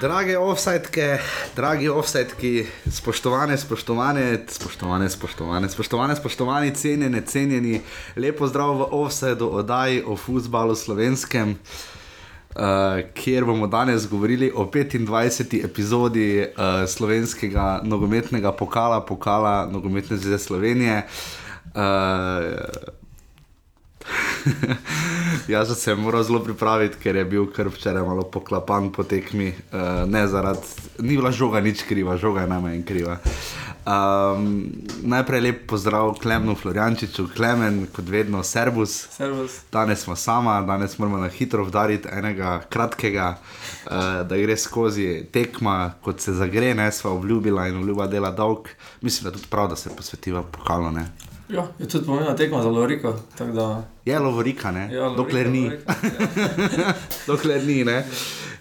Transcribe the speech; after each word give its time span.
Drage 0.00 0.38
offsajtke, 0.38 1.18
dragi 1.56 1.88
offsajtki, 1.88 2.66
spoštovane, 2.90 3.58
spoštovane, 3.58 4.38
spoštovane, 4.48 5.10
spoštovane, 5.10 5.68
spoštovane, 5.68 6.16
spoštovani, 6.16 6.70
cenjeni, 6.74 7.20
cenjeni, 7.26 7.80
lepo 8.16 8.48
zdrav 8.48 8.78
v 8.78 8.86
offsajdu 8.96 9.50
oddaji 9.60 10.02
o 10.06 10.16
futbalu 10.16 10.74
slovenskem, 10.74 11.50
uh, 11.50 12.62
kjer 13.14 13.44
bomo 13.44 13.66
danes 13.66 14.08
govorili 14.08 14.52
o 14.54 14.64
25. 14.64 15.64
epizodi 15.64 16.40
uh, 16.40 16.88
slovenskega 16.88 17.80
nogometnega 17.84 18.52
pokala, 18.52 19.00
pokala 19.00 19.68
nogometne 19.72 20.16
zveze 20.16 20.38
Slovenije. 20.38 21.02
Uh, 21.74 22.99
Jaz 25.48 25.68
sem 25.68 25.76
se 25.76 25.94
moral 25.94 26.22
zelo 26.22 26.40
pripraviti, 26.44 26.96
ker 27.02 27.16
je 27.16 27.24
bil 27.24 27.46
kar 27.52 27.68
včeraj 27.68 28.02
malo 28.02 28.22
poklapan 28.22 28.90
po 28.92 29.04
tekmi. 29.04 29.52
Uh, 29.72 30.10
ne 30.10 30.26
zaradi, 30.28 30.66
ni 30.98 31.16
bila 31.16 31.32
žoga 31.32 31.60
nič 31.60 31.82
kriva, 31.88 32.16
žoga 32.16 32.44
je 32.44 32.52
najmanj 32.52 32.82
kriva. 32.86 33.18
Um, 33.80 34.72
najprej 35.02 35.40
lep 35.40 35.62
pozdrav 35.66 36.12
Klemenu 36.20 36.54
Floriančiču, 36.54 37.28
Klemen, 37.36 37.86
kot 37.92 38.08
vedno, 38.08 38.42
servus. 38.42 39.08
servus. 39.10 39.60
Danes 39.72 40.04
smo 40.04 40.16
sama, 40.16 40.60
danes 40.62 40.98
moramo 40.98 41.18
na 41.18 41.28
hitro 41.28 41.64
vdariti 41.64 42.08
enega 42.12 42.60
kratkega, 42.68 43.38
uh, 43.86 43.92
da 44.28 44.36
gre 44.36 44.56
skozi 44.56 45.24
tekma, 45.32 45.94
kot 46.04 46.20
se 46.20 46.32
zagre, 46.32 46.74
ne 46.74 46.92
sva 46.92 47.10
obljubila 47.10 47.68
in 47.68 47.80
obljuba 47.80 48.06
dela 48.06 48.30
dolg. 48.30 48.68
Mislim, 49.00 49.24
da 49.24 49.28
je 49.28 49.40
tudi 49.40 49.50
prav, 49.50 49.68
da 49.68 49.76
se 49.76 49.96
posvetiva 49.96 50.42
pokalo. 50.42 50.92
Ja, 51.52 51.66
je 51.78 51.88
tudi 51.88 52.06
pomembna 52.06 52.36
tekma 52.36 52.62
za 52.62 52.68
Loriko. 52.68 53.14
Da... 53.38 53.82
Je 54.04 54.18
lovorika, 54.18 54.70
ne? 54.70 54.88
Ja, 54.92 55.08
lovorika, 55.08 55.22
dokler 55.22 55.50
ni. 55.50 55.62
Lovorika, 55.62 55.94
ja. 56.82 56.92
dokler 57.26 57.64
ni, 57.64 57.84
ne. 57.84 58.04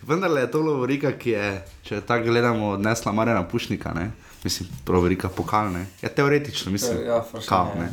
Vendar 0.07 0.31
je 0.37 0.51
to 0.51 0.61
lovorika, 0.61 1.11
ki 1.11 1.29
je, 1.29 1.49
če 1.83 2.01
tako 2.01 2.31
gledamo, 2.31 2.71
odnesla 2.77 3.11
Marina 3.11 3.43
Pušnika, 3.47 3.93
ne. 3.93 4.11
Mislim, 4.43 4.69
lovorika 4.87 5.29
pokalne. 5.29 5.85
Ja, 6.01 6.09
teoretično, 6.09 6.71
mislim. 6.71 7.05
Ja, 7.05 7.23
kao, 7.45 7.73
ne. 7.79 7.91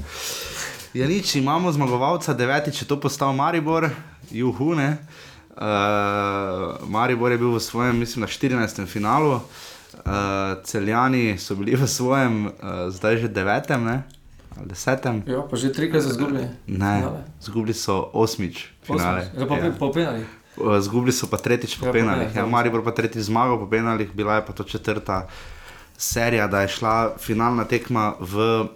Ja, 0.95 1.09
nič, 1.09 1.35
imamo 1.37 1.73
zmagovalca, 1.73 2.33
deveti, 2.35 2.73
če 2.73 2.89
to 2.89 3.01
postal 3.01 3.37
Maribor, 3.37 3.91
juhu, 4.31 4.73
ne. 4.75 4.97
Uh, 5.57 6.89
Maribor 6.89 7.33
je 7.33 7.39
bil 7.39 7.53
v 7.53 7.61
svojem, 7.61 7.99
mislim, 7.99 8.25
na 8.25 8.33
14. 8.33 8.87
finalu. 8.87 9.41
Uh, 9.97 10.13
celjani 10.65 11.39
so 11.39 11.57
bili 11.57 11.77
v 11.77 11.89
svojem, 11.89 12.47
uh, 12.47 12.87
zdaj 12.93 13.27
že 13.27 13.29
devetem, 13.29 13.85
ne 13.85 14.03
desetem. 14.65 15.23
Ja, 15.27 15.43
pa 15.51 15.57
že 15.57 15.73
trikrat 15.73 16.03
so 16.03 16.15
izgubili. 16.15 16.49
Ne, 16.67 17.05
izgubili 17.43 17.75
so 17.75 18.11
osmič 18.13 18.71
finale. 18.87 19.29
Ja, 19.37 19.47
pa 19.47 19.59
ja. 19.59 19.73
po 19.79 19.93
penalih. 19.93 20.27
Zgubili 20.81 21.13
so 21.13 21.29
pa 21.29 21.37
tretjič 21.37 21.77
po 21.81 21.91
ja, 21.91 21.93
penalih. 21.93 22.33
Ja, 22.33 22.47
Maribor 22.49 22.85
pa 22.85 22.95
tretjič 22.97 23.29
zmagal 23.29 23.61
po 23.61 23.69
penalih, 23.69 24.09
bila 24.15 24.41
je 24.41 24.47
pa 24.47 24.53
to 24.57 24.65
četrta 24.65 25.27
serija, 25.99 26.47
da 26.47 26.61
je 26.65 26.69
šla 26.69 27.17
finalna 27.19 27.65
tekma 27.65 28.15
v 28.21 28.69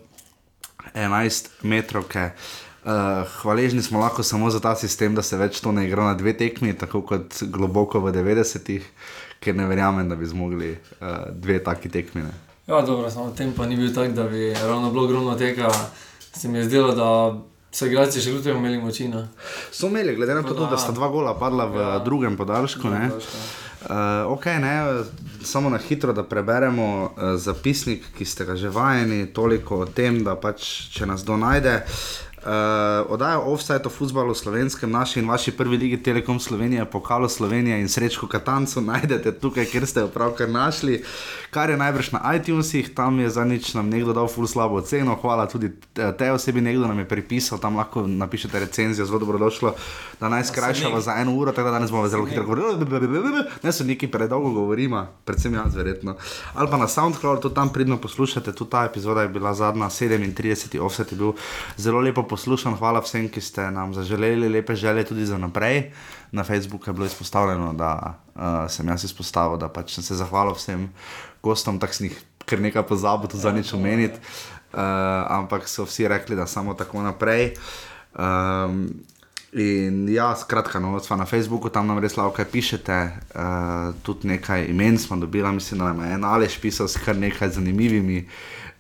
11 0.95 1.49
metrovke. 1.63 2.31
Uh, 2.81 3.29
hvaležni 3.43 3.83
smo 3.83 4.01
lahko 4.01 4.23
samo 4.23 4.51
za 4.51 4.61
ta 4.61 4.75
sistem, 4.75 5.15
da 5.15 5.23
se 5.23 5.37
več 5.37 5.61
to 5.61 5.73
ne 5.73 5.85
igra 5.85 6.05
na 6.05 6.15
dve 6.15 6.33
tekmi, 6.33 6.73
tako 6.73 7.03
kot 7.05 7.43
globoko 7.53 8.01
v 8.01 8.13
90-ih, 8.13 8.87
ker 9.41 9.57
ne 9.57 9.67
verjamem, 9.69 10.09
da 10.09 10.17
bi 10.17 10.27
zmogli 10.27 10.71
uh, 10.73 11.29
dve 11.33 11.59
taki 11.65 11.93
tekmi. 11.93 12.25
Ne. 12.71 12.77
Ja, 12.77 12.83
dobro, 12.87 13.11
samo 13.11 13.31
tem 13.37 13.53
pa 13.53 13.67
ni 13.67 13.77
bil 13.77 13.95
tak, 13.95 14.13
da 14.15 14.25
bi 14.25 14.55
ravno 14.55 14.91
bilo 14.91 15.05
ogromno 15.05 15.35
tega. 15.35 15.71
Se 16.33 16.49
mi 16.49 16.59
je 16.59 16.65
zdelo, 16.65 16.93
da 16.95 17.09
so 17.73 17.87
igralci 17.87 18.21
še 18.21 18.31
ljudje 18.31 18.55
imeli 18.55 18.79
moči. 18.79 19.09
Ne? 19.09 19.27
So 19.73 19.91
imeli, 19.91 20.15
glede 20.15 20.35
na 20.35 20.43
to, 20.43 20.55
da 20.55 20.79
sta 20.79 20.93
dva 20.93 21.09
gola 21.09 21.35
padla 21.39 21.67
v 21.67 21.81
ja. 21.83 21.99
drugem 22.05 22.37
podaljšku. 22.37 22.89
Uh, 23.81 24.37
okay, 24.37 24.61
ne, 24.61 25.03
samo 25.43 25.71
na 25.71 25.79
hitro, 25.79 26.13
da 26.13 26.23
preberemo 26.23 26.87
uh, 26.87 27.35
zapisnik, 27.41 28.05
ki 28.19 28.25
ste 28.25 28.45
ga 28.45 28.57
že 28.57 28.69
vajeni, 28.69 29.33
toliko 29.33 29.83
o 29.83 29.87
tem, 29.87 30.21
da 30.25 30.37
pač, 30.37 30.67
če 30.95 31.09
nas 31.09 31.25
kdo 31.25 31.41
najde. 31.41 31.81
Uh, 31.81 32.30
Uh, 32.41 33.13
oddaja 33.13 33.41
offside 33.41 33.83
o 33.85 33.91
futbalu 33.91 34.35
slovenskem, 34.35 34.91
naši 34.91 35.21
in 35.21 35.29
vaši 35.29 35.53
prvi 35.53 35.77
ligi 35.77 36.03
Telekom 36.03 36.41
Slovenije, 36.41 36.85
pokalo 36.85 37.29
Slovenije 37.29 37.81
in 37.81 37.89
srečko 37.89 38.27
Katancu 38.27 38.81
najdete 38.81 39.33
tukaj, 39.33 39.65
kjer 39.65 39.87
ste 39.87 40.01
jo 40.01 40.09
pravkar 40.09 40.49
našli, 40.49 41.03
kar 41.51 41.71
je 41.71 41.77
najbrž 41.77 42.13
na 42.13 42.21
iTunesih, 42.37 42.95
tam 42.95 43.19
je 43.21 43.31
za 43.31 43.45
nič 43.45 43.75
nam 43.75 43.91
nekdo 43.93 44.13
dal 44.17 44.29
ful 44.29 44.47
slabo 44.47 44.81
ceno, 44.81 45.19
hvala 45.21 45.45
tudi 45.47 45.69
eh, 45.69 46.13
te 46.19 46.31
osebi, 46.33 46.61
nekdo 46.61 46.87
nam 46.89 46.99
je 46.99 47.09
pripisal, 47.09 47.59
tam 47.59 47.77
lahko 47.77 48.07
napišete 48.07 48.61
recenzijo, 48.61 49.07
zelo 49.07 49.19
dobrodošlo, 49.19 49.75
da 50.21 50.29
naj 50.29 50.45
skrajšamo 50.45 51.01
za 51.01 51.19
eno 51.21 51.37
uro, 51.37 51.53
tako 51.53 51.69
da 51.69 51.77
danes 51.77 51.91
bomo 51.91 52.09
zelo 52.09 52.25
hitro 52.25 52.45
govorili, 52.45 53.45
ne 53.63 53.73
so 53.73 53.85
neki 53.85 54.09
predolgo 54.09 54.51
govorima, 54.51 55.07
predvsem 55.25 55.55
jaz 55.55 55.77
verjetno. 55.77 56.17
Ali 56.55 56.71
pa 56.71 56.77
na 56.77 56.89
SoundCloud, 56.89 57.41
tudi 57.41 57.55
tam 57.55 57.69
pridno 57.69 58.01
poslušate, 58.01 58.53
tudi 58.53 58.71
ta 58.71 58.85
epizoda 58.85 59.23
je 59.23 59.29
bila 59.29 59.55
zadnja, 59.55 59.91
37. 59.91 60.81
offset 60.81 61.13
je 61.13 61.19
bil 61.19 61.33
zelo 61.77 62.01
lepo 62.01 62.30
poslušan, 62.31 62.79
hvala 62.79 63.03
vsem, 63.03 63.27
ki 63.29 63.43
ste 63.43 63.67
nam 63.75 63.95
zaželeli 63.95 64.49
lepe 64.49 64.75
želje 64.79 65.05
tudi 65.11 65.27
za 65.27 65.39
naprej. 65.39 65.91
Na 66.33 66.45
Facebooku 66.47 66.91
je 66.91 66.95
bilo 66.95 67.07
izpostavljeno, 67.07 67.73
da 67.75 68.15
uh, 68.35 68.71
sem 68.71 68.89
jaz 68.89 69.05
izpostavil, 69.05 69.59
da 69.59 69.69
pač 69.69 69.97
sem 69.99 70.07
se 70.07 70.15
zahvalil 70.15 70.55
vsem 70.55 70.89
gostom, 71.43 71.81
tako 71.83 71.99
sem 71.99 72.11
jih 72.11 72.21
kar 72.47 72.63
nekaj 72.63 72.87
pozabil, 72.87 73.31
tudi 73.31 73.43
za 73.43 73.53
nič 73.53 73.75
omeniti. 73.75 74.19
Uh, 74.71 74.81
ampak 75.27 75.67
so 75.69 75.85
vsi 75.85 76.09
rekli, 76.09 76.39
da 76.39 76.47
samo 76.47 76.75
tako 76.79 77.03
naprej. 77.03 77.57
Um, 78.15 78.87
in 79.53 80.07
ja, 80.09 80.31
skratka, 80.39 80.79
no, 80.79 80.95
na 80.95 81.27
Facebooku 81.27 81.69
tam 81.75 81.91
nam 81.91 81.99
res 81.99 82.15
lahko 82.15 82.45
pišete, 82.47 82.99
uh, 83.35 83.91
tudi 84.07 84.31
nekaj 84.31 84.71
imen 84.71 84.99
smo 84.99 85.19
dobili, 85.19 85.53
mislim, 85.53 85.83
da 85.83 85.91
nam 85.91 86.05
je 86.07 86.15
en 86.15 86.25
alež 86.25 86.61
pisal 86.63 86.89
s 86.89 87.03
kar 87.03 87.19
nekaj 87.19 87.59
zanimivimi. 87.59 88.29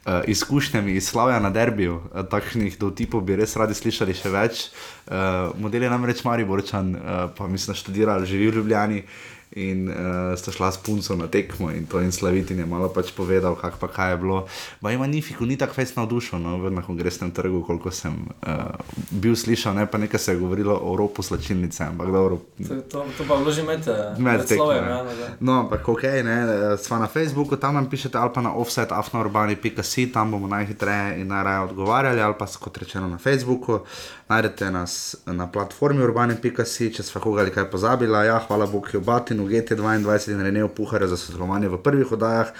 Uh, 0.01 0.25
izkušnjami 0.33 0.95
iz 0.97 1.11
Slavija 1.11 1.41
na 1.45 1.51
derbiju, 1.53 1.99
uh, 2.01 2.23
takšnih 2.25 2.79
dotipov 2.81 3.21
bi 3.21 3.37
res 3.37 3.53
radi 3.61 3.75
slišali 3.77 4.15
še 4.17 4.31
več. 4.33 4.63
Uh, 5.05 5.53
model 5.61 5.85
je 5.85 5.91
namreč 5.93 6.23
Mari 6.25 6.47
Borčan, 6.49 6.95
uh, 6.97 7.27
pa 7.37 7.45
mislim, 7.45 7.75
da 7.75 7.81
študira, 7.83 8.15
živi 8.25 8.49
v 8.49 8.55
Ljubljani 8.57 9.03
in 9.53 9.89
uh, 9.89 10.39
sta 10.39 10.53
šla 10.53 10.73
s 10.73 10.79
punco 10.79 11.17
na 11.17 11.27
tekmo 11.27 11.71
in 11.71 11.87
to 11.87 12.01
in 12.01 12.13
slaviti 12.13 12.55
je 12.55 12.67
malo 12.67 12.89
pač 12.89 13.11
povedal, 13.17 13.57
kak 13.59 13.79
pa 13.81 13.89
kaj 13.89 14.11
je 14.11 14.17
bilo. 14.17 14.47
Ma 14.81 14.93
ima 14.93 15.07
ni 15.07 15.23
fiku, 15.23 15.47
ni 15.47 15.57
tako 15.57 15.75
fajn 15.75 15.87
navdušen 15.97 16.43
no, 16.43 16.71
na 16.71 16.83
kongresnem 16.83 17.31
trgu, 17.31 17.63
koliko 17.67 17.91
sem 17.91 18.15
uh, 18.47 18.79
bil 19.11 19.35
slišal, 19.37 19.75
ne 19.75 19.87
pa 19.91 19.99
nekaj 19.99 20.21
se 20.21 20.33
je 20.33 20.39
govorilo 20.39 20.79
o 20.83 20.97
ropu 20.97 21.23
slačilnice, 21.23 21.85
ampak 21.85 22.11
dobro. 22.11 22.39
To, 22.91 23.05
to 23.19 23.27
pa 23.29 23.35
vloži 23.35 23.63
med, 23.63 23.89
eh, 23.89 24.15
med 24.19 24.47
tekmo. 24.47 24.73
Ja, 24.73 25.05
no, 25.41 25.61
ampak 25.61 25.89
ok, 25.89 26.03
ne, 26.25 26.39
sva 26.79 26.99
na 27.03 27.11
Facebooku, 27.11 27.57
tam 27.57 27.75
nam 27.75 27.91
pišete 27.91 28.19
ali 28.19 28.31
pa 28.35 28.41
na 28.41 28.55
offset 28.55 28.93
afnourbani.si, 28.93 30.07
tam 30.13 30.31
bomo 30.31 30.47
najhitreje 30.47 31.21
in 31.21 31.29
najraje 31.29 31.61
odgovarjali, 31.61 32.23
ali 32.23 32.35
pa 32.39 32.47
kot 32.47 32.79
rečeno 32.79 33.09
na 33.09 33.19
Facebooku. 33.19 33.81
Najdete 34.31 34.71
nas 34.71 35.17
na 35.27 35.49
platformi 35.51 36.05
urbane.si, 36.07 36.93
če 36.95 37.03
smo 37.03 37.19
koga 37.21 37.43
ali 37.43 37.51
kaj 37.51 37.65
pozabili. 37.71 38.15
Ja, 38.29 38.37
hvala 38.45 38.69
Bogu, 38.71 38.87
je 38.93 39.01
obati 39.01 39.35
in 39.35 39.41
GT2 39.43 40.31
in 40.31 40.41
Renejo 40.41 40.69
Puhare 40.69 41.09
za 41.11 41.17
sodelovanje 41.17 41.69
v 41.69 41.81
prvih 41.83 42.13
oddajah. 42.13 42.53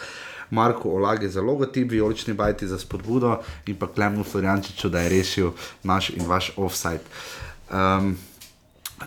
Marko 0.51 0.91
Olagi 0.91 1.29
za 1.29 1.43
logotip, 1.43 1.91
vijolični 1.91 2.35
bajti 2.35 2.67
za 2.67 2.79
spodbudo 2.79 3.39
in 3.67 3.77
pa 3.77 3.87
Klemnu 3.87 4.25
Floriančiču, 4.25 4.89
da 4.89 5.01
je 5.01 5.09
rešil 5.09 5.53
naš 5.83 6.11
in 6.11 6.27
vaš 6.27 6.51
offside. 6.57 7.07
Um, 7.71 8.17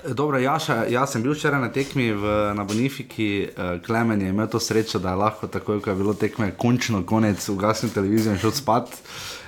dobro, 0.07 0.40
Jaša, 0.40 0.85
jaz 0.88 1.12
sem 1.12 1.24
bil 1.24 1.35
včeraj 1.35 1.62
na 1.62 1.71
tekmi 1.71 2.13
v, 2.13 2.33
na 2.56 2.63
Bonifiki, 2.63 3.50
uh, 3.50 3.86
Klemen 3.86 4.21
je 4.21 4.30
imel 4.30 4.48
to 4.48 4.59
srečo, 4.59 5.04
da 5.04 5.09
je 5.09 5.16
lahko 5.16 5.48
takoj, 5.48 5.81
ko 5.81 5.89
je 5.89 5.95
bilo 5.95 6.13
tekme, 6.13 6.54
končno 6.57 7.04
konec, 7.06 7.50
ugasnil 7.50 7.92
televizijo 7.92 8.31
in 8.31 8.39
šel 8.39 8.56
spat. 8.56 8.95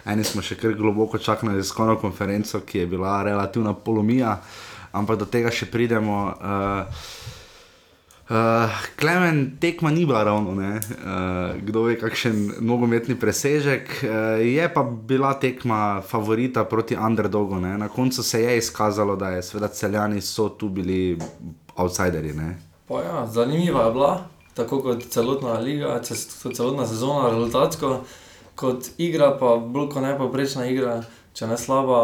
Eni 0.06 0.24
smo 0.24 0.42
še 0.46 0.58
kar 0.60 0.74
globoko 0.78 1.18
čakali 1.18 1.54
na 1.54 1.62
tiskovno 1.62 1.98
konferenco, 2.02 2.62
ki 2.62 2.84
je 2.84 2.88
bila 2.88 3.24
relativna 3.24 3.74
polomija, 3.74 4.38
ampak 4.94 5.20
do 5.20 5.26
tega 5.26 5.52
še 5.52 5.72
pridemo. 5.72 6.20
Uh, 6.36 7.34
Uh, 8.26 8.34
Klemen, 8.98 9.58
tekma 9.62 9.92
ni 9.92 10.06
bila 10.06 10.24
ravno, 10.24 10.50
uh, 10.50 11.62
kdo 11.62 11.84
ve, 11.84 11.94
kakšen 12.02 12.56
nogometni 12.60 13.14
presežek. 13.16 13.92
Uh, 14.02 14.42
je 14.42 14.66
pa 14.74 14.82
bila 14.84 15.36
tekma 15.38 16.02
favorita 16.02 16.64
proti 16.66 16.98
underdogu. 16.98 17.60
Ne? 17.62 17.78
Na 17.78 17.88
koncu 17.88 18.24
se 18.24 18.42
je 18.42 18.58
izkazalo, 18.58 19.16
da 19.16 19.30
je 19.30 19.44
seveda 19.44 19.68
celjani 19.68 20.22
so 20.22 20.50
tu 20.50 20.70
bili 20.70 21.20
outsideri. 21.76 22.34
Ja, 22.90 23.28
zanimiva 23.28 23.86
je 23.86 23.92
bila, 23.94 24.28
tako 24.54 24.82
kot 24.82 25.06
celotna 25.10 25.60
liga, 25.60 26.02
celotna 26.56 26.88
sezona, 26.88 27.30
rezultatsko, 27.30 28.00
kot 28.56 28.90
igra, 28.98 29.36
pa 29.40 29.56
bolj 29.58 29.90
kot 29.94 30.04
nepoprečna 30.04 30.68
igra. 30.72 31.04
Če 31.36 31.48
ne 31.48 31.58
slaba, 31.58 31.98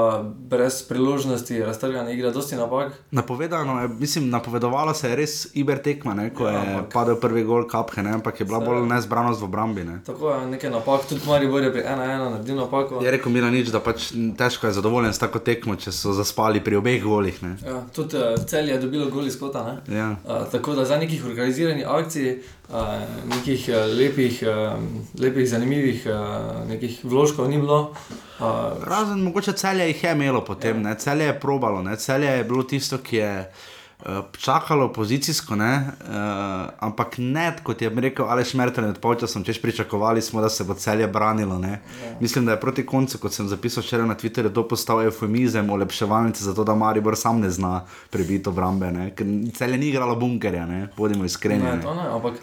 brez 0.46 0.82
priložnosti, 0.84 1.62
raztrgana 1.62 2.12
igra, 2.12 2.32
dosti 2.32 2.56
napak. 2.56 2.92
Napovedano, 3.12 3.78
je, 3.82 3.88
mislim, 3.90 4.30
napovedovalo 4.30 4.94
se 4.94 5.10
je 5.10 5.16
res 5.16 5.36
Iber 5.54 5.80
tekma, 5.80 6.14
ne, 6.14 6.30
ko 6.30 6.46
Ja, 6.46 6.52
je 6.54 6.74
ampak- 6.74 6.92
padel 6.92 7.16
prvi 7.16 7.44
gol 7.44 7.64
kapke, 7.66 8.04
ne, 8.04 8.12
ampak 8.12 8.40
je 8.40 8.46
bila 8.46 8.60
Saj, 8.60 8.68
bolj 8.68 8.88
nezbranost 8.88 9.42
v 9.42 9.46
obrambi. 9.46 9.84
Ne. 9.84 10.00
Tako 10.04 10.32
je 10.32 10.48
nekaj 10.48 10.70
napak, 10.70 11.06
tudi 11.06 11.22
Maribor 11.26 11.64
je 11.64 11.72
pri 11.72 11.82
1-1 11.84 11.96
naredil 12.28 12.56
napako. 12.58 13.00
Je 13.00 13.12
rekel 13.12 13.32
Milanič, 13.32 13.68
da 13.68 13.80
pač 13.80 14.10
težko 14.38 14.68
je 14.68 14.74
zadovoljen 14.74 15.14
s 15.14 15.20
tako 15.20 15.40
tekmo, 15.42 15.76
če 15.76 15.92
so 15.92 16.12
zaspali 16.12 16.60
pri 16.60 16.76
obeh 16.76 17.00
golih. 17.02 17.40
Ne. 17.42 17.56
Ja, 17.64 17.82
tudi 17.90 18.18
uh, 18.18 18.36
cel 18.46 18.68
je 18.68 18.78
dobilo 18.80 19.08
gol 19.10 19.26
iz 19.26 19.40
kota. 19.40 19.64
ne. 19.64 19.96
Ja. 19.96 20.10
Uh, 20.26 20.44
tako 20.52 20.76
da 20.76 20.86
za 20.86 20.98
nekih 20.98 21.24
organiziranih 21.26 21.88
akcij, 21.88 22.42
uh, 22.68 22.76
nekih 23.30 23.70
uh, 23.70 23.88
lepih, 23.96 24.44
uh, 24.44 24.76
lepih, 25.18 25.50
zanimivih 25.50 26.04
uh, 26.04 26.20
nekih 26.68 27.00
vložkov 27.04 27.48
ni 27.48 27.58
bilo. 27.58 27.94
Uh, 28.42 28.48
Razen 28.84 29.20
mogoče 29.20 29.54
celje 29.54 29.88
jih 29.88 30.04
je 30.04 30.12
imelo 30.12 30.42
potem, 30.42 30.78
Ja. 30.78 30.84
ne. 30.84 30.96
celje 30.96 31.24
je 31.24 31.40
probalo, 31.40 31.82
ne. 31.82 31.96
celje 31.96 32.26
je 32.28 32.44
bilo 32.44 32.64
tisto, 32.64 32.98
ki 33.00 33.16
je. 33.16 33.52
eh, 34.02 34.22
Čakalo 34.34 34.88
pozicijsko, 34.90 35.56
ne, 35.56 35.74
uh, 36.02 36.10
ampak 36.80 37.18
ne, 37.20 37.56
kot 37.64 37.82
je 37.82 37.90
rekel 37.92 38.26
Aleš 38.26 38.54
Mertel 38.54 38.84
med 38.84 38.98
polčasom, 38.98 39.44
češ 39.44 39.62
pričakovali 39.62 40.22
smo, 40.22 40.42
da 40.42 40.50
se 40.50 40.64
bo 40.64 40.74
celje 40.74 41.08
branilo. 41.08 41.60
Ne. 41.60 41.70
Ja. 41.70 42.16
Mislim, 42.20 42.46
da 42.46 42.52
je 42.52 42.60
proti 42.60 42.86
koncu, 42.86 43.18
kot 43.18 43.34
sem 43.34 43.48
zapisal 43.48 43.84
včeraj 43.84 44.08
na 44.08 44.16
Twitterju, 44.16 44.50
to 44.50 44.68
postal 44.68 45.02
eufemizem, 45.02 45.70
olepševalnice, 45.70 46.44
zato 46.44 46.64
da 46.64 46.76
Maribor 46.76 47.16
sam 47.16 47.40
ne 47.40 47.50
zna 47.50 47.82
prebiti 48.10 48.50
obrambe, 48.50 48.92
ne. 48.92 49.12
ker 49.12 49.26
celje 49.54 49.78
ni 49.78 49.88
igralo 49.88 50.16
bunkerja, 50.16 50.66
ne. 50.66 50.88
bodimo 50.98 51.26
iskreni. 51.26 51.64
ne, 51.64 51.72
Ne. 51.72 51.82
to 51.82 51.94
ne, 51.94 52.08
ampak 52.08 52.34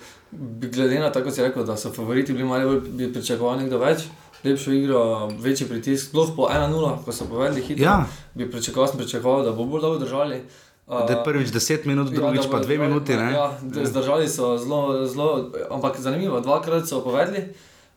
glede 0.71 1.00
na 1.00 1.11
to, 1.11 1.25
kot 1.25 1.35
si 1.35 1.43
rekel, 1.43 1.65
da 1.65 1.77
so 1.77 1.91
favoriti 1.91 2.33
bili 2.33 2.45
Maribor, 2.45 2.81
bi 2.83 3.12
pričakoval 3.12 3.59
nekdo 3.59 3.79
več. 3.79 4.06
Lepšo 4.44 4.73
igro, 4.73 5.26
večji 5.40 5.67
pritisk, 5.69 6.08
sploh 6.08 6.31
po 6.37 6.46
1-0, 6.46 7.05
ko 7.05 7.12
so 7.12 7.26
povedali 7.26 7.62
hitro. 7.62 7.85
Ja. 7.85 8.06
Bi 8.35 8.50
pričakoval, 8.50 8.88
sem 8.88 9.00
pričakoval, 9.00 9.44
da 9.44 9.52
bo 9.52 9.64
bolj 9.64 9.81
dolgo 9.81 9.99
držali. 9.99 10.43
Da 10.88 11.12
je 11.12 11.25
prvič 11.25 11.49
10 11.49 11.87
minut, 11.87 12.08
drugič 12.08 12.46
da 12.46 12.49
pa 12.49 12.56
bodo 12.56 12.64
2 12.64 12.64
zdržali, 12.64 12.88
minuti. 12.88 13.17
Ne. 13.17 13.32
Ja, 13.32 13.58
zdržali 13.85 14.29
so 14.29 14.56
zelo, 14.58 15.06
zelo, 15.06 15.50
ampak 15.70 15.99
zanimivo, 16.00 16.40
dvakrat 16.40 16.88
so 16.88 17.02
povedali, 17.05 17.49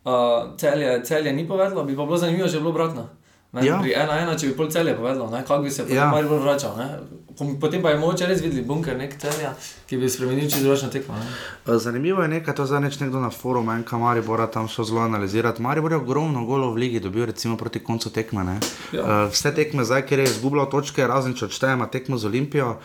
uh, 0.03 0.11
celje, 0.57 1.03
celje 1.03 1.33
ni 1.33 1.47
povedalo, 1.47 1.83
bi 1.83 1.95
pa 1.95 2.05
bilo 2.05 2.17
zanimivo, 2.17 2.47
če 2.47 2.57
bi 2.57 2.63
bilo 2.63 2.69
obratno. 2.69 3.07
Ne, 3.53 3.65
Ja. 3.65 3.79
Pri 3.79 3.91
ena 3.93 4.13
ena, 4.15 4.31
če 4.33 4.47
bi 4.47 4.53
pol 4.53 4.69
celje 4.69 4.93
povedalo, 4.95 5.29
ne, 5.29 5.41
kako 5.41 5.63
bi 5.63 5.71
se 5.71 5.83
potem 5.83 5.97
Ja. 5.97 6.05
bolj 6.07 6.23
vračal. 6.39 6.77
Ne. 6.77 6.99
Po- 7.31 7.57
Potem 7.59 7.81
pa 7.81 7.89
je 7.89 7.97
mogoče 7.97 8.25
res 8.25 8.39
videti 8.39 8.61
bunker, 8.61 8.95
nek 8.95 9.17
celja, 9.17 9.51
ki 9.87 9.97
bi 9.97 10.07
spremenil 10.07 10.45
čisto 10.45 10.59
drugačno 10.61 10.89
tekmo. 10.89 11.15
Ne. 11.15 11.25
Eh, 11.65 11.77
Zanimivo 11.77 12.21
je 12.21 12.27
nekaj, 12.29 12.55
to 12.55 12.65
zadnjič 12.65 12.99
nekdo 12.99 13.19
na 13.19 13.29
forumu, 13.29 13.71
enka 13.73 13.97
Maribora 13.97 14.47
tam 14.47 14.67
šel 14.67 14.85
zelo 14.85 15.01
analizirati. 15.01 15.61
Maribor 15.61 15.91
je 15.91 15.97
ogromno 15.97 16.45
golov 16.45 16.71
v 16.71 16.77
ligi 16.77 16.99
dobil, 17.01 17.25
recimo 17.25 17.57
proti 17.57 17.79
koncu 17.81 18.09
tekme. 18.09 18.43
ne. 18.45 18.59
Ja. 18.93 19.01
Eh, 19.01 19.29
Vse 19.29 19.51
tekme 19.51 19.83
zdaj, 19.83 20.01
ker 20.03 20.19
je 20.19 20.25
izgubljal 20.25 20.67
točke, 20.67 21.03
razen 21.05 21.33
če 21.33 21.45
odštejemo 21.45 21.85
tekmo 21.87 22.17
z 22.17 22.25
Olimpijo, 22.25 22.77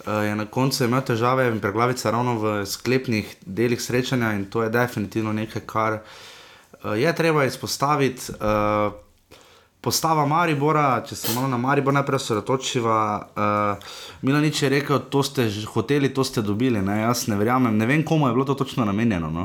eh, 0.00 0.10
je 0.22 0.36
na 0.36 0.46
koncu 0.46 0.84
imel 0.84 1.00
težave 1.02 1.48
in 1.48 1.58
preglavica 1.58 2.10
ravno 2.10 2.34
v 2.36 2.66
sklepnih 2.66 3.26
delih 3.42 3.80
srečanja 3.80 4.32
in 4.32 4.44
to 4.46 4.62
je 4.62 4.70
definitivno 4.70 5.32
nekaj, 5.32 5.62
kar 5.64 5.98
je 6.86 7.14
treba 7.14 7.44
izpostaviti. 7.44 8.30
Eh, 8.30 9.03
Postava 9.84 10.24
Maribora, 10.26 11.02
če 11.04 11.16
se 11.16 11.32
malo 11.36 11.48
na 11.48 11.58
Maribor 11.60 11.92
najprej 11.92 12.16
osredotočiva, 12.16 12.98
uh, 13.36 13.90
Milanič 14.24 14.62
je 14.62 14.70
rekel, 14.72 15.02
to 15.12 15.20
ste 15.22 15.44
že 15.52 15.66
hoteli, 15.68 16.08
to 16.08 16.24
ste 16.24 16.40
dobili. 16.42 16.80
Ne? 16.80 17.02
Jaz 17.02 17.26
ne 17.28 17.36
verjamem, 17.36 17.76
ne 17.76 17.86
vem, 17.86 18.00
komu 18.04 18.30
je 18.30 18.32
bilo 18.32 18.44
to 18.48 18.54
točno 18.54 18.84
namenjeno. 18.88 19.28
No? 19.30 19.44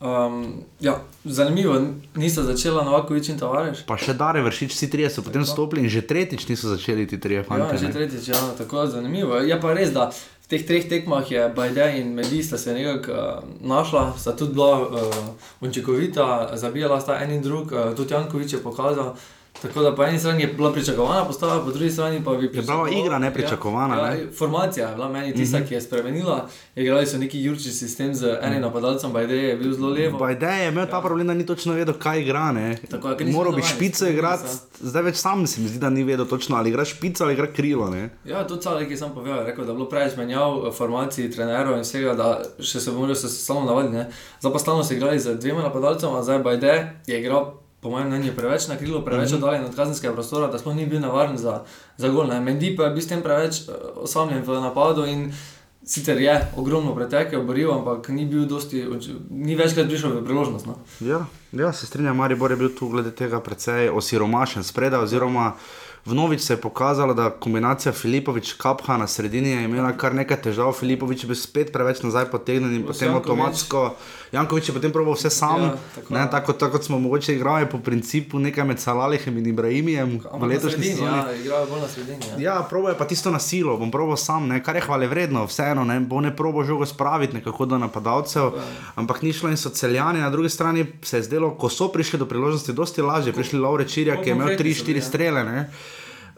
Um, 0.00 0.64
ja, 0.80 0.96
zanimivo, 1.24 1.76
nista 2.16 2.42
začela 2.42 2.82
Novakovič 2.84 3.28
in 3.28 3.38
Tavares. 3.38 3.82
Pa 3.86 3.98
še 4.00 4.14
Dare 4.16 4.40
vršič, 4.42 4.72
vsi 4.72 4.88
trije 4.90 5.10
so 5.12 5.22
potem 5.22 5.44
stopili 5.44 5.84
in 5.84 5.92
že 5.92 6.00
tretjič 6.02 6.48
niso 6.48 6.70
začeli 6.72 7.04
ti 7.06 7.20
trije 7.20 7.42
Ja, 7.42 7.44
fanti. 7.44 7.78
že 7.78 7.86
ne. 7.86 7.92
tretjič, 7.92 8.28
ja, 8.32 8.40
tako 8.58 8.86
zanimivo. 8.88 9.36
Je 9.44 9.60
pa 9.60 9.74
res, 9.76 9.92
da 9.92 10.08
v 10.10 10.46
teh 10.48 10.64
treh 10.66 10.88
tekmah 10.88 11.28
je 11.30 11.44
Bajde 11.54 12.00
in 12.00 12.14
Medi 12.16 12.40
sta 12.42 12.58
se 12.58 12.72
nekako 12.74 13.12
uh, 13.12 13.44
našla, 13.60 14.16
sta 14.18 14.32
tudi 14.32 14.56
bila 14.56 14.88
uh, 14.88 15.14
učinkovita, 15.60 16.56
zabijala 16.56 16.96
sta 17.00 17.20
en 17.20 17.36
in 17.36 17.44
drug, 17.44 17.68
uh, 17.70 17.92
tudi 17.94 18.16
Jankovič 18.16 18.56
je 18.56 18.62
pokazal. 18.64 19.14
Tako 19.52 19.82
da 19.82 19.94
po 19.94 20.04
eni 20.04 20.18
strani 20.18 20.42
je 20.42 20.46
bila 20.48 20.72
pričakovana 20.72 21.24
postava, 21.24 21.60
po 21.60 21.70
drugi 21.70 21.90
strani 21.90 22.24
pa 22.24 22.30
bi 22.32 22.48
bila 22.48 22.62
pričakoval- 22.62 23.00
igra 23.00 23.18
nepričakovana, 23.18 23.96
Ja, 23.96 24.10
ne? 24.10 24.20
ja, 24.20 24.26
formacija 24.32 24.88
je 24.88 24.94
bila 24.94 25.08
meni 25.08 25.34
tista, 25.34 25.58
mm 25.58 25.62
-hmm. 25.62 25.68
ki 25.68 25.74
je 25.74 25.80
spremenila. 25.80 26.46
Igrali 26.76 27.06
so 27.06 27.18
neki 27.18 27.42
jurči 27.42 27.70
sistem 27.70 28.14
z 28.14 28.38
enim 28.42 28.60
napadalcem, 28.62 29.12
Bajde 29.12 29.36
je 29.36 29.56
bil 29.56 29.72
zelo 29.72 29.88
levo. 29.90 30.18
Bajde 30.18 30.46
je 30.46 30.68
imel 30.68 30.86
ta 30.86 31.00
problem, 31.00 31.26
da 31.26 31.34
ni 31.34 31.46
točno 31.46 31.72
vedel, 31.74 31.94
kaj 31.94 32.20
igra. 32.20 32.52
ne. 32.52 32.76
Tako 32.90 33.08
je, 33.08 33.16
niso 33.16 33.38
Moral 33.38 33.52
bi 33.52 33.62
špico 33.64 34.06
igrati, 34.06 34.48
se. 34.48 34.58
zdaj 34.80 35.02
več 35.02 35.16
sam 35.16 35.46
se 35.46 35.60
mi 35.60 35.68
zdi, 35.68 35.78
da 35.78 35.90
ni 35.90 36.04
vedel 36.04 36.26
točno, 36.26 36.56
ali 36.56 36.68
igra 36.68 36.84
špico 36.84 37.24
ali 37.24 37.32
igra 37.32 37.46
krilo. 37.46 37.90
Ne? 37.90 38.10
Ja, 38.24 38.46
tudi 38.46 38.62
Calek 38.62 38.90
je 38.90 38.96
sam 38.96 39.14
povedal, 39.14 39.44
rekel, 39.44 39.64
da 39.64 39.70
je 39.70 39.76
bilo 39.76 39.88
preveč 39.88 40.16
menjav 40.16 40.52
eh, 40.58 40.72
formacij, 40.72 41.30
trenerov 41.30 41.74
in 41.74 41.80
vsega, 41.80 42.14
da 42.14 42.28
še 42.60 42.80
se 42.80 42.90
bomo 42.90 43.14
se 43.14 43.28
samo 43.28 43.60
navadili. 43.62 44.04
Zdaj 44.40 44.52
pa 44.52 44.58
stalno 44.58 44.84
so 44.84 44.94
igrali 44.94 45.18
z 45.18 45.34
dvema 45.34 45.62
napadalcema, 45.62 46.22
zdaj 46.22 46.38
Bajde 46.38 46.72
je 47.06 47.20
igral, 47.20 47.52
po 47.80 47.90
mojem 47.90 48.08
mnenju, 48.08 48.32
preveč 48.36 48.68
na 48.68 48.76
krilo, 48.76 49.04
preveč 49.04 49.32
oddaljen 49.32 49.64
od 49.64 49.76
kazenskega 49.76 50.12
prostora, 50.14 50.50
da 50.52 50.58
sploh 50.58 50.76
ni 50.76 50.86
bil 50.86 51.00
navaren 51.00 51.38
za, 51.38 51.62
za 51.96 52.08
gol. 52.08 52.28
Ne. 52.28 52.40
Mendi 52.40 52.74
pa 52.76 52.88
je 52.88 52.96
bil 52.96 53.02
s 53.02 53.08
tem 53.08 53.22
preveč 53.22 53.62
eh, 53.68 53.72
osamljen 53.96 54.44
v 54.46 54.60
napadu 54.60 55.06
in 55.08 55.30
sicer 55.84 56.20
je 56.20 56.34
ogromno 56.56 56.94
pretekel, 56.94 57.42
boril, 57.42 57.72
ampak 57.72 58.08
ni 58.08 58.26
bil 58.28 58.44
dosti, 58.46 58.84
ni 59.30 59.56
večkrat 59.56 59.88
prišel 59.88 60.20
v 60.20 60.24
priložnost. 60.24 60.66
No. 60.68 60.76
Ja, 61.00 61.24
ja, 61.52 61.72
se 61.72 61.86
strinjam, 61.86 62.16
Maribor 62.16 62.50
je 62.50 62.56
bil 62.56 62.74
tu 62.76 62.88
glede 62.88 63.10
tega 63.16 63.40
precej 63.40 63.88
osiromašen 63.88 64.64
spredaj, 64.64 65.08
oziroma 65.08 65.54
vnovič 66.04 66.40
se 66.40 66.52
je 66.52 66.56
pokazalo, 66.58 67.14
da 67.14 67.30
kombinacija 67.30 67.92
Filipovič-Kapha 67.92 68.96
na 68.96 69.06
sredini 69.06 69.50
je 69.50 69.64
imela 69.64 69.92
kar 69.92 70.14
nekaj 70.14 70.42
težav, 70.42 70.72
Filipovič 70.72 71.24
je 71.24 71.26
bil 71.26 71.36
spet 71.36 71.72
preveč 71.72 72.02
nazaj 72.02 72.24
potegnjen 72.26 72.74
in 72.74 72.82
potem 72.82 73.08
Janković. 73.08 73.20
avtomatsko. 73.22 73.94
Jankovič 74.32 74.68
je 74.68 74.74
potem 74.74 74.92
proval 74.92 75.14
vse 75.14 75.30
sam, 75.30 75.60
Ja, 75.60 75.66
ja, 75.66 75.72
tako. 75.94 76.08
tako, 76.08 76.26
tako, 76.26 76.52
tako 76.52 76.72
kot 76.72 76.84
smo 76.84 76.98
mogoče 76.98 77.34
igrali 77.34 77.66
po 77.66 77.78
principu 77.78 78.38
nekaj 78.38 78.64
med 78.64 78.78
Salalihem 78.78 79.38
in 79.38 79.46
Ibrahimijem 79.46 80.20
v 80.32 80.38
na 80.38 80.46
letošnji 80.46 80.84
sezoni. 80.84 81.08
ja, 81.08 81.34
igrajo 81.34 81.66
bolj 81.66 81.80
na 81.80 81.88
sredini. 81.88 82.18
Ja. 82.38 82.54
Ja, 82.54 82.62
probo 82.62 82.88
je 82.88 82.98
pa 82.98 83.04
tisto 83.04 83.30
na 83.30 83.38
silo, 83.38 83.76
bom 83.76 83.90
probo 83.90 84.16
sam, 84.16 84.48
ne, 84.48 84.62
kar 84.62 84.76
je 84.76 84.82
hvale 84.82 85.06
vredno, 85.06 85.46
vseeno, 85.46 85.84
ne, 85.84 86.00
bo 86.00 86.20
ne 86.20 86.36
probo 86.36 86.64
žogo 86.64 86.86
spraviti 86.86 87.34
nekako 87.34 87.66
do 87.66 87.78
napadalcev, 87.78 88.50
ampak 88.94 89.22
ni 89.22 89.32
šlo 89.32 89.50
in 89.50 89.56
so 89.56 89.70
celjani, 89.70 90.20
na 90.20 90.30
drugi 90.30 90.48
strani 90.48 90.86
se 91.02 91.16
je 91.16 91.22
zdelo, 91.22 91.50
ko 91.50 91.68
so 91.68 91.88
prišli 91.88 92.18
do 92.18 92.26
priložnosti, 92.26 92.72
dosti 92.72 93.02
lažje, 93.02 93.32
prišli 93.32 93.58
Laure 93.58 93.84
Čirja, 93.84 94.16
ki 94.16 94.28
je 94.28 94.34
imel 94.34 94.46
konkretni 94.48 94.74
so 94.74 94.82
3-4 94.82 94.86
bili, 94.86 94.98
ja. 94.98 95.04
strele, 95.04 95.44
ne. 95.44 95.70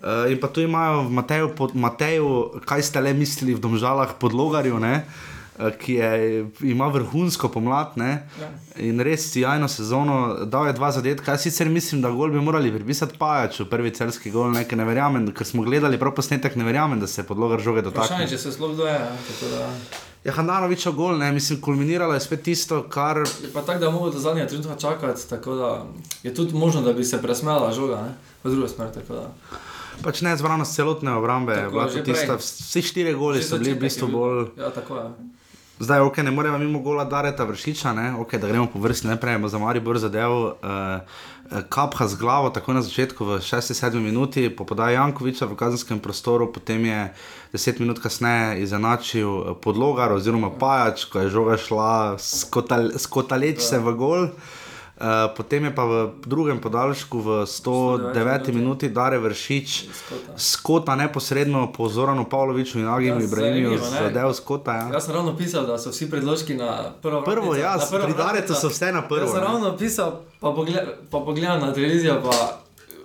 Uh, 0.03 0.09
in 0.27 0.37
pa 0.37 0.49
tu 0.49 0.61
imajo 0.61 1.03
v 1.03 1.11
Mateju, 1.13 1.49
pod, 1.51 1.77
Mateju, 1.77 2.31
kaj 2.65 2.83
ste 2.83 3.01
le 3.01 3.13
mislili 3.15 3.55
v 3.55 3.61
Domžalah 3.61 4.17
pod 4.19 4.33
Logarju, 4.33 4.75
ne, 4.77 5.05
uh, 5.55 5.71
ki 5.73 5.95
je, 5.95 6.09
ima 6.65 6.89
vrhunsko 6.89 7.47
pomlad 7.49 7.95
ne, 7.95 8.27
Ja. 8.35 8.49
in 8.79 8.99
res 8.99 9.31
sjajno 9.31 9.69
sezono, 9.69 10.17
dal 10.45 10.67
je 10.67 10.73
dva 10.73 10.91
zadetka. 10.91 11.31
Jaz 11.31 11.43
sicer 11.43 11.69
mislim, 11.69 12.03
da 12.03 12.11
gol 12.11 12.29
bi 12.29 12.41
morali 12.41 12.73
pripisati 12.73 13.15
Pajaču, 13.17 13.67
prvi 13.67 13.91
celski 13.93 14.31
gol, 14.31 14.51
ne, 14.51 14.65
ker 14.65 14.75
ne 14.75 14.85
verjamem, 14.85 15.31
ker 15.31 15.47
smo 15.47 15.63
gledali 15.63 15.95
prav 15.97 16.15
posnetek, 16.15 16.57
ne 16.57 16.65
verjamem, 16.65 16.99
da 16.99 17.07
se 17.07 17.21
je 17.21 17.27
pod 17.27 17.39
Logar 17.39 17.61
žoge 17.61 17.83
dotaknil. 17.83 18.27
če 18.27 18.39
se 18.41 18.53
sploh 18.53 18.75
doje. 18.75 18.99
da- 18.99 19.71
Ja, 20.25 20.33
Handanovičev 20.33 20.93
gol, 20.93 21.17
ne, 21.19 21.33
mislim, 21.33 21.61
kulminiralo 21.61 22.15
je 22.15 22.21
spet 22.21 22.43
tisto, 22.43 22.83
kar 22.85 23.19
Je 23.19 23.51
pa 23.53 23.63
tako, 23.63 23.79
da 23.81 23.91
moramo 23.91 24.11
do 24.11 24.19
zadnjega 24.19 24.49
trenutka 24.49 24.77
čakati, 24.77 25.29
tako 25.29 25.55
da 25.55 25.71
je 26.23 26.31
tudi 26.33 26.55
možno, 26.55 26.83
da 26.83 26.93
bi 26.93 27.05
se 27.05 27.19
presmela 27.19 27.73
žoga, 27.73 27.97
ne? 27.99 28.13
v 28.45 28.51
drugo 28.51 28.69
smer. 28.69 28.91
tako 28.91 29.15
da. 29.15 29.27
Pač 30.05 30.23
ne 30.27 30.37
zbranost 30.37 30.75
celotne 30.75 31.15
obrambe, 31.17 31.55
Tako, 31.55 31.87
tista, 32.05 32.37
vsi 32.41 32.83
štiri 32.83 33.15
goli 33.15 33.43
so 33.43 33.59
bili 33.59 33.77
v 33.77 33.85
bistvu 33.87 34.09
bolj. 34.13 34.43
Ja, 34.59 34.71
tako 34.75 34.99
je. 34.99 35.07
Zdaj, 35.83 36.01
ok, 36.01 36.17
ne 36.23 36.31
moremo 36.31 36.59
mimo 36.59 36.79
gola 36.79 37.05
Dareta 37.05 37.45
vršiča, 37.45 37.93
ne? 37.93 38.15
ok, 38.15 38.37
da 38.39 38.47
gremo 38.47 38.69
po 38.71 38.79
vrsti 38.79 39.07
najprej, 39.07 39.39
bo 39.43 39.49
za 39.49 39.59
Maribor 39.59 39.99
zadev 39.99 40.31
uh, 40.31 40.53
kapha 41.69 42.07
z 42.07 42.21
glavo, 42.21 42.53
tako 42.55 42.77
na 42.77 42.83
začetku 42.87 43.25
v 43.25 43.39
6-7 43.43 43.99
minuti, 43.99 44.47
po 44.47 44.65
podaji 44.65 44.95
Jankoviča 44.95 45.51
v 45.51 45.59
kazenskem 45.59 45.99
prostoru, 45.99 46.53
potem 46.53 46.87
je 46.87 47.11
10 47.59 47.81
minut 47.81 47.99
kasneje 47.99 48.63
izenačil 48.63 49.27
eh, 49.27 49.55
podlogar 49.59 50.13
oziroma 50.13 50.53
pajač, 50.55 51.05
ko 51.11 51.27
je 51.27 51.35
žoga 51.35 51.59
šla 51.59 52.19
skotal, 52.19 52.95
skotaleč 52.95 53.61
se 53.61 53.83
v 53.83 53.97
gol. 53.99 54.23
Uh, 54.31 54.62
potem 55.37 55.65
je 55.65 55.75
pa 55.75 55.85
v 55.85 56.11
drugem 56.27 56.61
podaljšku 56.61 57.21
v 57.21 57.29
109 57.47 58.53
minuti 58.53 58.89
Dare 58.89 59.19
Vršič 59.19 59.69
Skota. 59.93 60.33
skota 60.37 60.97
neposredno 60.97 61.73
po 61.73 61.89
Zoranu 61.89 62.25
Pavloviču 62.25 62.79
in 62.79 62.89
Agiju 62.89 63.15
Ja, 63.15 63.25
Ibrahimiju 63.25 63.79
zadev 63.79 64.33
skota. 64.33 64.73
Ja. 64.73 64.89
Jaz 64.93 65.05
sem 65.05 65.15
ravno 65.15 65.37
pisal, 65.37 65.67
da 65.67 65.79
so 65.79 65.91
vsi 65.91 66.11
predložki 66.11 66.55
na 66.55 66.93
prvo 67.03 67.23
Prvo, 67.23 67.51
vratnico, 67.51 67.67
ja, 67.67 67.77
na 67.77 67.87
prvo 67.91 68.05
pri 68.05 68.15
Daretu 68.15 68.55
so 68.55 68.69
vse 68.69 68.93
na 68.93 69.03
prvo, 69.03 69.21
Jaz 69.21 69.33
sem 69.33 69.43
ravno 69.43 69.77
pisal, 69.77 70.21
pa, 70.41 70.53
pogled, 70.53 70.89
pa 71.11 71.19
pogledam 71.19 71.61
na 71.61 71.73
televizijo, 71.73 72.21
pa 72.23 72.62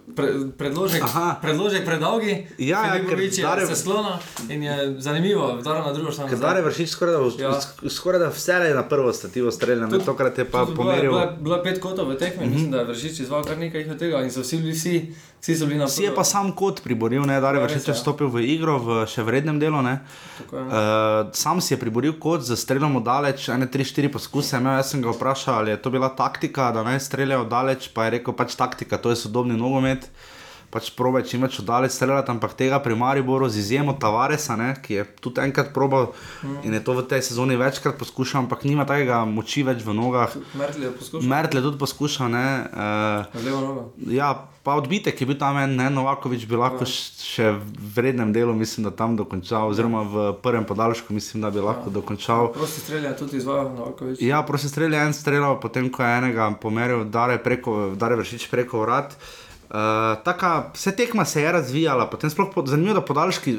pre, 0.07 0.27
predložek, 0.51 1.03
Aha. 1.03 1.35
predložek 1.41 1.85
predolgi, 1.85 2.47
Ja, 2.57 2.85
ja, 2.85 2.91
ker 2.93 3.01
Filipović 3.09 3.37
je 3.37 3.67
se 3.67 3.75
sklona 3.75 4.19
in 4.49 4.63
je 4.63 4.95
zanimivo, 4.97 5.59
da 5.59 5.73
na 5.75 5.93
drugo 5.93 6.11
stran. 6.11 6.29
Ker 6.29 6.37
Dare 6.37 6.61
vršič 6.61 6.89
skoraj 6.89 7.13
da, 7.13 7.19
Ja. 7.37 7.49
ja. 7.49 7.89
skoraj 7.89 8.19
da 8.19 8.29
vse 8.29 8.51
je 8.53 8.73
na 8.73 8.83
prvo 8.83 9.13
stativo 9.13 9.51
streljal, 9.51 9.89
ne 9.89 9.99
tokrat 9.99 10.37
je 10.37 10.45
pa 10.45 10.59
Tudi 10.59 10.73
bila- 10.73 10.85
pomeril. 10.85 11.11
Bila, 11.11 11.25
bila 11.37 11.63
pet 11.63 11.79
kotov 11.79 12.07
v 12.07 12.15
tekmi, 12.15 12.37
mm 12.37 12.49
-hmm. 12.49 12.53
mislim, 12.53 12.71
da 12.71 12.77
je 12.77 12.85
vršič 12.85 13.19
izval 13.19 13.43
kar 13.43 13.57
nekaj 13.57 13.89
od 13.89 13.99
tega 13.99 14.21
in 14.21 14.31
so 14.31 14.41
vsi 14.41 14.57
bili 14.57 14.71
vsi, 14.71 14.95
vsi 15.41 15.55
so 15.55 15.65
bili 15.65 15.79
na 15.79 15.87
Si 15.87 16.03
je 16.03 16.15
pa 16.15 16.23
sam 16.23 16.51
kot 16.51 16.81
priboril, 16.83 17.21
ne, 17.21 17.41
da 17.41 17.49
je 17.49 17.55
Ja, 17.55 17.61
vršič 17.61 17.75
res 17.75 17.87
je, 17.87 17.91
ja. 17.91 17.95
vstopil 17.95 18.27
v 18.27 18.41
igro 18.45 18.77
v 18.77 19.05
še 19.07 19.23
vrednem 19.23 19.59
delu. 19.59 19.81
Ne. 19.81 19.99
Tako 20.37 20.57
je. 20.57 20.63
Uh, 20.63 20.71
sam 21.33 21.61
si 21.61 21.73
je 21.73 21.79
priboril 21.79 22.13
kot 22.13 22.41
za 22.41 22.55
streljamo 22.55 22.99
daleč, 23.01 23.49
ene 23.49 23.67
tri, 23.67 23.83
štiri 23.83 24.09
poskuse. 24.09 24.57
Imel, 24.57 24.73
jaz 24.73 24.89
sem 24.89 25.01
ga 25.01 25.09
vprašal, 25.09 25.55
ali 25.55 25.71
je 25.71 25.77
to 25.77 25.89
bila 25.89 26.09
taktika, 26.09 26.71
da 26.71 26.83
naj 26.83 26.99
streljajo 26.99 27.45
daleč, 27.45 27.89
pa 27.89 28.03
je 28.03 28.11
rekel 28.11 28.33
pač 28.33 28.55
taktika, 28.55 28.97
to 28.97 29.09
je 29.09 29.15
sodobni 29.17 29.53
nogomet. 29.55 29.96
Pač 30.67 30.89
probaj 30.91 31.23
čim 31.29 31.45
več 31.45 31.61
oddalec 31.61 31.93
streljati, 31.95 32.27
ampak 32.27 32.51
tega 32.59 32.81
pri 32.83 32.95
Mariboru 32.99 33.47
z 33.47 33.61
izjemo 33.61 33.93
Tavaresa, 33.95 34.57
ne, 34.59 34.73
ki 34.83 34.97
je 34.97 35.05
tudi 35.23 35.39
enkrat 35.39 35.69
probal 35.71 36.09
mm. 36.43 36.57
in 36.67 36.75
je 36.75 36.81
to 36.83 36.95
v 36.97 37.05
tej 37.07 37.23
sezoni 37.23 37.55
večkrat 37.55 37.95
poskušal, 37.95 38.43
ampak 38.43 38.65
nima 38.67 38.83
takega 38.83 39.21
moči 39.23 39.63
več 39.63 39.79
v 39.87 39.95
nogah. 39.95 40.35
Mertl 40.59 40.83
je 40.83 40.91
poskušal. 40.91 41.23
Mertle 41.23 41.63
tudi 41.63 41.79
poskušal, 41.79 42.27
ne. 42.35 42.47
Uh, 42.75 43.47
nogo. 43.47 43.85
Ja, 44.11 44.33
pa 44.67 44.75
odbitek 44.75 45.15
je 45.15 45.29
bil 45.31 45.39
tam 45.39 45.55
en, 45.55 45.79
ne, 45.79 45.87
Novakovič 45.87 46.43
bi 46.43 46.59
lahko 46.59 46.83
š- 46.83 47.23
še 47.23 47.47
v 47.55 47.87
vrednem 47.95 48.35
delu, 48.35 48.51
mislim, 48.51 48.91
da 48.91 48.91
tam 48.91 49.15
dokončal, 49.15 49.71
oziroma 49.71 50.03
v 50.03 50.27
prvem 50.43 50.67
podaljšku, 50.67 51.15
mislim, 51.15 51.47
da 51.47 51.53
bi 51.55 51.63
lahko 51.63 51.87
dokončal. 51.95 52.51
Prosti 52.51 52.83
strelja 52.83 53.15
tudi 53.15 53.39
izvajal 53.39 53.71
Novakovič. 53.71 54.19
Ja, 54.19 54.43
prosim, 54.43 54.67
strelj 54.67 54.99
je 54.99 55.07
en 55.07 55.15
streljal, 55.15 55.57
potem 55.63 55.87
ko 55.87 56.03
je 56.03 56.11
enega 56.19 56.51
pomeril, 56.59 57.07
dare, 57.07 57.39
preko, 57.39 57.95
dare 57.95 58.19
vršič 58.19 58.51
preko 58.51 58.83
vrat. 58.83 59.15
Uh, 59.15 59.46
taka, 60.23 60.71
vse 60.73 60.91
tekma 60.95 61.25
se 61.25 61.41
je 61.41 61.51
razvijala, 61.51 62.09
potem 62.09 62.29
sploh 62.29 62.49
po, 62.55 62.63
zanimivo, 62.65 62.93
da 62.93 63.01
podaljški, 63.01 63.57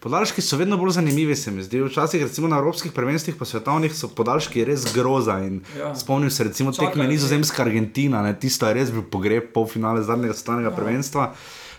podaljški 0.00 0.42
so 0.42 0.56
vedno 0.56 0.76
bolj 0.76 0.90
zanimivi, 0.90 1.36
se 1.36 1.50
mi 1.50 1.62
zdi. 1.62 1.82
Včasih, 1.82 2.22
recimo 2.22 2.48
na 2.48 2.58
evropskih 2.58 2.92
prvenstvih, 2.92 3.36
pa 3.36 3.44
svetovnih, 3.44 3.94
so 3.94 4.08
podaljški 4.08 4.64
res 4.64 4.86
groza. 4.94 5.38
Ja. 5.78 5.94
Spomnim 5.94 6.30
se, 6.30 6.44
recimo, 6.44 6.72
Čakajo, 6.72 6.90
tekme. 6.90 7.08
Nizozemska, 7.08 7.62
Argentina, 7.62 8.22
ne, 8.22 8.32
tisto 8.38 8.68
je 8.68 8.74
res 8.74 8.92
bil 8.92 9.02
pogreb 9.02 9.52
polfinale 9.54 10.02
zadnjega 10.02 10.34
svetovnega 10.34 10.70
prvenstva. 10.76 11.34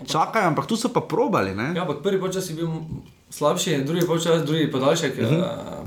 Čakajo, 0.07 0.47
ampak 0.47 0.65
tu 0.65 0.77
so 0.77 0.89
pa 0.93 1.01
probali. 1.01 1.55
Ne? 1.55 1.73
Ja, 1.75 1.81
ampak 1.81 2.01
prvi 2.03 2.19
počas 2.21 2.49
je 2.49 2.55
bil 2.55 2.69
slabši, 3.29 3.83
drugi 3.85 4.05
počas, 4.07 4.45
drugi 4.45 4.71
podaljšek, 4.71 5.13
uh 5.17 5.29
-huh. 5.29 5.43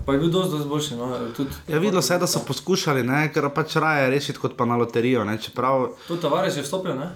pa 0.07 0.13
je 0.13 0.19
bil 0.19 0.31
dosti, 0.31 0.53
dosti 0.53 0.69
boljši. 0.69 0.95
No, 0.95 1.19
tudi, 1.37 1.51
Ja, 1.69 1.79
videlo 1.79 2.03
se 2.03 2.15
je, 2.15 2.19
da 2.19 2.27
so 2.27 2.41
poskušali, 2.47 3.03
ne, 3.03 3.33
ker 3.33 3.51
pač 3.55 3.77
raje 3.77 4.11
rešiti 4.11 4.39
kot 4.39 4.57
pa 4.57 4.65
na 4.65 4.77
loterijo. 4.77 5.25
Ne, 5.25 5.39
čeprav, 5.39 5.89
Tudi 6.09 6.23
Tavares 6.23 6.57
je 6.57 6.63
vstopil 6.63 6.95
ne? 6.95 7.11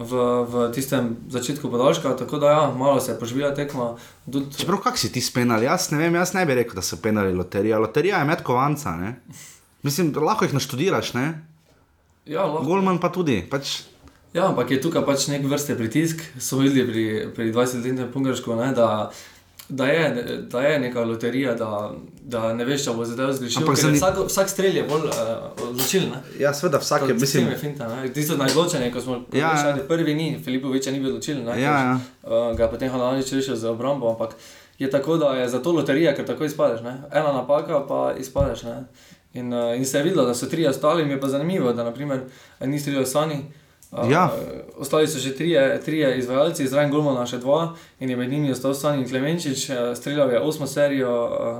V, 0.00 0.24
v 0.48 0.54
tistem 0.72 1.12
začetku 1.28 1.68
podaljška, 1.68 2.16
tako 2.16 2.40
da 2.40 2.50
ja, 2.50 2.64
malo 2.72 3.00
se 3.00 3.12
je 3.12 3.18
poživila 3.20 3.52
tekma. 3.54 3.92
Tudi, 4.24 4.48
čeprav 4.56 4.80
kak 4.80 4.98
si 4.98 5.12
ti 5.12 5.20
spenali, 5.20 5.68
jaz 5.68 5.90
ne 5.92 6.00
vem, 6.00 6.16
jaz 6.16 6.32
ne 6.32 6.46
bi 6.48 6.56
rekel, 6.56 6.80
da 6.80 6.84
so 6.84 6.96
penali 7.02 7.36
loterija. 7.36 7.78
Loterija 7.78 8.24
je 8.24 8.30
med 8.32 8.42
kovanca. 8.42 8.96
Ne. 8.96 9.14
Mislim, 9.84 10.14
lahko 10.16 10.48
jih 10.48 10.56
naštudiraš, 10.56 11.12
ne? 11.14 11.26
ja, 12.24 12.46
lahko. 12.48 12.64
Golman 12.64 13.00
pa 13.00 13.12
tudi. 13.12 13.42
Pač, 13.50 13.82
Ja, 14.30 14.44
ampak 14.46 14.68
je 14.70 14.76
tukaj 14.78 15.02
pač 15.02 15.24
nek 15.26 15.42
vrste 15.42 15.74
pritisk, 15.74 16.20
so 16.38 16.60
videli 16.60 16.84
pri, 16.86 17.04
pri 17.34 17.48
20-letnem 17.50 18.12
Pungaršku, 18.14 18.54
ne, 18.54 18.68
da, 18.78 19.10
da, 19.70 19.86
je, 19.86 20.04
da 20.42 20.60
je 20.60 20.80
neka 20.80 21.00
loterija, 21.02 21.54
da, 21.54 21.90
da 22.22 22.54
ne 22.54 22.64
veš, 22.64 22.84
če 22.84 22.90
bo 22.90 23.04
zdaj 23.04 23.32
zgrešil. 23.32 23.66
Zani- 23.74 23.96
Vsak, 23.96 24.18
vsak 24.26 24.48
strelj 24.48 24.76
je 24.76 24.82
bolj 24.84 25.04
uh, 25.04 25.14
odločilen. 25.62 26.10
ne. 26.10 26.20
ja, 26.38 26.54
seveda 26.54 26.78
vsak 26.78 27.02
je, 27.02 27.14
Mislim, 27.14 27.44
mislim, 27.44 27.60
finta. 27.60 27.88
Tisto 28.08 28.36
najločenje, 28.36 28.92
ko 28.92 29.00
smo 29.00 29.14
Ja, 29.32 29.38
ja. 29.38 29.52
rešili, 29.54 29.88
prvi 29.88 30.14
ni, 30.14 30.40
Filipoviča 30.44 30.90
ni 30.90 31.00
bil 31.00 31.08
odločilen, 31.08 31.46
Ja, 31.48 31.56
ja. 31.56 31.98
Uh, 32.22 32.30
ga 32.56 32.64
je 32.64 32.70
potem 32.70 32.90
Hananič 32.90 33.32
rešil 33.32 33.56
za 33.56 33.70
obrambo, 33.70 34.10
ampak 34.10 34.34
je 34.78 34.90
tako, 34.90 35.16
da 35.16 35.34
je 35.34 35.48
za 35.48 35.58
to 35.58 35.72
loterija, 35.72 36.14
ker 36.14 36.26
tako 36.26 36.44
izpadeš, 36.44 36.80
ne. 36.80 37.02
ena 37.12 37.32
napaka 37.32 37.86
pa 37.86 38.14
izpadeš. 38.14 38.62
Ne. 38.62 38.84
In, 39.34 39.52
uh, 39.52 39.76
in 39.76 39.86
se 39.86 39.98
je 39.98 40.04
videlo, 40.04 40.26
da 40.26 40.34
so 40.34 40.46
trije 40.46 40.68
ostali, 40.68 41.04
mi 41.04 41.12
je 41.12 41.20
pa 41.20 41.28
zanimivo, 41.28 41.72
da 41.72 41.84
naprimer 41.84 42.20
ni 42.60 42.80
streljal 42.80 43.04
Sani. 43.06 43.44
Uh, 43.90 44.10
Ja. 44.10 44.30
Ostali 44.78 45.08
so 45.08 45.18
že 45.18 45.34
trije, 45.36 45.80
trije 45.84 46.18
izvajalci, 46.18 46.68
zraven 46.68 46.90
Golmana 46.90 47.26
še 47.26 47.38
dva, 47.38 47.74
in 48.00 48.10
je 48.10 48.16
med 48.16 48.30
njimi 48.30 48.52
ostal 48.52 48.74
Sani 48.74 49.08
Klemenčič, 49.08 49.70
uh, 49.70 49.76
streljal 49.98 50.30
je 50.30 50.40
osmo 50.40 50.66
serijo. 50.66 51.10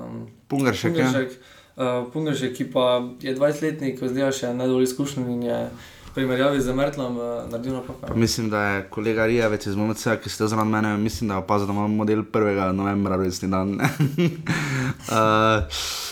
Um, 0.07 0.29
Pungaršek. 0.49 0.97
Ja. 0.97 1.05
Pungaršek, 1.05 1.31
uh, 1.77 2.13
Pungaršek, 2.13 2.55
ki 2.57 2.71
pa 2.71 3.03
je 3.21 3.35
20-letnik, 3.37 3.99
zdaj 3.99 4.33
še 4.33 4.55
najbolj 4.55 4.87
izkušen 4.87 5.27
in 5.27 5.43
je 5.43 5.59
v 5.75 6.00
primerjavi 6.14 6.61
z 6.61 6.73
Mertlom 6.73 7.17
uh, 7.17 7.25
naredil 7.50 7.73
Pa 7.73 7.93
napako. 7.93 8.19
Mislim, 8.19 8.50
da 8.50 8.62
je 8.62 8.88
kolega 8.90 9.26
Rijavec 9.26 9.67
iz 9.67 9.76
MMC, 9.76 10.07
ki 10.23 10.31
ste 10.31 10.47
zraven 10.47 10.69
mene, 10.69 10.97
mislim, 10.97 11.29
da 11.29 11.35
je 11.35 11.38
opazil, 11.38 11.67
da 11.67 11.73
imam 11.73 11.95
model 11.95 12.23
1. 12.23 12.73
novembra, 12.73 13.17
rojstni 13.17 13.49
dan. 13.49 13.75
uh, 13.75 13.81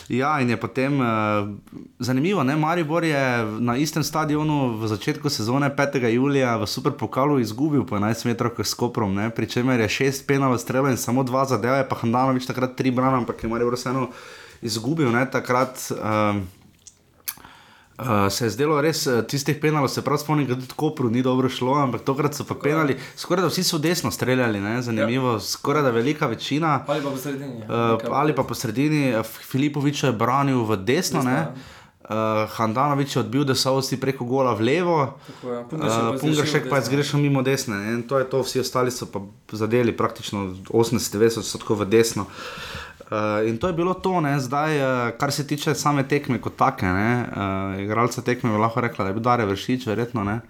ja, 0.21 0.41
in 0.41 0.51
je 0.51 0.57
potem 0.57 1.01
uh, 1.01 1.07
zanimivo, 1.99 2.43
ne? 2.43 2.57
Maribor 2.57 3.05
je 3.05 3.45
na 3.61 3.77
istem 3.77 4.03
stadionu 4.03 4.79
v 4.79 4.87
začetku 4.89 5.29
sezone 5.31 5.71
5. 5.77 6.07
julija 6.07 6.57
v 6.57 6.67
Superpokalu 6.67 7.39
izgubil 7.39 7.85
po 7.85 7.97
11 7.97 8.27
metrov 8.27 8.51
s 8.59 8.75
Koprom, 8.75 9.15
ne? 9.15 9.31
pri 9.31 9.47
čemer 9.47 9.81
je 9.81 9.89
šest 9.89 10.27
penalov 10.27 10.59
strelov 10.59 10.91
in 10.91 10.97
samo 10.97 11.23
dva 11.23 11.45
zadeva, 11.45 11.77
je 11.77 11.89
pa 11.89 11.97
Handanovič 11.97 12.47
takrat 12.47 12.77
tri 12.77 12.91
brana, 12.91 13.17
ampak 13.19 13.43
je 13.43 13.49
Maribor 13.49 13.75
vseeno 13.75 14.09
izgubil, 14.63 15.11
ne? 15.11 15.27
takrat. 15.31 15.91
Uh, 15.91 16.58
Uh, 17.99 18.33
se 18.33 18.45
je 18.47 18.51
zdelo 18.51 18.77
res, 18.81 19.07
uh, 19.07 19.25
tistih 19.27 19.57
penalov 19.59 19.89
se 19.91 20.05
prav 20.07 20.21
spomnim, 20.23 20.47
da 20.47 20.55
tudi 20.55 20.75
Kopru 20.77 21.11
ni 21.11 21.23
dobro 21.23 21.49
šlo, 21.51 21.75
ampak 21.83 22.05
tokrat 22.07 22.35
so 22.35 22.45
pa 22.47 22.55
penali, 22.55 22.95
skoraj 23.19 23.43
da 23.43 23.49
vsi 23.51 23.65
so 23.67 23.79
desno 23.83 24.11
streljali, 24.15 24.61
ne? 24.61 24.77
zanimivo, 24.83 25.33
ja. 25.33 25.41
skoraj 25.41 25.83
da 25.83 25.91
velika 25.91 26.27
večina. 26.31 26.85
Ali 26.87 27.03
pa 27.03 27.11
po 27.11 27.17
sredini. 27.17 27.57
Uh, 27.67 27.99
ali 28.11 28.35
pa 28.35 28.45
po 28.47 28.55
sredini, 28.55 29.17
uh, 29.17 29.27
Filipovič 29.27 30.05
je 30.05 30.13
branil 30.13 30.63
v 30.63 30.77
desno, 30.77 31.19
Desno, 31.19 31.31
ne? 31.31 31.37
ja. 31.37 31.55
Uh, 32.09 32.47
Handanovič 32.55 33.17
je 33.17 33.21
odbil 33.21 33.45
desovsti 33.45 33.99
preko 34.01 34.25
gola 34.25 34.55
v 34.55 34.63
levo, 34.65 35.19
Tako 35.27 35.53
je. 35.53 35.61
uh, 35.61 36.21
Pungaršek 36.21 36.71
pa 36.71 36.79
je 36.79 36.87
zgrešil 36.87 37.21
mimo 37.21 37.43
desne. 37.43 37.77
Ne? 37.77 37.93
In 37.99 38.03
to 38.07 38.19
je 38.19 38.31
to, 38.31 38.47
vsi 38.47 38.63
ostali 38.63 38.95
so 38.95 39.11
pa 39.11 39.21
zadeli 39.53 39.93
praktično 39.97 40.55
80-90 40.71 41.43
odstotkov 41.43 41.83
v 41.83 41.91
desno. 41.99 42.31
Uh, 42.31 42.88
in 43.49 43.59
to 43.59 43.67
je 43.67 43.73
bilo 43.73 43.95
to, 43.95 44.21
ne? 44.21 44.37
zdaj, 44.41 44.81
uh, 44.81 45.19
kar 45.19 45.33
se 45.33 45.47
tiče 45.47 45.75
same 45.75 46.05
tekme 46.09 46.41
kot 46.41 46.57
take. 46.57 46.87
Uh, 46.87 47.81
igralca 47.81 48.23
tekme 48.23 48.51
bi 48.53 48.59
lahko 48.61 48.81
rekla, 48.81 49.05
da 49.05 49.11
je 49.11 49.15
bil 49.17 49.23
Dare 49.23 49.47
vršič, 49.49 49.87
verjetno 49.87 50.25
ne. 50.25 50.41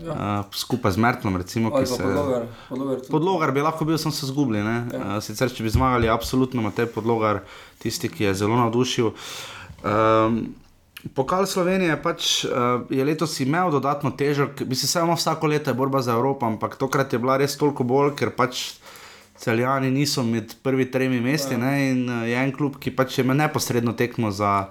Ja. 0.00 0.12
Uh, 0.12 0.54
skupaj 0.56 0.92
z 0.92 0.96
Mertlom, 0.96 1.36
recimo, 1.36 1.70
Ali 1.74 1.84
ki 1.84 1.92
se. 1.92 2.02
podlogar. 2.02 2.46
podlogar 2.68 2.96
tudi. 2.96 3.10
Podlogar 3.10 3.52
bi 3.52 3.60
lahko 3.60 3.84
bil, 3.84 3.98
sem 3.98 4.12
se 4.12 4.26
zgubil. 4.26 4.58
Ja. 4.58 4.80
Uh, 4.90 5.12
sicer, 5.22 5.52
če 5.52 5.62
bi 5.62 5.70
zmagali, 5.70 6.08
absolutno 6.08 6.64
ima 6.64 6.72
te 6.74 6.86
podlogar, 6.86 7.42
tisti, 7.82 8.08
ki 8.08 8.30
je 8.30 8.34
zelo 8.42 8.56
navdušil. 8.56 9.12
Um, 9.84 10.42
Pokal 11.14 11.48
Slovenije 11.50 11.96
pač, 11.98 12.44
uh, 12.46 12.86
je 12.90 13.04
letos 13.04 13.34
imel 13.42 13.72
dodatno 13.74 14.12
težo, 14.14 14.46
bi 14.62 14.78
se 14.78 14.86
samo 14.86 15.16
vsako 15.18 15.50
leto 15.50 15.70
je 15.70 15.74
borba 15.74 16.02
za 16.02 16.14
Evropo, 16.14 16.46
ampak 16.46 16.76
tokrat 16.78 17.12
je 17.12 17.18
bila 17.18 17.36
res 17.42 17.56
toliko 17.58 17.82
bolj, 17.82 18.14
ker 18.14 18.30
pač 18.30 18.78
celjani 19.42 19.90
niso 19.90 20.22
med 20.22 20.54
prvi 20.62 20.86
tremi 20.90 21.20
mesti 21.20 21.56
ne, 21.58 21.90
in 21.90 22.02
uh, 22.06 22.22
je 22.28 22.38
en 22.38 22.52
klub, 22.54 22.78
ki 22.78 22.94
pač 22.94 23.18
ima 23.18 23.34
neposredno 23.34 23.92
tekmo 23.92 24.30
za 24.30 24.68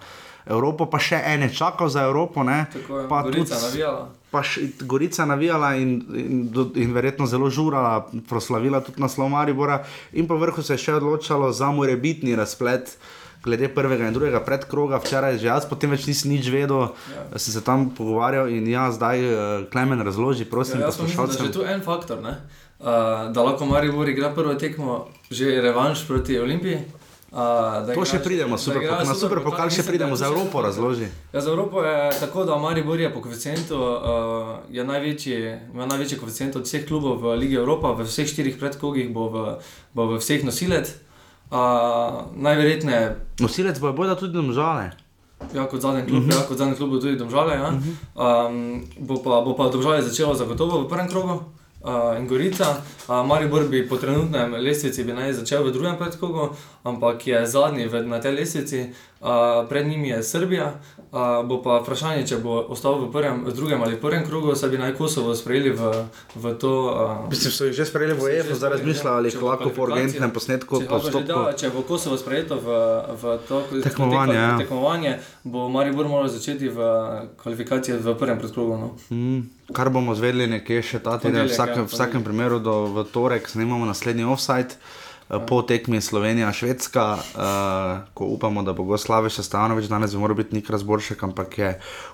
Evropo, 0.48 0.88
pa 0.90 0.98
še 0.98 1.20
ene 1.36 1.52
čakal 1.54 1.90
za 1.92 2.08
Evropo. 2.08 2.42
Ne, 2.44 2.66
Tako 2.74 3.04
pa 3.10 3.22
Gorica 3.22 3.54
tudi- 3.54 3.68
navijala. 3.68 4.08
pa 4.32 4.42
še 4.42 4.62
Gorica 4.82 5.26
navijala 5.26 5.76
in, 5.76 5.92
in, 6.16 6.38
in 6.76 6.94
verjetno 6.94 7.28
zelo 7.28 7.50
žurala, 7.50 8.08
proslavila 8.30 8.80
tudi 8.82 9.02
naslov 9.02 9.30
Maribora, 9.30 9.84
in 10.14 10.28
po 10.28 10.40
vrhu 10.40 10.64
se 10.64 10.74
je 10.74 10.78
še 10.80 10.94
odločalo 10.94 11.52
za 11.52 11.70
morebitni 11.72 12.36
razplet. 12.36 12.96
Glede 13.42 13.72
prvega 13.74 14.06
in 14.06 14.14
drugega 14.14 14.38
predkroga, 14.46 15.00
včeraj 15.02 15.40
že 15.42 15.48
jaz, 15.50 15.66
potem 15.66 15.90
več 15.90 16.04
nisem 16.06 16.30
nič 16.30 16.46
vedel, 16.54 16.94
ja. 17.10 17.40
sem 17.42 17.56
se 17.56 17.62
tam 17.66 17.88
pogovarjal 17.90 18.46
in 18.54 18.68
ja, 18.70 18.84
zdaj 18.94 19.18
uh, 19.18 19.32
Klemen 19.74 19.98
razloži, 20.06 20.46
prosim, 20.46 20.78
Ja, 20.78 20.92
mislim, 20.94 21.10
da 21.50 21.66
je 21.66 21.74
en 21.74 21.82
faktor, 21.82 22.22
ne? 22.22 22.36
Uh, 22.82 23.32
da 23.34 23.44
lahko 23.44 23.66
Maribor 23.66 24.10
igra 24.10 24.34
prvo 24.36 24.54
tekmo, 24.56 25.08
že 25.30 25.62
revanš 25.62 26.08
proti 26.08 26.40
Olimpiji. 26.40 26.78
Uh, 27.32 27.38
da 27.88 27.94
To 27.94 28.04
še 28.06 28.18
igraš- 28.18 28.24
pridemo, 28.24 28.56
da 28.56 28.58
super, 28.58 28.82
igrajo 28.82 29.06
na 29.06 29.16
super 29.16 29.40
pokal 29.40 29.70
še 29.70 29.84
da 29.84 29.88
pridemo, 29.88 30.12
je 30.12 30.18
za 30.18 30.26
še 30.26 30.32
Evropo 30.32 30.62
razloži. 30.62 31.08
Ja, 31.34 31.42
za 31.42 31.52
Evropo 31.52 31.84
je 31.84 32.12
tako, 32.20 32.44
da 32.44 32.58
Maribor 32.58 33.00
je 33.00 33.14
po 33.14 33.22
koeficientu 33.22 33.78
uh, 33.80 34.60
je 34.70 34.84
največji, 34.84 35.38
ima 35.74 35.86
največji 35.86 36.18
koeficient 36.20 36.56
od 36.56 36.68
vseh 36.68 36.84
klubov 36.88 37.22
v 37.24 37.38
Ligi 37.40 37.56
Evropa, 37.56 37.94
v 37.96 38.04
vseh 38.04 38.28
štirih 38.28 38.58
predkogih 38.60 39.14
bo 39.14 39.30
v, 39.30 39.46
bo 39.96 40.10
v 40.12 40.20
vseh 40.20 40.44
nosilec. 40.44 40.92
Uh, 41.52 42.32
najverjetneje 42.36 43.16
Nosilec 43.40 43.80
bo 43.80 43.94
bojo 43.94 44.16
tudi 44.16 44.34
domžale. 44.34 44.92
Ja, 45.54 45.66
kot 45.68 45.82
zadnji 45.82 46.04
klub, 46.08 46.24
uh 46.24 46.28
-huh. 46.30 46.36
ja, 46.36 46.48
kot 46.48 46.58
zadnji 46.58 46.76
klub 46.76 46.90
bo 46.90 47.00
tudi 47.00 47.16
Domžale. 47.18 47.54
Ja. 47.56 47.70
Um, 47.70 48.86
bo, 49.00 49.16
pa, 49.24 49.42
bo 49.42 49.56
pa 49.56 49.70
Domžale 49.70 50.02
začelo 50.02 50.36
zagotovo 50.36 50.84
v 50.84 50.90
prvem 50.90 51.08
krogu, 51.10 51.44
uh, 51.84 52.18
in 52.18 52.28
Gorica. 52.28 52.82
Uh, 53.08 53.26
Maribor 53.28 53.68
bi 53.70 53.88
po 53.88 53.98
trenutnem 53.98 54.54
lestvici 54.54 55.04
naj 55.04 55.34
začel 55.34 55.64
v 55.64 55.72
drugem 55.72 55.98
predkogu, 55.98 56.56
ampak 56.84 57.28
je 57.28 57.46
zadnji 57.46 57.88
v, 57.88 58.04
na 58.08 58.20
tej 58.20 58.36
lestvici, 58.36 58.94
uh, 59.22 59.70
pred 59.70 59.88
njimi 59.88 60.10
je 60.10 60.24
Srbija. 60.24 60.74
Uh, 61.12 61.44
bo 61.44 61.58
pa 61.60 61.82
vprašanje, 61.84 62.24
če 62.24 62.38
bo 62.40 62.54
ostal 62.72 62.96
v, 63.02 63.10
prvem, 63.12 63.42
v 63.44 63.52
drugem 63.52 63.82
ali 63.84 63.98
prvem 64.00 64.24
krogu, 64.24 64.54
se 64.56 64.70
bi 64.72 64.78
naj 64.80 64.94
Kosovo 64.96 65.36
sprejeli 65.36 65.74
v, 65.76 65.90
v 66.40 66.54
to. 66.56 66.72
Uh, 66.88 67.28
Mislim, 67.28 67.52
so 67.52 67.68
jih 67.68 67.76
že 67.76 67.84
sprejeli 67.86 68.16
v 68.16 68.30
EFO, 68.40 68.56
zdaj 68.56 68.78
razmišljajo, 68.78 69.16
ali 69.20 69.28
jih 69.28 69.42
lahko 69.44 69.74
po 69.76 69.84
urgentnem 69.90 70.32
posnetku 70.32 70.80
postopka. 70.88 71.52
Če 71.60 71.74
bo 71.76 71.84
Kosovo 71.84 72.16
sprejeto 72.16 72.56
v, 72.64 72.80
v 73.12 73.36
to 73.44 73.60
tekmovanje, 73.84 74.40
ja. 74.40 74.56
tekmovanje, 74.64 75.14
bo 75.44 75.68
Maribor 75.68 76.08
moral 76.08 76.32
začeti 76.32 76.72
v 76.72 76.80
kvalifikacije 77.44 78.00
v 78.00 78.16
prvem 78.16 78.40
predkrogu. 78.40 78.80
No. 78.80 78.88
Mm, 79.12 79.52
kar 79.76 79.92
bomo 79.92 80.16
zvedeli 80.16 80.48
nekje 80.48 80.80
še 80.96 81.04
ta 81.04 81.20
teden, 81.20 81.44
v 81.44 81.52
vsakem, 81.52 81.84
ja, 81.84 81.92
vsakem 81.92 82.24
primeru 82.24 82.64
do 82.64 83.04
torek, 83.12 83.52
snimamo 83.52 83.84
naslednji 83.84 84.32
offside. 84.32 84.80
Eh, 85.32 85.40
po 85.48 85.62
tekmi 85.62 86.02
Slovenija, 86.02 86.52
Švedska, 86.54 87.16
uh, 87.16 88.14
ko 88.14 88.26
upamo, 88.26 88.64
da 88.68 88.74
bo 88.76 88.84
Goslav 88.84 89.30
še 89.32 89.46
stanovič, 89.48 89.88
danes 89.88 90.12
bi 90.12 90.20
moral 90.20 90.36
biti 90.36 90.58
nek 90.58 90.68
razboršek, 90.68 91.24
ampak 91.24 91.56
je 91.58 91.70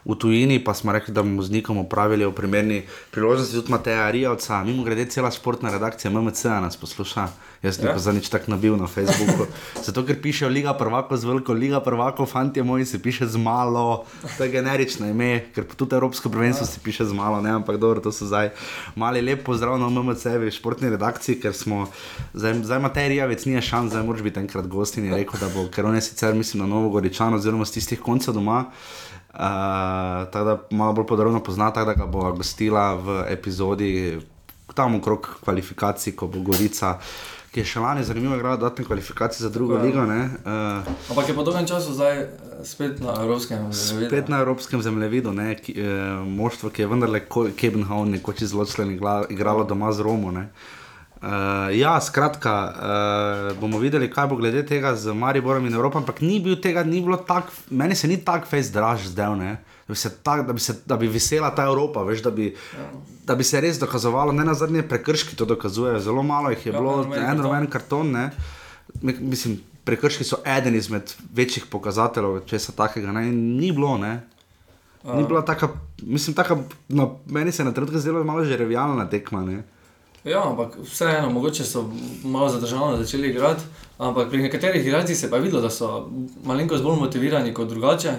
v 0.05 0.17
tujini, 0.21 0.59
pa 0.61 0.75
smo 0.77 0.93
rekli, 0.93 1.15
da 1.17 1.23
bomo 1.25 1.41
z 1.41 1.57
nikom 1.57 1.81
upravili 1.81 2.27
v 2.29 2.35
primerni 2.37 2.83
priložnosti 3.09 3.57
tudi 3.57 3.73
Mateja 3.73 4.05
Rijavca, 4.13 4.61
mimo 4.61 4.85
grede 4.85 5.07
cela 5.09 5.33
športna 5.33 5.73
redakcija 5.73 6.13
MMC 6.13 6.61
nas 6.61 6.77
posluša. 6.77 7.25
Jaz 7.63 7.75
sem 7.75 7.87
ja. 7.89 7.97
za 7.97 8.11
nič 8.13 8.29
tako 8.29 8.53
nabil 8.53 8.77
na 8.77 8.85
Facebooku. 8.87 9.49
Zato, 9.85 10.05
ker 10.05 10.19
pišejo 10.21 10.49
Liga 10.49 10.73
prvako 10.77 11.17
z 11.17 11.25
veliko, 11.25 11.53
Liga 11.53 11.79
prvako, 11.81 12.25
fanti 12.25 12.61
moji 12.61 12.85
se 12.85 13.01
piše 13.01 13.25
z 13.27 13.37
malo, 13.37 14.05
to 14.37 14.43
je 14.43 14.51
generično 14.53 15.09
ime, 15.09 15.49
ker 15.55 15.65
tudi 15.65 15.95
Evropsko 15.95 16.29
prvenstvo 16.29 16.63
ja. 16.63 16.71
se 16.71 16.79
piše 16.83 17.05
z 17.05 17.13
malo, 17.17 17.41
ne, 17.41 17.49
ampak 17.57 17.77
dobro, 17.81 18.01
to 18.01 18.11
so 18.11 18.29
zdaj 18.29 18.53
mali 18.95 19.21
lep 19.21 19.41
pozdrav 19.43 19.79
na 19.79 19.89
MMC, 19.89 20.37
v 20.37 20.51
športni 20.53 20.93
redakciji, 20.93 21.41
ker 21.41 21.53
smo 21.53 21.89
zdaj, 22.37 22.61
zdaj 22.63 22.79
Matej 22.79 23.09
Rijavec 23.09 23.45
ni 23.45 23.61
šans, 23.61 23.89
zdaj 23.91 24.05
moraš 24.05 24.21
biti 24.21 24.39
enkrat 24.39 24.69
gost 24.69 24.97
in 24.97 25.09
je 25.09 25.17
rekel, 25.17 25.39
da 25.41 25.49
bo, 25.49 25.65
ker 25.73 25.85
on 25.85 25.97
je 25.97 26.05
sicer, 26.05 26.37
mislim, 26.37 26.61
na 26.61 26.69
Novo 26.69 26.93
Goričano, 26.93 27.41
oziroma 27.41 27.65
z 27.65 27.79
tistih 27.79 28.01
koncev 28.01 28.37
doma. 28.37 28.69
Uh, 29.37 29.43
tako 30.33 30.45
da 30.45 30.53
malo 30.71 30.93
bolj 30.93 31.05
podrobno 31.05 31.43
pozna, 31.43 31.69
tako 31.73 31.85
da 31.85 31.93
ga 31.93 32.05
bo 32.05 32.31
gostila 32.33 32.95
v 32.95 33.25
epizodi 33.29 34.17
tam 34.73 34.95
okrog 34.95 35.27
kvalifikacij, 35.43 36.15
ko 36.15 36.27
bo 36.27 36.41
Gorica, 36.45 36.97
ki 37.57 37.63
je 37.65 37.69
še 37.73 37.81
lani 37.81 38.03
zanimivo 38.05 38.35
igrala 38.37 38.59
dodatne 38.61 38.85
kvalifikacije 38.85 39.41
za 39.41 39.49
drugo 39.49 39.79
ja. 39.79 39.81
ligo. 39.81 40.03
Uh, 40.05 40.85
Ampak 41.09 41.29
je 41.29 41.33
po 41.33 41.41
dolgem 41.41 41.65
času 41.65 41.93
zdaj 41.97 42.17
eh, 42.21 42.27
spet 42.61 42.99
na 43.01 43.15
evropskem 43.23 43.71
zemljevidu. 43.73 44.09
Spet 44.11 44.29
na 44.29 44.41
evropskem 44.45 44.81
zemljevidu, 44.85 45.33
ne, 45.33 45.55
ki, 45.57 45.73
eh, 45.73 46.19
moštvo, 46.37 46.69
ki 46.69 46.85
je 46.85 46.87
vendarle 46.91 47.23
Kebenhavn 47.57 48.13
nekoč 48.13 48.43
izločilo 48.45 48.85
in 48.85 48.99
igralo 49.33 49.65
doma 49.65 49.89
z 49.89 50.05
Romo. 50.05 50.31
Ne. 50.31 50.51
Uh, 51.17 51.73
ja, 51.73 51.95
skratka, 51.97 52.53
uh, 52.69 53.57
bomo 53.57 53.81
videli, 53.81 54.05
kaj 54.05 54.27
bo 54.29 54.37
glede 54.37 54.61
tega 54.61 54.93
z 54.93 55.17
Mariborom 55.17 55.65
in 55.65 55.73
Evropo, 55.73 55.97
ampak 55.97 56.21
ni 56.21 56.37
bil 56.37 56.59
tega, 56.61 56.83
ni 56.85 57.01
bilo 57.01 57.17
tako, 57.17 57.49
meni 57.73 57.97
se 57.97 58.05
ni 58.05 58.19
tako 58.21 58.45
fejs 58.45 58.69
draž 58.69 59.09
zdaj, 59.09 59.57
da, 59.87 60.35
da, 60.41 60.53
da 60.85 60.97
bi 60.97 61.07
vesela 61.07 61.55
ta 61.55 61.63
Evropa, 61.63 62.03
veš, 62.03 62.21
da, 62.23 62.31
bi, 62.31 62.51
ja. 62.77 62.89
da 63.25 63.35
bi 63.35 63.43
se 63.43 63.61
res 63.61 63.79
dokazovalo, 63.79 64.31
ne 64.31 64.45
na 64.45 64.53
zadnje 64.53 64.83
prekrški 64.87 65.35
to 65.35 65.45
dokazujejo, 65.45 65.99
zelo 65.99 66.23
malo 66.23 66.49
jih 66.49 66.65
je 66.65 66.73
ja, 66.73 66.79
bilo, 66.79 67.05
en 67.15 67.41
roven 67.41 67.69
karton, 67.71 68.11
ne. 68.11 68.29
Mislim, 69.01 69.59
prekrški 69.87 70.23
so 70.27 70.41
eden 70.57 70.75
izmed 70.75 71.13
večjih 71.33 71.69
pokazateljev, 71.71 72.41
če 72.49 72.59
se 72.59 72.75
takega 72.75 73.15
ne, 73.15 73.29
ni 73.31 73.71
bilo, 73.71 73.95
ne. 73.97 74.19
Ni 75.07 75.23
bila 75.23 75.41
taka, 75.45 75.69
mislim, 76.01 76.35
taka, 76.35 76.57
no, 76.89 77.19
meni 77.25 77.51
se 77.51 77.61
je 77.61 77.65
na 77.65 77.71
trenutke 77.71 77.99
zdelo 77.99 78.23
malo 78.27 78.43
že 78.45 78.57
revijalna 78.57 79.07
tekma, 79.09 79.45
ne. 79.45 79.63
Ja, 80.27 80.41
ampak 80.43 80.75
vseeno, 80.83 81.29
mogoče 81.31 81.63
so 81.63 81.85
malo 82.23 82.49
zadržani 82.49 82.97
začeli 82.97 83.29
igrati, 83.29 83.63
ampak 83.97 84.29
pri 84.29 84.41
nekaterih 84.43 84.85
igralcih 84.85 85.17
se 85.17 85.29
pa 85.29 85.37
je 85.37 85.41
videlo, 85.41 85.61
da 85.61 85.69
so 85.69 86.09
malenkost 86.43 86.83
bolj 86.83 86.99
motivirani 86.99 87.53
kot 87.53 87.69
drugače, 87.69 88.13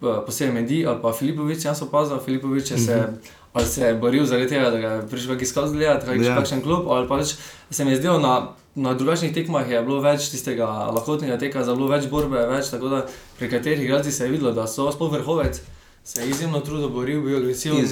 posebej 0.00 0.54
Medi 0.54 0.86
ali 0.86 0.98
pa 1.02 1.12
Filipovič, 1.12 1.64
jaz 1.64 1.82
opazil, 1.82 2.18
Filipovič 2.24 2.70
je 2.70 2.78
se. 2.78 2.96
Mm 2.96 3.00
-hmm. 3.00 3.28
Ali 3.52 3.66
se 3.66 3.84
je 3.84 3.94
boril 3.94 4.24
zaradi 4.24 4.48
tega, 4.48 4.70
da 4.70 4.78
je 4.78 5.08
prišel 5.10 5.32
neki 5.32 5.46
skaz 5.46 5.72
gledati, 5.72 6.06
kaj 6.06 6.16
je 6.16 6.20
yeah. 6.20 6.36
kakšen 6.36 6.62
klub, 6.62 6.88
ali 6.88 7.08
pa 7.08 7.22
če 7.22 7.34
se 7.70 7.84
mi 7.84 7.90
je 7.90 7.96
zdelo, 7.96 8.18
na, 8.18 8.48
na 8.74 8.94
drugačnih 8.94 9.34
tekmah 9.34 9.70
je 9.70 9.82
bilo 9.82 10.00
več 10.00 10.30
tistega 10.30 10.66
lahkotnega 10.66 11.38
teka, 11.38 11.64
za 11.64 11.74
bilo 11.74 11.88
več 11.88 12.06
borbe, 12.06 12.46
več, 12.46 12.70
tako 12.70 12.88
da 12.88 13.06
pri 13.38 13.50
katerih 13.50 13.84
igralcih 13.84 14.14
se 14.14 14.24
je 14.24 14.30
videlo, 14.30 14.52
da 14.52 14.66
so 14.66 14.92
sploh 14.92 15.12
vrhovec 15.12 15.60
se 16.04 16.22
je 16.22 16.30
izjemno 16.30 16.60
trudil, 16.60 16.88
boril, 16.88 17.22
bil 17.22 17.36
agresiven. 17.36 17.86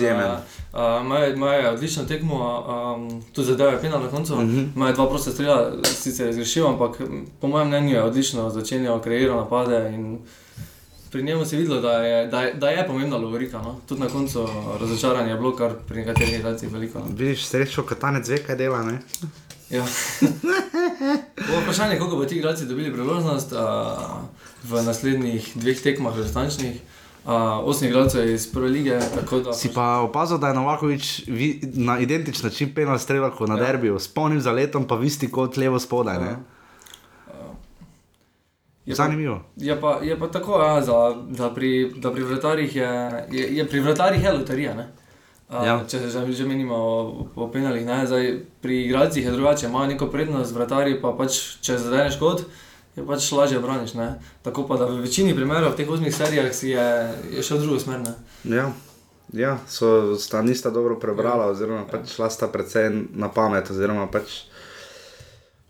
Imajo 1.34 1.72
odlično 1.72 2.04
tekmo, 2.04 2.64
um, 2.96 3.22
tu 3.32 3.42
zadeva 3.42 3.70
je 3.70 3.80
pena 3.80 3.98
na 3.98 4.08
koncu. 4.08 4.34
Imajo 4.34 4.72
uh 4.74 4.76
-huh. 4.76 4.94
dva 4.94 5.08
prosta 5.08 5.30
strela, 5.30 5.72
sicer 5.84 6.32
zgrešil, 6.32 6.66
ampak 6.66 7.00
po 7.40 7.48
mojem 7.48 7.68
mnenju 7.68 7.94
je 7.94 8.02
odlično 8.02 8.50
začenjal 8.50 9.00
kreirati 9.00 9.36
napade. 9.36 9.98
Pri 11.10 11.22
njemu 11.22 11.44
se 11.44 11.56
je 11.56 11.60
videlo, 11.60 11.80
da 11.80 11.92
je, 11.92 12.26
da 12.26 12.42
je, 12.42 12.54
da 12.54 12.70
je 12.70 12.86
pomembna 12.86 13.16
lovorika. 13.16 13.58
No? 13.58 13.80
Tudi 13.88 14.00
na 14.00 14.08
koncu 14.08 14.48
razočaranje 14.80 15.30
je 15.30 15.36
bilo, 15.36 15.56
kar 15.56 15.72
pri 15.88 16.00
nekaterih 16.00 16.30
gledalcih 16.30 16.72
veliko. 16.72 16.98
No? 16.98 17.04
Vidiš, 17.16 17.46
srečo, 17.46 17.82
kot 17.82 17.98
ta 17.98 18.10
ne 18.10 18.24
zve, 18.24 18.38
kaj 18.38 18.56
dela. 18.56 18.82
Ne? 18.82 18.98
Ja. 19.70 19.84
Vprašanje 21.62 21.94
je, 21.94 21.98
koliko 21.98 22.16
bo 22.16 22.24
ti 22.24 22.36
igralci 22.36 22.66
dobili 22.66 22.92
priložnost 22.92 23.52
uh, 23.52 23.58
v 24.64 24.82
naslednjih 24.82 25.52
dveh 25.54 25.82
tekmah, 25.82 26.16
restančnih 26.16 26.80
osem 27.64 27.88
igralcev 27.88 28.34
iz 28.34 28.52
prve 28.52 28.68
lige. 28.68 29.00
Da, 29.44 29.52
si 29.52 29.68
pa 29.74 30.00
opazil, 30.00 30.38
da 30.38 30.48
je 30.48 30.54
Novakovič 30.54 31.22
na 31.74 31.98
identičen 31.98 32.44
način 32.44 32.74
penal 32.74 32.98
strela 32.98 33.30
kot 33.30 33.48
na 33.48 33.58
ja. 33.58 33.66
derbiju, 33.66 33.98
spolnim 33.98 34.40
za 34.40 34.52
letom, 34.52 34.86
pa 34.86 34.94
visti 34.94 35.30
kot 35.30 35.56
levo 35.56 35.78
spodaj. 35.78 36.14
Ja. 36.14 36.38
Je 38.88 38.96
Zanimivo. 38.96 39.34
Pa, 39.36 39.64
je, 39.64 39.80
pa, 39.80 39.90
je 40.02 40.14
pa 40.18 40.28
tako, 40.32 40.62
ja, 40.62 40.78
za, 40.82 40.94
da, 41.28 41.50
pri, 41.54 41.92
da 41.96 42.12
pri 42.12 42.22
vratarjih 42.24 42.76
je, 42.76 42.92
je, 43.30 43.48
je 43.56 43.66
pri 43.68 43.80
vratarjih 43.84 44.24
je 44.24 44.32
loterija. 44.32 44.72
Uh, 45.48 45.66
ja. 45.66 45.74
Če 45.88 46.00
se 46.00 46.08
že, 46.12 46.32
že 46.32 46.46
menimo 46.48 46.76
o, 46.76 47.26
o 47.36 47.50
penalih, 47.52 47.84
Zdaj, 47.84 48.32
pri 48.64 48.80
igralcih 48.86 49.24
je 49.24 49.32
drugače, 49.32 49.66
imajo 49.66 49.92
neko 49.92 50.08
prednost, 50.08 50.56
vratarji 50.56 51.02
pa 51.02 51.12
pač, 51.12 51.60
če 51.60 51.76
zadeneš 51.78 52.16
kot 52.16 52.46
je 52.96 53.06
pač 53.06 53.28
lažje 53.32 53.60
braniš. 53.60 53.94
Ne? 53.94 54.08
Tako 54.42 54.64
pa 54.68 54.80
da 54.80 54.88
v 54.88 55.04
večini 55.04 55.36
primerov 55.36 55.76
v 55.76 55.80
teh 55.82 55.90
osmih 55.90 56.14
serijah 56.14 56.48
si 56.54 56.72
je, 56.72 56.88
je 57.36 57.44
šel 57.44 57.60
drugo 57.60 57.80
smer. 57.80 58.00
Ne? 58.00 58.16
Ja. 58.56 58.72
Ja, 59.32 59.58
so 59.68 60.16
sta 60.16 60.40
nista 60.40 60.70
dobro 60.72 60.96
prebrala, 60.96 61.50
oziroma 61.52 61.84
pač 61.84 62.14
šla 62.16 62.30
sta 62.32 62.46
precej 62.48 62.88
na 63.12 63.28
pamet, 63.28 63.68
oziroma 63.68 64.06
pač 64.08 64.47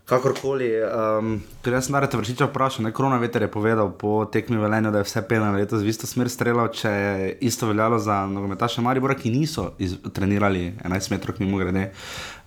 kakorkoli. 0.09 0.69
Um, 0.83 1.35
Ker 1.63 1.75
jaz 1.75 1.87
sem 1.87 1.95
naredil 1.95 2.21
vršiča 2.21 2.47
vprašal, 2.49 2.87
ne 2.87 2.93
korona 2.95 3.19
veter 3.21 3.45
je 3.45 3.51
povedal 3.51 3.91
po 3.93 4.23
tekmi 4.31 4.57
velenju, 4.57 4.91
da 4.91 5.03
je 5.03 5.07
vse 5.07 5.21
pena 5.29 5.51
letos 5.53 5.83
v 5.85 5.93
isto 5.93 6.09
smer 6.09 6.31
streljal, 6.31 6.71
če 6.73 6.89
je 6.89 7.29
isto 7.49 7.69
veljalo 7.69 7.99
za 8.01 8.23
nogometaše 8.29 8.81
Maribora, 8.81 9.17
ki 9.19 9.31
niso 9.33 9.71
trenirali 10.13 10.73
11 10.83 11.13
metrov 11.13 11.39
mimo 11.43 11.61
grede. 11.61 11.91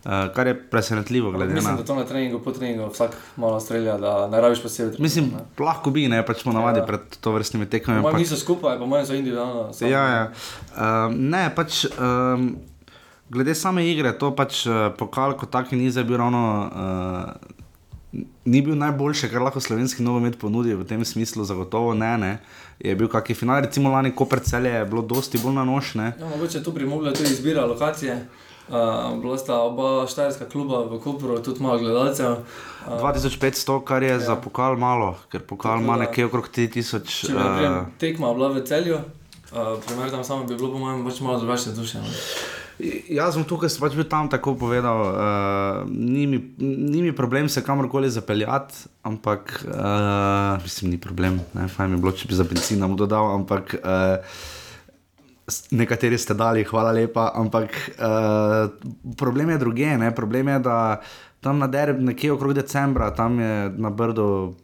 Uh, 0.02 0.26
kar 0.34 0.46
je 0.50 0.56
presenetljivo. 0.70 1.30
Mislim, 1.30 1.62
na... 1.62 1.76
da 1.78 1.84
to 1.86 1.94
na 1.94 2.04
treningu, 2.04 2.40
po 2.42 2.50
treningu 2.50 2.88
vsak 2.90 3.14
malo 3.36 3.60
strelja, 3.60 3.94
da 4.02 4.26
ne 4.28 4.40
rabiš 4.40 4.62
posebej. 4.62 4.98
Mislim, 4.98 5.30
ne. 5.30 5.44
lahko 5.62 5.92
bi, 5.94 6.08
ne 6.10 6.24
pač 6.26 6.42
smo 6.42 6.52
navadi 6.52 6.82
ja. 6.82 6.86
pred 6.86 7.16
to 7.20 7.32
vrstnimi 7.32 7.68
tekmami. 7.70 8.02
Moji 8.02 8.24
niso 8.24 8.36
skupaj, 8.36 8.80
pa 8.80 8.86
moji 8.86 9.06
so 9.06 9.14
individualno. 9.14 9.70
Ja, 9.80 10.02
ja. 10.08 10.26
Um, 10.74 11.16
ne, 11.30 11.46
pač. 11.54 11.84
Um, 11.94 12.71
Glede 13.32 13.54
same 13.54 13.86
igre, 13.88 14.12
to 14.18 14.28
pač 14.36 14.66
uh, 14.68 14.90
pokal 14.98 15.32
kot 15.40 15.50
taki 15.50 15.76
ni 15.76 15.88
bil 15.90 16.16
ravno. 16.20 16.44
Uh, 16.68 17.52
ni 18.44 18.60
bil 18.60 18.76
najboljši, 18.76 19.30
kar 19.32 19.40
lahko 19.40 19.60
slovenski 19.60 20.04
nogomet 20.04 20.36
ponudi 20.38 20.74
v 20.76 20.84
tem 20.84 21.04
smislu, 21.04 21.44
zagotovo 21.48 21.94
ne. 21.94 22.18
ne. 22.18 22.32
Je 22.78 22.92
bil 22.94 23.08
kakšen 23.08 23.38
final, 23.38 23.62
recimo 23.64 23.88
lani, 23.88 24.12
ko 24.12 24.26
predselje 24.28 24.68
je 24.74 24.84
bilo 24.84 25.02
dosti 25.02 25.40
bolj 25.40 25.56
na 25.56 25.64
nošne. 25.64 26.12
Ja, 26.20 26.28
mogoče 26.28 26.62
tu 26.62 26.72
bi 26.76 26.84
mogli 26.84 27.14
tudi 27.14 27.32
izbira 27.32 27.64
lokacije. 27.64 28.20
Uh, 28.68 29.16
bila 29.20 29.38
sta 29.38 29.58
oba 29.64 30.06
štajerska 30.06 30.46
kluba 30.52 30.84
v 30.86 31.00
Kopru, 31.00 31.40
tudi 31.42 31.62
malo 31.62 31.80
gledalcev. 31.80 32.44
Uh, 32.86 33.00
2500, 33.00 33.80
kar 33.84 34.02
je 34.02 34.12
ja. 34.12 34.20
za 34.20 34.36
pokal 34.36 34.76
malo, 34.76 35.16
ker 35.32 35.40
pokal 35.40 35.80
ima 35.80 35.96
nekje 35.96 36.28
okrog 36.28 36.52
3000. 36.52 37.08
Če 37.08 37.32
bi 37.32 37.68
uh, 37.68 37.84
tekma 37.98 38.34
bila 38.36 38.52
v 38.52 38.62
celju, 38.68 39.00
uh, 39.00 39.76
primer 39.86 40.12
tam 40.12 40.24
samo 40.24 40.44
bi 40.44 40.56
bilo, 40.56 40.72
po 40.72 40.84
mojem, 40.84 41.04
pač 41.08 41.20
malo 41.24 41.40
drugačne 41.40 41.72
duše. 41.72 42.04
Ne? 42.04 42.12
Jaz 42.80 43.36
sem 43.36 43.44
tukaj, 43.46 43.70
pač 43.82 43.94
bil 43.98 44.06
tam 44.08 44.30
tako 44.32 44.54
povedal, 44.58 44.98
uh, 45.12 45.82
ni, 45.88 46.24
mi, 46.26 46.40
ni 46.58 47.02
mi 47.04 47.12
problem 47.12 47.48
se 47.52 47.62
kamorkoli 47.62 48.10
zapeljati, 48.10 48.88
ampak 49.04 49.60
uh, 49.68 50.56
mislim, 50.64 50.94
ni 50.96 50.98
problem, 50.98 51.38
ne, 51.54 51.68
fajn 51.68 51.92
mi 51.92 51.98
je 51.98 52.02
bilo, 52.06 52.16
če 52.16 52.30
bi 52.30 52.40
za 52.40 52.48
benzin 52.48 52.82
nam 52.82 52.96
dodal, 52.96 53.34
ampak. 53.36 53.76
Uh, 53.82 54.50
nekateri 55.74 56.16
ste 56.16 56.34
dali, 56.38 56.62
hvala 56.64 56.94
lepa, 56.94 57.32
ampak 57.36 57.74
uh, 57.98 58.70
problem 59.18 59.50
je 59.52 59.58
druge. 59.58 59.90
Ne? 59.98 60.14
Problem 60.14 60.48
je, 60.48 60.58
da 60.64 60.76
tam 61.42 61.58
na 61.58 61.66
derbi, 61.66 62.04
nekje 62.06 62.32
okrog 62.32 62.54
decembra, 62.54 63.10
tam 63.10 63.40
je 63.42 63.68
na 63.74 63.90
Brdu 63.90 64.54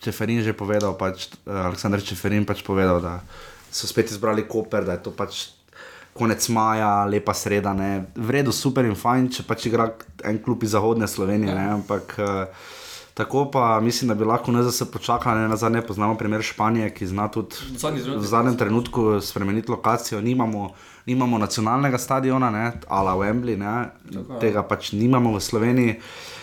Čeferin 0.00 0.42
že 0.42 0.56
povedal, 0.56 0.98
pač, 0.98 1.30
Aleksandr 1.46 2.02
Čeferin 2.02 2.44
pač 2.44 2.66
povedal, 2.66 3.00
da 3.00 3.22
so 3.70 3.86
spet 3.86 4.10
izbrali 4.10 4.46
Koper, 4.48 4.84
da 4.84 4.98
je 4.98 5.04
to 5.06 5.12
pač 5.14 5.55
konec 6.18 6.48
maja, 6.48 7.04
lepa 7.04 7.34
sreda, 7.34 7.74
ne. 7.76 8.06
v 8.16 8.38
redu, 8.38 8.52
super 8.52 8.88
in 8.88 8.96
fajn, 8.96 9.30
če 9.36 9.46
pač 9.46 9.68
igra 9.70 9.90
en 10.24 10.40
klub 10.42 10.64
iz 10.64 10.74
zahodne 10.76 11.08
Slovenije, 11.08 11.54
ne, 11.54 11.68
ampak. 11.76 12.18
Uh, 12.18 12.72
Tako 13.16 13.46
pa 13.50 13.80
mislim, 13.80 14.08
da 14.08 14.14
bi 14.14 14.26
lahko 14.28 14.52
NZS 14.52 14.90
počakali, 14.92 15.40
ne 15.40 15.48
na 15.48 15.56
zadnje 15.56 15.80
poznamo 15.88 16.18
primer 16.20 16.42
Španije, 16.44 16.90
ki 16.94 17.06
zna 17.08 17.30
tudi 17.32 17.56
v 18.12 18.26
zadnjem 18.28 18.58
trenutku 18.60 19.20
spremeniti 19.24 19.70
lokacijo. 19.72 20.20
Nimamo, 20.20 20.74
nimamo 21.06 21.38
nacionalnega 21.38 21.98
stadiona, 21.98 22.50
ne, 22.50 22.72
ala 22.88 23.14
Wembley, 23.14 23.56
ne, 23.58 23.74
Tako, 24.12 24.40
tega 24.42 24.62
pač 24.66 24.90
nimamo 24.92 25.32
v 25.36 25.42
Sloveniji. 25.42 25.94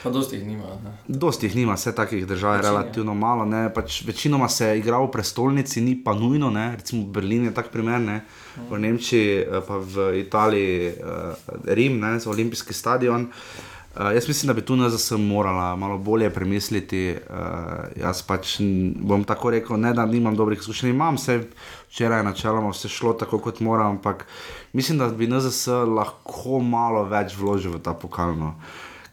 Pa 0.04 0.12
dosti 0.12 0.38
jih 0.40 0.46
nima. 0.48 0.78
Ne. 0.84 0.94
Dosti 1.08 1.48
jih 1.48 1.58
nima, 1.60 1.76
vse 1.80 1.92
takih 1.96 2.24
držav 2.28 2.56
je 2.56 2.64
relativno 2.68 3.16
malo. 3.16 3.46
Ne, 3.46 3.66
pač 3.74 4.02
večinoma 4.08 4.48
se 4.50 4.74
igra 4.80 5.02
v 5.04 5.12
prestolnici, 5.12 5.82
ni 5.82 5.98
pa 6.04 6.16
nujno, 6.16 6.52
ne, 6.52 6.72
recimo 6.78 7.04
Berlin 7.08 7.50
je 7.50 7.54
tak 7.54 7.72
primer, 7.76 8.00
ne, 8.02 8.22
v 8.70 8.80
Nemčiji 8.80 9.44
eh, 9.44 9.62
pa 9.68 9.82
v 9.84 10.10
Italiji 10.24 10.96
uh, 10.96 11.54
Rim, 11.66 12.00
ne, 12.00 12.18
olimpijski 12.26 12.74
stadion. 12.74 13.28
Uh, 13.28 13.73
jaz 13.96 14.28
mislim, 14.28 14.48
da 14.48 14.54
bi 14.54 14.62
tu 14.62 14.90
sem 14.98 15.22
morala 15.22 15.76
malo 15.76 15.98
bolje 15.98 16.30
premisliti. 16.30 17.16
Uh, 17.30 17.36
jaz 18.02 18.22
pač 18.22 18.58
bom 18.96 19.24
tako 19.24 19.50
rekel, 19.50 19.78
ne 19.80 19.94
da 19.94 20.06
nimam 20.06 20.36
dobrih 20.36 20.60
izkušenj, 20.60 20.90
imam 20.90 21.16
vse 21.16 21.44
včeraj, 21.90 22.24
načeloma 22.24 22.70
vse 22.70 22.90
šlo 22.90 23.14
tako, 23.14 23.40
kot 23.40 23.60
moram, 23.60 23.88
ampak 23.88 24.26
mislim, 24.74 24.98
da 24.98 25.08
bi 25.08 25.28
nazaj 25.28 25.86
lahko 25.86 26.60
malo 26.60 27.04
več 27.04 27.38
vložil 27.38 27.78
v 27.78 27.84
ta 27.84 27.94
pokalno. 27.94 28.56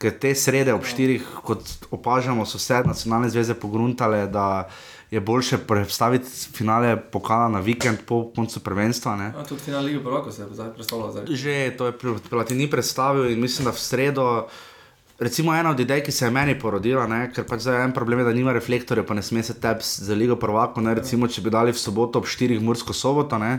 Ker 0.01 0.15
te 0.17 0.33
srede 0.35 0.73
ob 0.73 0.87
štirih, 0.89 1.27
kot 1.45 1.61
opažamo, 1.93 2.47
so 2.49 2.57
vse 2.57 2.81
nacionalne 2.87 3.29
zveze 3.29 3.55
pogruntale, 3.55 4.25
da 4.33 4.71
je 5.11 5.21
boljše 5.21 5.59
predstaviti 5.59 6.31
finale 6.57 6.97
pokala 6.97 7.49
na 7.49 7.61
vikend 7.61 7.99
po 8.07 8.31
koncu 8.37 8.61
prvenstva. 8.61 9.13
A, 9.37 9.45
tudi 9.45 9.61
finale 9.61 9.85
Lige 9.85 10.01
Prvaka 10.01 10.33
se 10.33 10.43
je 10.43 10.49
zdaj 10.53 10.73
predstavljal. 10.75 11.27
Že 11.29 11.75
to 11.79 11.87
je 11.87 11.93
Platini 12.31 12.71
predstavil 12.71 13.31
in 13.33 13.41
mislim, 13.41 13.65
da 13.65 13.77
v 13.77 13.81
sredo. 13.81 14.49
Recimo 15.21 15.53
ena 15.55 15.71
od 15.71 15.81
idej, 15.81 16.01
ki 16.01 16.13
se 16.13 16.25
je 16.25 16.31
meni 16.33 16.55
porodila, 16.59 17.05
ne, 17.07 17.27
ker 17.29 17.45
pač 17.45 17.67
zdaj 17.67 17.75
je 17.77 17.85
en 17.85 17.93
problem, 17.93 18.23
da 18.25 18.33
nima 18.33 18.55
reflektorja, 18.57 19.05
pa 19.05 19.13
ne 19.15 19.21
sme 19.23 19.43
se 19.45 19.53
tebi 19.61 19.85
za 19.85 20.15
ligo 20.17 20.39
prvako. 20.41 20.81
Ne, 20.81 20.95
recimo, 20.97 21.29
če 21.29 21.43
bi 21.45 21.53
dali 21.53 21.75
v 21.77 21.81
soboto 21.81 22.23
ob 22.23 22.25
4. 22.25 22.57
mursko 22.65 22.97
soboto, 22.97 23.37
ne, 23.37 23.59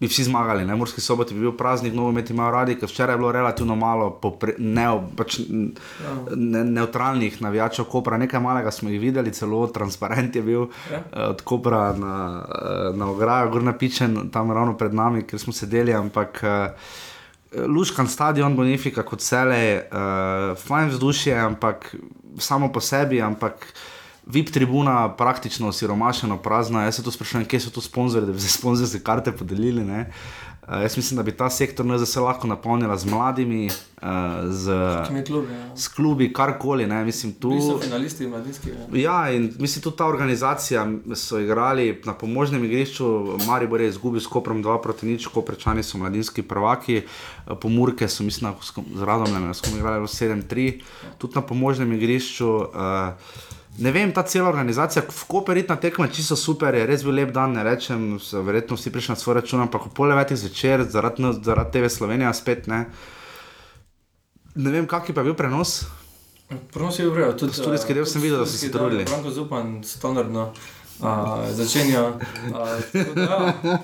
bi 0.00 0.10
vsi 0.10 0.26
zmagali. 0.28 0.66
Ne, 0.68 0.76
murski 0.76 1.00
sobot 1.00 1.32
bi 1.32 1.40
bil 1.46 1.54
praznik, 1.56 1.94
novo 1.96 2.10
imeti 2.12 2.34
imajo 2.36 2.50
radi, 2.58 2.74
ker 2.76 2.92
včeraj 2.92 3.16
je 3.16 3.22
bilo 3.22 3.30
relativno 3.32 3.76
malo 3.80 4.10
popre, 4.20 4.52
ne, 4.58 4.84
pač, 5.16 5.38
ne, 5.48 6.64
neutralnih 6.76 7.40
navijačev 7.40 7.88
Kopra. 7.88 8.20
Nekaj 8.20 8.44
malega 8.44 8.74
smo 8.74 8.92
jih 8.92 9.00
videli, 9.00 9.32
celo 9.32 9.62
transparent 9.72 10.36
je 10.36 10.44
bil 10.44 10.66
ja. 10.92 11.00
Eh, 11.00 11.24
od 11.30 11.40
Kopra 11.40 11.86
na, 11.96 12.20
eh, 12.44 12.92
na 13.00 13.08
ograjo, 13.16 13.48
gor 13.56 13.64
napičen 13.64 14.28
tam 14.28 14.52
ravno 14.52 14.76
pred 14.76 14.92
nami, 14.92 15.24
ker 15.24 15.40
smo 15.40 15.56
sedeli, 15.56 15.96
ampak. 15.96 16.44
Uh, 16.44 17.02
Luškan 17.66 18.08
stadion, 18.08 18.56
Bonifika 18.56 19.02
kot 19.06 19.20
cele, 19.20 19.84
uh, 19.86 20.54
fajn 20.58 20.88
vzdušje, 20.94 21.34
ampak 21.38 21.94
samo 22.38 22.72
po 22.72 22.80
sebi, 22.80 23.20
ampak 23.22 23.66
VIP 24.26 24.50
tribuna 24.50 25.16
praktično 25.16 25.68
osiromašena, 25.68 26.36
prazna. 26.36 26.84
Jaz 26.84 26.96
se 26.96 27.02
tu 27.02 27.10
sprašujem, 27.10 27.44
kje 27.44 27.60
so 27.60 27.70
tu 27.70 27.80
sponzorji, 27.80 28.26
da 28.26 28.32
bi 28.32 28.40
se 28.40 28.48
sponzorske 28.48 29.02
karte 29.04 29.32
podelili. 29.32 29.84
Ne? 29.84 30.06
Uh, 30.68 30.82
jaz 30.82 30.96
mislim, 30.96 31.16
da 31.16 31.22
bi 31.22 31.32
ta 31.32 31.50
sektor 31.50 31.86
NZS 31.86 32.16
lahko 32.16 32.46
napolnila 32.46 32.96
z 32.96 33.04
mladimi, 33.04 33.66
uh, 33.66 34.08
z, 34.48 34.72
klubi, 35.26 35.52
ja. 35.52 35.76
z 35.76 35.88
klubi, 35.88 36.32
karkoli. 36.32 36.88
Tu 37.40 37.60
so 37.60 37.78
finalisti, 37.78 38.26
mladinski. 38.26 38.70
Ja. 38.70 39.00
ja, 39.00 39.32
in 39.32 39.52
mislim, 39.58 39.82
tudi 39.82 39.96
ta 39.96 40.06
organizacija 40.06 40.86
so 41.14 41.38
igrali 41.38 42.00
na 42.04 42.14
pomožnem 42.14 42.64
igrišču. 42.64 43.36
Maribor 43.46 43.80
je 43.80 43.88
izgubil 43.88 44.20
s 44.20 44.26
Koprom 44.26 44.64
2 44.64 44.82
proti 44.82 45.06
nič, 45.06 45.26
Koprečani 45.26 45.82
so 45.82 45.98
mladinski 45.98 46.42
prvaki, 46.42 47.02
pomurke 47.60 48.08
so, 48.08 48.24
mislim, 48.24 48.52
z 48.96 49.02
radom, 49.02 49.46
da 49.46 49.54
smo 49.54 49.76
igrali 49.76 50.00
v 50.00 50.08
7-3, 50.08 50.80
tudi 51.18 51.34
na 51.34 51.42
pomožnem 51.42 51.92
igrišču. 51.92 52.48
Uh, 52.48 53.52
Ne 53.78 53.90
vem, 53.90 54.12
ta 54.14 54.22
cela 54.22 54.48
organizacija, 54.48 55.02
kooperitna 55.26 55.76
tekma, 55.82 56.06
čisto 56.08 56.36
super, 56.38 56.74
je 56.78 56.86
res 56.86 57.02
bil 57.02 57.16
lep 57.18 57.32
dan, 57.34 57.56
ne 57.56 57.64
rečem, 57.66 58.20
verjetno 58.46 58.78
vsi 58.78 58.92
prišli 58.94 59.12
na 59.12 59.18
svoj 59.18 59.34
račun, 59.40 59.64
ampak 59.64 59.88
pol 59.96 60.12
devetih 60.12 60.38
zvečer, 60.38 60.84
zaradi, 60.90 61.32
zaradi 61.42 61.74
TV 61.74 61.90
Slovenije, 61.90 62.30
spet 62.38 62.68
ne. 62.70 62.84
Ne 64.54 64.70
vem, 64.70 64.86
kak 64.86 65.10
je 65.10 65.14
pa 65.14 65.24
bil 65.26 65.34
prenos. 65.34 65.80
Prenos 66.70 66.98
je 66.98 67.08
bil 67.08 67.16
vredno, 67.16 67.34
tudi 67.38 67.56
študijski 67.58 67.98
del 67.98 68.06
sem 68.06 68.22
videl, 68.22 68.44
da 68.44 68.46
so 68.46 68.60
se 68.60 68.70
trudili. 68.70 69.08
Pravno 69.10 69.34
zupan, 69.34 69.80
standardno. 69.82 70.52
Uh, 71.02 71.42
začenja. 71.50 72.04
Uh, 72.06 72.14
ja. 73.18 73.78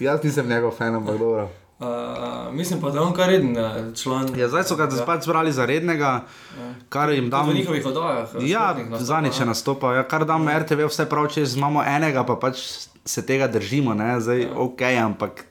Jaz 0.08 0.24
nisem 0.24 0.48
njegov 0.48 0.72
fan, 0.78 0.94
ampak 0.94 1.18
dobro. 1.18 1.50
Uh, 1.84 2.54
mislim 2.54 2.80
pa, 2.80 2.90
da 2.90 2.98
je 2.98 3.04
on 3.04 3.12
kar 3.12 3.28
reden 3.28 3.56
uh, 3.58 3.94
član. 3.94 4.28
Ja, 4.38 4.48
zdaj 4.48 4.64
so 4.64 4.76
ga 4.76 4.88
ja. 4.88 5.04
pač 5.06 5.24
zbrali 5.24 5.52
za 5.52 5.66
rednega, 5.66 6.12
ja. 6.58 6.68
kar 6.88 7.12
jim 7.12 7.30
dam. 7.30 7.48
V 7.50 7.54
njihovih 7.54 7.86
oddajah. 7.86 8.28
Ja, 8.40 8.76
za 8.98 9.20
nič 9.20 9.40
je 9.40 9.46
nastopal. 9.46 9.94
Ja, 9.94 10.08
kar 10.08 10.24
dam 10.24 10.48
ja. 10.48 10.58
RTV, 10.62 10.88
vse 10.88 11.08
prav, 11.10 11.28
če 11.34 11.44
imamo 11.44 11.84
enega, 11.84 12.24
pa 12.24 12.38
pač 12.40 12.62
se 13.04 13.26
tega 13.26 13.48
držimo. 13.52 13.94
Ne? 13.94 14.16
Zdaj, 14.20 14.42
ja. 14.46 14.54
ok, 14.56 14.86
ampak 15.04 15.44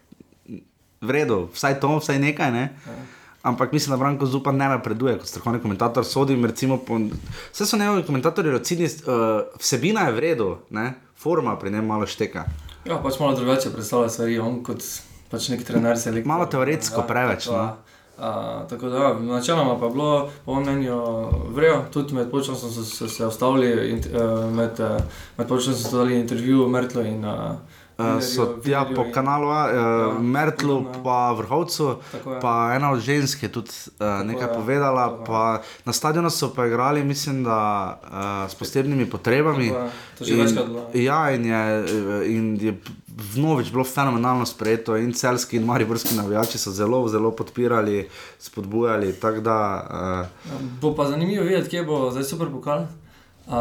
v 1.03 1.11
redu, 1.11 1.47
vsaj 1.53 1.79
to, 1.83 1.91
vsaj 1.99 2.19
nekaj. 2.19 2.51
Ne? 2.51 2.65
Ja. 2.87 2.97
Ampak 3.43 3.71
mislim, 3.75 3.91
da 3.91 3.99
Branko 3.99 4.25
Zupan 4.25 4.57
ne 4.57 4.69
napreduje 4.71 5.17
kot 5.19 5.27
strokovni 5.27 5.59
komentator. 5.61 6.05
Sodim, 6.07 6.45
recimo, 6.45 6.77
po... 6.77 6.99
Vse 7.51 7.65
so 7.65 7.77
njegovi 7.77 8.03
komentatorji, 8.07 8.51
recimo, 8.51 8.87
uh, 8.87 9.59
vsebina 9.59 10.07
je 10.07 10.13
v 10.15 10.19
redu, 10.19 10.53
ne? 10.69 10.93
forma 11.23 11.59
pri 11.59 11.71
njem 11.71 11.85
malo 11.85 12.07
šteka. 12.07 12.45
Ja, 12.85 12.97
pač 13.03 13.19
malo 13.19 13.35
drugače 13.35 13.71
predstavlja 13.71 14.09
stvari, 14.09 14.39
on 14.39 14.63
kot 14.63 14.83
pač 15.33 15.49
neki 15.49 15.65
trener 15.65 15.97
se 15.97 16.13
je 16.13 16.23
Malo 16.29 16.45
teoretsko 16.45 17.01
ja, 17.01 17.07
preveč. 17.09 17.49
Tako, 17.49 17.57
no? 17.57 17.93
A, 18.17 18.65
tako 18.69 18.89
da, 18.93 18.97
ja, 18.97 19.13
načeloma 19.19 19.79
pa 19.79 19.89
je 19.89 19.91
bilo, 19.91 20.29
po 20.45 20.59
mnenju, 20.61 20.97
vrejo, 21.55 21.79
tudi 21.93 22.13
med 22.13 22.29
počasom 22.31 22.71
so 22.71 22.83
se, 22.85 23.09
se 23.09 23.25
ustavili, 23.25 23.89
in, 23.89 24.03
uh, 24.13 24.45
med, 24.53 24.79
uh, 24.79 25.01
med 25.37 25.49
počasom 25.49 25.79
so 25.79 25.97
dali 25.97 26.19
intervju 26.19 26.69
Mertlo 26.69 27.01
in 27.01 27.25
uh, 27.25 27.57
Uh, 27.93 28.21
so 28.21 28.57
ja, 28.65 28.89
po 28.95 29.05
kanalu 29.13 29.47
uh, 29.47 29.53
ja, 29.53 30.19
Mertlu, 30.19 30.85
pa 31.03 31.31
vrhovcu, 31.37 32.01
pa 32.41 32.73
ena 32.73 32.89
od 32.91 32.99
žensk 32.99 33.43
je 33.43 33.51
tudi 33.53 33.69
uh, 33.69 34.25
nekaj 34.25 34.49
je, 34.49 34.53
povedala. 34.55 35.05
Na 35.85 35.93
stadionu 35.93 36.29
so 36.29 36.49
pa 36.55 36.65
igrali, 36.65 37.03
mislim, 37.03 37.43
da 37.43 37.59
uh, 38.01 38.51
s 38.51 38.55
posebnimi 38.55 39.05
potrebami. 39.05 39.69
In, 40.25 40.49
ja, 40.93 41.31
in 41.31 41.45
je, 41.45 41.85
in 42.25 42.57
je 42.61 42.73
vnovič 43.33 43.71
bilo 43.71 43.83
fenomenalno 43.83 44.45
sprejeto, 44.45 44.97
in 44.97 45.13
celski 45.13 45.57
in 45.57 45.65
mariborski 45.65 46.15
navijači 46.15 46.57
so 46.57 46.71
zelo, 46.71 47.07
zelo 47.07 47.31
podpirali, 47.31 48.09
spodbujali. 48.39 49.15
Da, 49.41 49.87
uh, 50.53 50.61
bo 50.81 50.95
pa 50.95 51.07
zanimivo 51.09 51.43
videti, 51.43 51.69
kje 51.69 51.83
bo 51.83 52.11
zdaj 52.11 52.23
super 52.23 52.47
pokal. 52.51 52.85
Uh, 53.47 53.55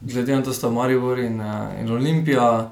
glede 0.00 0.36
na 0.36 0.42
to, 0.42 0.50
da 0.50 0.54
sta 0.54 0.70
Maribor 0.70 1.18
in, 1.18 1.40
uh, 1.40 1.80
in 1.80 1.92
Olimpija. 1.92 2.70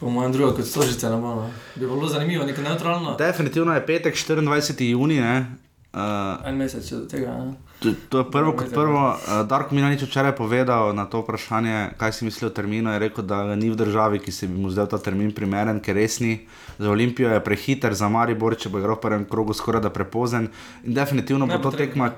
Po 0.00 0.10
mojem 0.10 0.32
drugo, 0.32 0.52
kot 0.56 0.64
stožice, 0.64 1.10
ne 1.10 1.16
bomo. 1.16 1.34
No. 1.34 1.50
Bi 1.74 1.86
bilo 1.86 2.08
zanimivo, 2.08 2.44
nekaj 2.44 2.64
neutralno. 2.64 3.16
Definitivno 3.16 3.74
je 3.74 3.86
petek, 3.86 4.14
24. 4.14 4.84
juni. 4.90 5.20
Uh, 5.20 6.46
en 6.46 6.56
mesec 6.56 6.92
od 6.92 7.10
tega. 7.10 7.26
To, 7.26 7.69
to 7.80 8.18
je 8.18 8.26
prvo, 8.30 8.52
kot 8.52 8.68
prvo. 8.70 9.16
Uh, 9.16 9.46
Darko 9.48 9.74
mi 9.74 9.80
je 9.80 9.88
nič 9.88 10.02
včeraj 10.04 10.36
povedal 10.36 10.92
na 10.92 11.06
to 11.08 11.24
vprašanje, 11.24 11.96
kaj 11.96 12.12
si 12.12 12.24
misli 12.28 12.46
o 12.46 12.52
terminu. 12.52 12.92
Je 12.92 12.98
rekel, 12.98 13.24
da 13.24 13.56
ni 13.56 13.70
v 13.72 13.76
državi, 13.76 14.20
ki 14.20 14.32
se 14.32 14.46
bi 14.46 14.60
mu 14.60 14.70
zdel 14.70 14.86
ta 14.86 15.00
termin 15.00 15.32
primeren, 15.32 15.80
ker 15.80 15.96
res 15.96 16.20
ni. 16.20 16.44
Za 16.78 16.90
Olimpijo 16.90 17.32
je 17.32 17.40
prehiter, 17.40 17.96
za 17.96 18.08
Maribor, 18.12 18.56
če 18.56 18.68
bo 18.68 18.78
igral 18.80 19.00
v 19.00 19.04
prvem 19.06 19.24
krogu, 19.24 19.56
skoraj 19.56 19.84
da 19.84 19.90
prepozen. 19.90 20.50
In 20.84 20.94
definitivno 20.94 21.48
bo 21.48 21.58
to 21.64 21.72
tekma. 21.72 22.12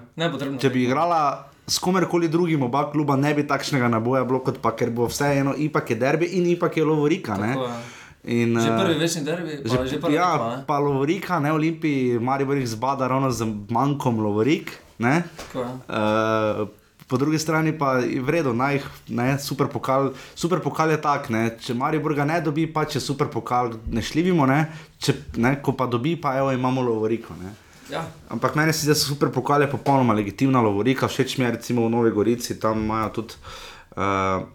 Če 0.59 0.71
bi 0.71 0.87
igrala 0.87 1.53
s 1.67 1.79
komerkoli 1.79 2.29
drugim, 2.29 2.67
oba 2.67 2.91
kluba 2.91 3.17
ne 3.17 3.35
bi 3.35 3.47
takšnega 3.47 3.89
naboja 3.89 4.27
bilo, 4.27 4.43
kot 4.43 4.59
pa 4.63 4.75
ker 4.75 4.91
bo 4.91 5.07
vseeno, 5.07 5.55
ipak 5.55 5.95
je 5.95 5.97
derbi 5.97 6.35
in 6.39 6.47
ipak 6.53 6.77
je 6.77 6.85
lovorika. 6.85 7.39
In, 8.23 8.55
že 8.55 8.71
prvi 8.71 8.95
večni 8.99 9.25
derbi, 9.27 9.63
že, 9.67 9.79
že 9.87 9.99
prvi. 9.99 10.15
Ja, 10.15 10.31
tekma, 10.39 10.63
pa 10.67 10.79
lovorika, 10.79 11.39
ne 11.43 11.51
Olimpiji, 11.55 12.19
Maribor 12.23 12.59
jih 12.59 12.69
zbada 12.71 13.09
ravno 13.11 13.31
z 13.31 13.47
manjkom 13.71 14.23
lovorik. 14.23 14.71
Uh, 15.55 16.69
po 17.07 17.19
drugi 17.21 17.39
strani 17.39 17.75
pa 17.79 17.99
je 18.01 18.23
vredno, 18.25 18.53
naj 18.57 18.81
ne, 19.09 19.35
super 19.39 19.69
pokal. 19.69 20.13
Super 20.35 20.63
pokal 20.65 20.95
je 20.95 21.01
tak, 21.03 21.29
ne, 21.29 21.51
če 21.61 21.75
Maribor 21.77 22.15
ga 22.17 22.25
ne 22.25 22.39
dobi, 22.41 22.65
pa 22.73 22.87
če 22.89 23.03
super 23.05 23.29
pokal 23.29 23.75
ne 23.93 24.01
šljivimo, 24.01 24.47
ne, 24.49 24.63
če, 25.03 25.17
ne, 25.37 25.59
ko 25.61 25.75
pa 25.77 25.87
dobi, 25.91 26.15
pa 26.17 26.39
evo 26.41 26.55
imamo 26.57 26.85
lovoriko. 26.87 27.37
Ne. 27.43 27.53
Ja. 27.93 28.07
Ampak 28.33 28.57
meni 28.57 28.73
se 28.73 28.87
zdi, 28.87 28.95
da 28.95 28.97
so 28.97 29.13
super 29.13 29.29
pokale, 29.35 29.69
popolnoma 29.69 30.17
legitimna 30.17 30.63
lovorika, 30.65 31.11
všeč 31.11 31.37
mi 31.37 31.45
je 31.45 31.53
recimo 31.59 31.85
v 31.85 31.93
Novi 31.93 32.15
Gorici, 32.17 32.57
tam 32.61 32.87
imajo 32.87 33.13
tudi. 33.21 33.41
Uh, 33.93 34.49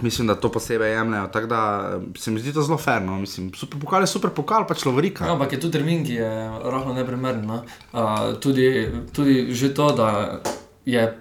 Mislim, 0.00 0.26
da 0.26 0.34
to 0.34 0.52
posebej 0.52 0.92
jemljajo. 0.92 1.26
Tako 1.28 1.46
da 1.46 1.92
se 2.18 2.30
mi 2.30 2.40
zdi 2.40 2.52
to 2.52 2.62
zelo 2.62 2.78
ferno. 2.78 3.18
Mislim, 3.18 3.52
super 3.54 3.80
pokal 3.80 4.02
je 4.02 4.06
super 4.06 4.30
pokal, 4.30 4.66
pač 4.66 4.84
lovorika. 4.84 5.26
Ja, 5.26 5.32
ampak 5.32 5.52
je 5.52 5.60
tudi 5.60 5.72
termin, 5.78 6.04
ki 6.04 6.14
je 6.14 6.30
rahlo 6.64 6.94
neprimeren. 6.94 7.44
No? 7.46 7.62
Uh, 7.92 8.32
tudi, 8.40 8.88
tudi 9.12 9.54
že 9.54 9.74
to, 9.74 9.92
da 9.92 10.40
je 10.84 11.18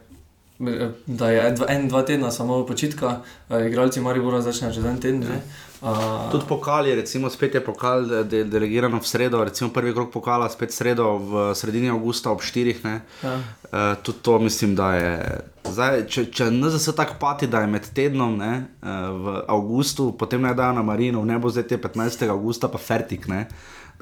da 1.05 1.29
je 1.29 1.55
en, 1.67 1.87
dva 1.87 2.03
tedna 2.05 2.31
samo 2.31 2.65
počitka, 2.65 3.21
uh, 3.49 3.65
igralci 3.65 4.01
Maribora 4.01 4.41
začnejo 4.41 4.73
čez 4.73 4.85
en 4.85 4.99
teden. 5.01 5.23
Ja. 5.23 5.41
Uh, 5.81 6.29
Tudi 6.31 6.45
pokal 6.45 6.87
je, 6.87 6.95
recimo, 6.95 7.29
spet 7.29 7.55
je 7.55 7.61
pokal 7.65 8.05
de, 8.29 8.43
delegirano 8.43 8.99
v 9.01 9.07
sredo, 9.07 9.41
recimo 9.43 9.71
prvi 9.73 9.93
krok 9.93 10.11
pokala, 10.13 10.45
spet 10.49 10.69
sredo 10.69 11.17
v 11.17 11.55
sredini 11.57 11.89
avgusta 11.89 12.29
ob 12.29 12.41
4. 12.41 12.75
Ja. 12.85 13.01
Uh, 13.25 13.97
tudi 14.03 14.21
to 14.21 14.39
mislim, 14.39 14.75
da 14.75 14.93
je. 14.93 15.41
Zdaj, 15.65 16.05
če 16.05 16.25
če 16.29 16.51
NZS 16.53 16.93
tako 16.93 17.17
pati, 17.19 17.49
da 17.49 17.65
je 17.65 17.73
med 17.73 17.89
tednom 17.97 18.37
ne, 18.37 18.53
uh, 18.61 19.09
v 19.09 19.35
avgustu, 19.49 20.11
potem 20.13 20.45
naj 20.45 20.53
dajo 20.61 20.77
na 20.77 20.85
Marino, 20.85 21.25
ne 21.25 21.39
bo 21.41 21.49
zdaj 21.49 21.65
te 21.73 21.81
15. 21.81 22.29
avgusta, 22.29 22.69
pa 22.69 22.77
fertik. 22.77 23.25
Ne. 23.25 23.47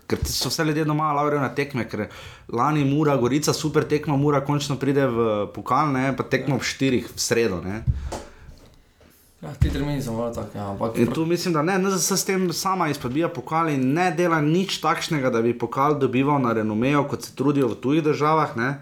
Ker 0.04 0.20
so 0.28 0.52
vse 0.52 0.68
ljudje 0.68 0.84
doma, 0.84 1.14
laurijo 1.16 1.40
na 1.40 1.54
tekme, 1.56 1.88
ker 1.88 2.10
lani 2.52 2.84
mura, 2.84 3.16
gorica, 3.16 3.56
super 3.56 3.88
tekma, 3.88 4.20
mura 4.20 4.44
končno 4.44 4.76
pride 4.76 5.08
v 5.08 5.30
pokal, 5.56 5.94
ne, 5.96 6.10
pa 6.12 6.28
tekmo 6.28 6.60
ob 6.60 6.66
4. 6.66 7.06
v 7.08 7.24
sredo. 7.24 7.64
Ne. 7.64 7.86
Ja, 9.42 9.54
ti 9.56 9.70
termini 9.72 10.02
so 10.04 10.14
malo 10.14 10.34
tako. 10.36 10.58
Ja, 10.58 10.92
in 10.96 11.12
tu 11.12 11.26
mislim, 11.26 11.54
da 11.54 11.62
ne, 11.62 11.78
ne 11.80 11.98
se 11.98 12.18
s 12.18 12.26
tem 12.26 12.54
sama 12.54 12.90
izpodbija 12.90 13.30
pokal 13.30 13.70
in 13.70 13.94
ne 13.94 14.12
dela 14.12 14.42
nič 14.42 14.82
takšnega, 14.84 15.32
da 15.32 15.42
bi 15.42 15.58
pokal 15.58 15.96
dobival 16.00 16.42
na 16.44 16.54
renomejo, 16.54 17.06
kot 17.08 17.24
se 17.24 17.36
trudijo 17.36 17.70
v 17.72 17.78
tujih 17.80 18.04
državah. 18.04 18.58
Ne? 18.60 18.74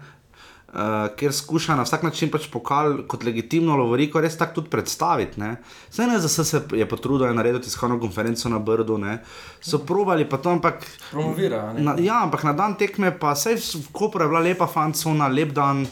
Uh, 0.68 1.06
ker 1.16 1.32
skuša 1.32 1.78
na 1.78 1.86
vsak 1.86 2.02
način 2.02 2.28
pač 2.28 2.50
pokal 2.52 2.98
kot 3.08 3.22
legitimno 3.24 3.76
lovoriko 3.78 4.20
res 4.20 4.36
tako 4.36 4.58
tudi 4.58 4.74
predstaviti. 4.74 5.40
Vse 5.88 6.06
ne 6.10 6.18
za 6.20 6.28
se 6.28 6.60
je 6.76 6.88
potrudil 6.88 7.32
narediti 7.34 7.70
tiskovno 7.70 8.00
konferenco 8.00 8.48
na 8.48 8.58
Brdu, 8.58 8.98
ne. 8.98 9.18
so 9.60 9.78
provali 9.78 10.28
pa 10.28 10.36
to, 10.36 10.50
ampak. 10.50 10.84
Promovira. 11.10 11.72
Na, 11.72 11.94
ja, 11.98 12.20
ampak 12.26 12.44
na 12.44 12.52
dan 12.52 12.74
tekme 12.74 13.14
pa 13.18 13.34
se 13.34 13.54
je 13.54 13.62
v 13.78 13.92
Koperu 13.92 14.28
bila 14.28 14.40
lepa 14.40 14.66
fantsona, 14.66 15.28
lep 15.28 15.54
dan. 15.54 15.86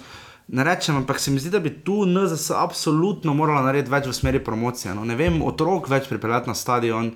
Ne 0.48 0.64
rečem, 0.64 0.96
ampak 0.96 1.18
se 1.18 1.30
mi 1.30 1.40
zdi, 1.42 1.50
da 1.50 1.58
bi 1.58 1.72
tu 1.84 2.04
NZS 2.06 2.52
absolutno 2.54 3.34
morala 3.34 3.64
narediti 3.66 3.90
več 3.90 4.06
v 4.06 4.14
smeri 4.14 4.40
promocije. 4.44 4.94
No. 4.94 5.02
Ne 5.04 5.16
vem, 5.18 5.40
otrok 5.42 5.88
več 5.90 6.06
pripeljati 6.06 6.50
na 6.50 6.54
stadion. 6.54 7.10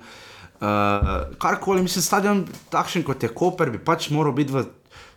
Uh, 0.61 1.31
karkoli, 1.41 1.81
mislim, 1.81 2.03
stadion 2.03 2.43
takšen 2.73 3.05
kot 3.07 3.23
je 3.23 3.31
Koper, 3.33 3.71
bi 3.71 3.79
pač 3.79 4.09
moral 4.11 4.35
biti 4.35 4.53
v 4.53 4.65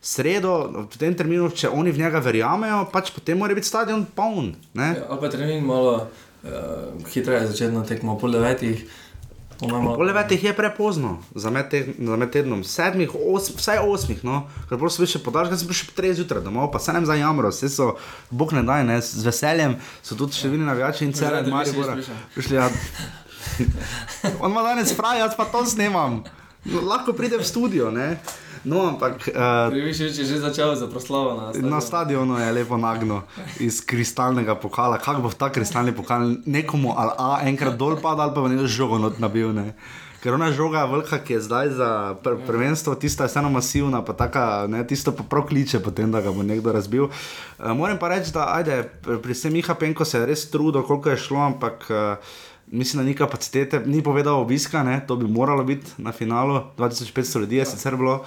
sredo, 0.05 0.55
v 0.93 1.01
tem 1.01 1.17
terminu, 1.19 1.51
če 1.51 1.73
oni 1.75 1.93
v 1.93 2.05
njega 2.05 2.23
verjamejo, 2.23 2.85
pač 2.93 3.11
potem 3.13 3.41
mora 3.41 3.57
biti 3.57 3.69
stadion 3.69 4.07
poln. 4.17 4.55
Ja, 4.79 4.95
ali 5.09 5.21
pa 5.21 5.33
termin 5.33 5.67
malo 5.67 5.97
uh, 5.99 6.95
hitreje 7.11 7.51
začeti 7.51 7.75
na 7.75 7.83
tekmo, 7.89 8.15
pol 8.21 8.39
devetih. 8.39 8.87
Pol 9.59 10.07
devetih 10.07 10.45
je 10.45 10.53
prepozno 10.57 11.19
za 11.35 11.51
med, 11.51 11.69
te, 11.71 11.85
za 11.99 12.17
med 12.17 12.31
tednom, 12.35 12.65
sedmih, 12.67 13.13
os, 13.15 13.51
vsaj 13.55 13.79
osmih, 13.87 14.25
no, 14.27 14.45
ker 14.69 14.81
prosim, 14.81 15.07
še 15.07 15.23
podaljšati, 15.23 15.61
sem 15.63 15.71
prišel 15.71 15.93
tri 15.95 16.13
zjutraj 16.19 16.43
domov, 16.45 16.73
pa 16.75 16.83
se 16.83 16.93
nem 16.93 17.07
za 17.07 17.15
jamro, 17.19 17.53
vse 17.55 17.71
so, 17.71 17.93
bog 18.31 18.55
ne 18.57 18.65
daj, 18.67 18.85
ne, 18.89 18.99
z 19.01 19.27
veseljem 19.27 19.77
so 20.03 20.19
tudi 20.19 20.39
številni 20.39 20.67
navijači 20.67 21.07
in 21.07 21.15
cele 21.15 21.45
mari 21.47 21.75
bora. 21.77 21.95
Prišli, 22.35 22.59
ja. 22.59 22.71
On 24.43 24.51
ima 24.51 24.65
danes 24.67 24.95
pravi, 24.97 25.23
jaz 25.23 25.37
pa 25.39 25.47
to 25.53 25.63
snemam. 25.71 26.25
Lahko 26.65 27.15
pride 27.15 27.39
v 27.39 27.47
studio, 27.47 27.93
ne. 27.95 28.17
No, 28.65 28.89
ampak. 28.89 29.29
Uh, 29.29 29.69
Viš, 29.77 30.17
če 30.17 30.25
že 30.25 30.41
začel 30.41 30.73
za 30.77 30.89
proslavo 30.89 31.37
na 31.37 31.53
stadionu. 31.53 31.71
Na 31.71 31.81
stadionu 31.81 32.35
je 32.41 32.53
lepo 32.53 32.77
nagno 32.81 33.23
iz 33.61 33.85
kristalnega 33.85 34.57
pokala. 34.57 34.97
Kako 34.99 35.29
bo 35.29 35.31
ta 35.31 35.53
kristalni 35.53 35.93
pokal 35.93 36.41
nekomu 36.49 36.97
ali 36.97 37.13
A 37.19 37.45
enkrat 37.45 37.77
dol 37.77 38.01
padal, 38.01 38.33
ali 38.33 38.35
pa 38.35 38.41
bo 38.41 38.49
nekdo 38.49 38.65
žogo 38.65 38.97
nabil. 39.21 39.53
Ne? 39.53 39.77
Ker 40.25 40.33
ona 40.33 40.49
žoga 40.57 40.89
velika, 40.89 41.21
ki 41.21 41.37
je 41.37 41.41
zdaj 41.45 41.69
za 41.77 41.89
pr 42.25 42.41
prvenstvo, 42.47 42.97
tista 42.97 43.29
je 43.29 43.29
vseeno 43.29 43.53
masivna, 43.53 44.01
pa 44.01 44.17
taka, 44.17 44.65
ne, 44.73 44.81
tisto 44.89 45.13
pa 45.13 45.21
prav 45.21 45.45
kliče, 45.53 45.85
potem, 45.85 46.09
da 46.09 46.25
ga 46.25 46.33
bo 46.33 46.41
nekdo 46.41 46.73
razbil. 46.73 47.13
Uh, 47.13 47.77
moram 47.77 48.01
pa 48.01 48.09
reči, 48.09 48.33
da 48.33 48.49
ajde, 48.57 48.89
pri 49.05 49.37
vsem 49.37 49.53
Miha 49.53 49.77
Penko 49.77 50.09
se 50.09 50.17
je 50.17 50.33
res 50.33 50.49
trudil, 50.49 50.81
koliko 50.89 51.13
je 51.13 51.21
šlo, 51.29 51.45
ampak. 51.53 51.85
Uh, 51.93 52.41
Mislim, 52.67 53.03
da 53.03 53.09
ni 53.09 53.15
kapacitete, 53.15 53.83
ni 53.87 54.03
povedal 54.03 54.41
obiska, 54.41 54.83
ne? 54.83 55.07
to 55.07 55.17
bi 55.17 55.29
moralo 55.29 55.65
biti 55.65 55.87
na 55.99 56.13
finalu, 56.13 56.61
2500 56.79 57.41
ljudi 57.41 57.57
je 57.57 57.67
sicer 57.67 57.97
bilo, 57.97 58.25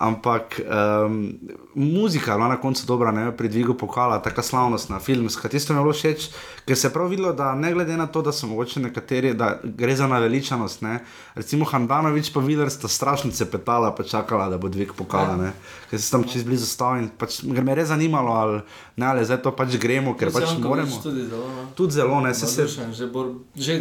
Ampak 0.00 0.60
um, 0.64 1.32
muzika 1.74 2.32
je 2.32 2.38
na 2.38 2.56
koncu 2.56 2.86
dobra, 2.86 3.10
ne, 3.12 3.36
pri 3.36 3.48
dvigu 3.48 3.74
pokala, 3.74 4.22
tako 4.22 4.42
slavnostna, 4.42 4.98
filmska. 4.98 5.48
Tisto 5.48 5.72
mi 5.72 5.78
je 5.78 5.82
bilo 5.82 5.92
všeč, 5.92 6.28
ker 6.64 6.76
se 6.76 6.86
je 6.86 6.92
prav 6.92 7.10
videlo, 7.12 7.32
da 7.32 7.54
ne 7.54 7.72
glede 7.72 7.96
na 7.96 8.06
to, 8.06 8.22
da 8.22 8.32
so 8.32 8.46
mogoče 8.46 8.80
nekateri, 8.80 9.34
da 9.34 9.58
gre 9.64 9.96
za 9.96 10.06
naveličanost. 10.08 10.80
Ne. 10.82 11.02
Recimo 11.34 11.64
Handanovič 11.68 12.32
pa 12.32 12.40
da 12.40 12.70
sta 12.70 12.88
strašno 12.88 13.30
cepetala, 13.30 13.94
pa 13.94 14.02
čakala, 14.02 14.48
da 14.48 14.58
bo 14.58 14.68
dvig 14.68 14.92
pokala, 14.96 15.36
ne. 15.36 15.52
ker 15.90 16.00
se 16.00 16.10
tam 16.10 16.24
čez 16.24 16.48
blizu 16.48 16.66
stavil. 16.66 17.12
Pač, 17.18 17.42
ker 17.44 17.64
me 17.64 17.72
je 17.72 17.76
res 17.76 17.88
zanimalo, 17.92 18.32
ali, 18.32 18.62
ne, 18.96 19.06
ali 19.06 19.24
zdaj 19.24 19.42
to 19.42 19.52
pač 19.52 19.76
gremo, 19.76 20.16
ker 20.16 20.32
pač 20.32 20.56
moramo. 20.56 20.96
Tudi 21.02 21.28
zelo, 21.28 21.44
no. 21.44 21.68
tudi 21.76 21.92
zelo 21.92 22.20
ne, 22.20 22.34
se 22.34 22.46
se. 22.46 22.66
Že, 22.66 23.12
že, 23.54 23.78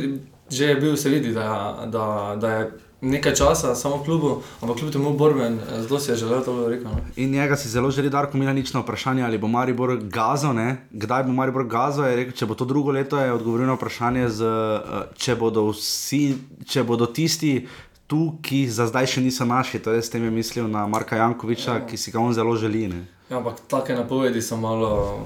že 0.51 0.65
je 0.65 0.75
bil 0.75 0.97
se 0.97 1.09
vidi, 1.09 1.31
da, 1.31 1.79
da, 1.87 2.35
da 2.35 2.51
je 2.51 2.88
nekaj 3.01 3.35
časa, 3.35 3.75
samo 3.75 3.97
v 3.97 4.03
klubu, 4.03 4.29
ampak 4.61 4.77
kljub 4.77 4.91
temu 4.91 5.13
borben, 5.17 5.59
zelo 5.87 5.99
si 5.99 6.11
je 6.11 6.15
želel 6.15 6.43
to 6.43 6.67
reči. 6.67 6.83
No. 6.83 6.91
In 7.15 7.31
njega 7.31 7.55
si 7.55 7.69
zelo 7.69 7.91
želi, 7.91 8.09
da 8.09 8.27
ima 8.33 8.53
nič 8.53 8.73
na 8.73 8.79
vprašanje, 8.79 9.23
ali 9.23 9.37
bo 9.37 9.47
Maribor 9.47 9.97
gazo, 10.01 10.53
ne? 10.53 10.87
kdaj 10.91 11.23
bo 11.23 11.31
Maribor 11.31 11.67
gazo. 11.67 12.03
Rekel, 12.03 12.33
če 12.33 12.45
bo 12.45 12.55
to 12.55 12.65
drugo 12.65 12.91
leto, 12.91 13.19
je 13.19 13.33
odgovoril 13.33 13.67
na 13.67 13.73
vprašanje, 13.73 14.29
z, 14.29 14.43
eh, 14.43 15.05
če, 15.15 15.35
bodo 15.35 15.69
vsi, 15.71 16.37
če 16.65 16.83
bodo 16.83 17.05
tisti. 17.05 17.67
Tu, 18.09 18.39
ki 18.41 18.65
za 18.67 18.87
zdaj 18.89 19.05
še 19.05 19.21
niso 19.21 19.45
naši, 19.45 19.79
to 19.79 19.93
je 19.93 20.01
s 20.01 20.09
tem 20.09 20.23
mislil 20.33 20.65
na 20.67 20.87
Marka 20.89 21.15
Jankoviča, 21.15 21.73
ja. 21.77 21.85
ki 21.85 21.97
si 21.97 22.11
ga 22.11 22.19
on 22.19 22.33
zelo 22.33 22.55
želi. 22.57 22.87
Ne? 22.89 23.18
Ja, 23.29 23.37
ampak 23.37 23.59
take 23.67 23.93
napovedi 23.93 24.41
so 24.41 24.57
malo, 24.57 25.19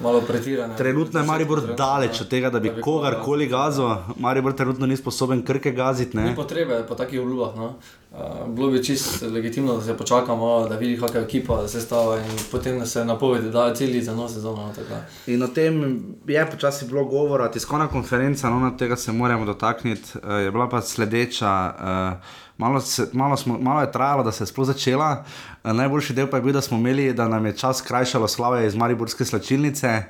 malo 0.00 0.20
pretirane. 0.20 0.76
Trenutno 0.76 1.20
je 1.20 1.26
Maribor 1.26 1.60
daleč 1.76 2.20
od 2.20 2.28
tega, 2.28 2.50
da 2.50 2.60
bi 2.60 2.72
kogarkoli 2.80 3.46
gazil. 3.46 3.84
Maribor 4.16 4.52
trenutno 4.56 4.86
ni 4.86 4.96
sposoben 4.96 5.44
krke 5.44 5.72
gaziti. 5.72 6.16
Ni 6.16 6.34
potrebe 6.36 6.84
po 6.88 6.94
takih 6.94 7.20
obljubah. 7.20 7.56
No. 7.56 7.74
Uh, 8.10 8.48
bilo 8.48 8.70
bi 8.70 8.84
čisto 8.84 9.26
legitimno, 9.28 9.76
da 9.76 9.82
se 9.82 9.96
počakamo, 9.96 10.68
da 10.68 10.76
vidi, 10.76 11.00
kakšna 11.00 11.20
ekipa 11.20 11.68
se 11.68 11.80
stava 11.80 12.16
in 12.18 12.38
potem 12.52 12.78
da 12.78 12.86
se 12.86 13.04
napovedi, 13.04 13.50
da 13.50 13.66
je 13.66 13.74
cilj 13.74 14.02
za 14.02 14.14
nos 14.14 14.32
sezono. 14.32 14.72
No, 14.90 15.02
in 15.26 15.42
o 15.42 15.48
tem 15.48 16.04
je 16.26 16.50
počasi 16.50 16.86
bilo 16.86 17.04
govora, 17.04 17.50
tiskovna 17.50 17.88
konferenca, 17.88 18.50
no, 18.50 18.58
na 18.60 18.76
tega 18.76 18.96
se 18.96 19.12
moramo 19.12 19.44
dotakniti, 19.44 20.18
uh, 20.18 20.30
je 20.32 20.50
bila 20.50 20.68
pa 20.68 20.80
sledeča. 20.80 21.74
Uh, 21.78 22.49
malo, 22.60 22.80
se, 22.80 23.08
malo, 23.12 23.36
smo, 23.36 23.58
malo 23.58 23.80
je 23.80 23.92
trajalo, 23.92 24.22
da 24.22 24.32
se 24.32 24.44
je 24.44 24.52
sploh 24.52 24.66
začela. 24.66 25.24
Uh, 25.64 25.72
najboljši 25.72 26.14
del 26.14 26.28
pa 26.30 26.36
je 26.36 26.42
bil, 26.42 26.52
da 26.52 26.60
smo 26.60 26.78
imeli, 26.78 27.12
da 27.16 27.28
nam 27.28 27.46
je 27.46 27.56
čas 27.56 27.80
krajšalo 27.82 28.28
slave 28.28 28.66
iz 28.66 28.76
Mariborske 28.76 29.24
slačilnice. 29.24 30.02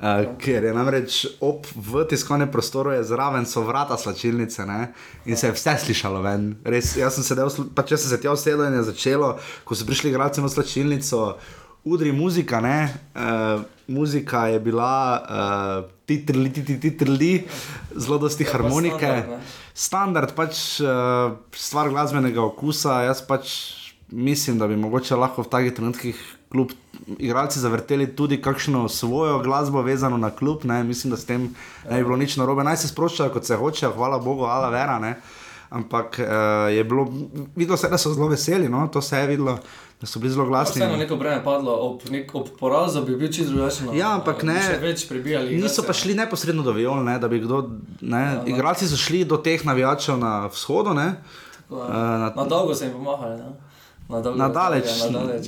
Uh, 0.00 0.24
ker 0.40 0.64
je 0.64 0.72
namreč 0.72 1.26
ob 1.44 1.66
v 1.76 2.06
tiskovnem 2.08 2.48
prostoru 2.48 2.94
zraven 3.04 3.44
so 3.44 3.60
vrata 3.66 3.98
slačilnice 4.00 4.64
ne? 4.66 4.94
in 5.28 5.36
se 5.36 5.50
je 5.50 5.52
vse 5.52 5.74
slišalo 5.84 6.22
ven. 6.24 6.54
Res, 6.64 6.94
jaz 6.96 7.18
sem 7.18 7.26
sedel, 7.26 7.52
pa 7.76 7.84
če 7.84 7.98
sem 8.00 8.08
se 8.08 8.20
tja 8.22 8.32
usedel 8.32 8.64
in 8.70 8.78
je 8.78 8.86
začelo, 8.88 9.34
ko 9.64 9.76
so 9.76 9.84
prišli 9.84 10.08
igralci 10.08 10.40
v 10.40 10.48
slačilnico, 10.48 11.20
udri 11.84 12.14
muzika, 12.16 12.62
uh, 12.64 13.60
muzika 13.90 14.46
je 14.52 14.60
bila 14.62 14.94
uh, 15.20 15.90
titrli, 16.06 16.52
titrli, 16.52 16.80
titrli, 16.80 17.32
zelo 17.96 18.18
dosti 18.22 18.46
ja, 18.46 18.52
harmonike. 18.54 19.12
Standard, 19.20 19.54
standard 19.74 20.34
pač 20.38 20.62
uh, 20.84 21.36
stvar 21.52 21.90
glasbenega 21.90 22.42
okusa, 22.42 23.02
jaz 23.10 23.22
pač 23.26 23.54
mislim, 24.10 24.58
da 24.58 24.66
bi 24.70 24.76
mogoče 24.76 25.16
lahko 25.16 25.42
v 25.42 25.50
takih 25.50 25.74
trenutkih 25.74 26.22
kljub 26.50 26.72
igralci 27.18 27.60
zavrteli 27.60 28.16
tudi 28.16 28.42
kakšno 28.42 28.88
svojo 28.88 29.38
glasbo, 29.38 29.82
vezano 29.82 30.16
na 30.16 30.30
klub. 30.30 30.64
Ne? 30.64 30.84
Mislim, 30.84 31.10
da 31.10 31.16
s 31.16 31.24
tem 31.24 31.54
ne 31.90 31.96
bi 31.96 32.04
bilo 32.04 32.16
nič 32.16 32.36
narobe. 32.36 32.64
Naj 32.64 32.82
se 32.82 32.88
sproščajo, 32.88 33.30
kot 33.34 33.46
se 33.46 33.56
hočejo, 33.56 33.92
hvala 33.94 34.18
Bogu, 34.18 34.44
ala 34.44 34.70
vera. 34.70 34.98
Ne? 34.98 35.14
Ampak 35.70 36.18
uh, 36.18 36.26
je 36.74 36.84
bilo, 36.84 37.06
videlo 37.56 37.76
se, 37.78 37.88
da 37.88 37.98
so 37.98 38.12
zelo 38.14 38.28
veseli, 38.28 38.68
no? 38.68 38.88
to 38.88 39.02
se 39.02 39.18
je 39.18 39.26
videlo, 39.26 39.58
da 40.00 40.06
so 40.06 40.18
bili 40.18 40.32
zelo 40.32 40.46
glasni. 40.46 40.80
Vseeno 40.80 40.96
neko 40.96 41.16
breme 41.16 41.44
padlo, 41.44 41.72
ob, 41.80 42.02
nek, 42.10 42.34
ob 42.34 42.48
porazu 42.58 43.02
bi 43.04 43.16
bil 43.16 43.32
čisto 43.32 43.52
drugačen. 43.52 43.94
Ja, 43.94 44.14
ampak 44.14 44.42
ne. 44.42 44.60
Niso 45.50 45.82
pa 45.82 45.92
šli 45.92 46.14
neposredno 46.14 46.62
do 46.62 46.72
Viol, 46.72 47.04
ne? 47.04 47.18
da 47.18 47.28
bi 47.28 47.40
kdo. 47.40 47.68
Ne? 48.00 48.20
Ja, 48.20 48.42
Igralci 48.46 48.88
so 48.88 48.96
šli 48.96 49.24
do 49.24 49.36
teh 49.36 49.64
navijačev 49.66 50.18
na 50.18 50.46
vzhodu. 50.46 50.90
Uh, 50.90 50.96
na, 51.88 52.32
na 52.36 52.44
dolgo 52.44 52.74
se 52.74 52.84
jim 52.84 52.92
pomahali. 52.92 53.42
Nadalje, 54.10 54.82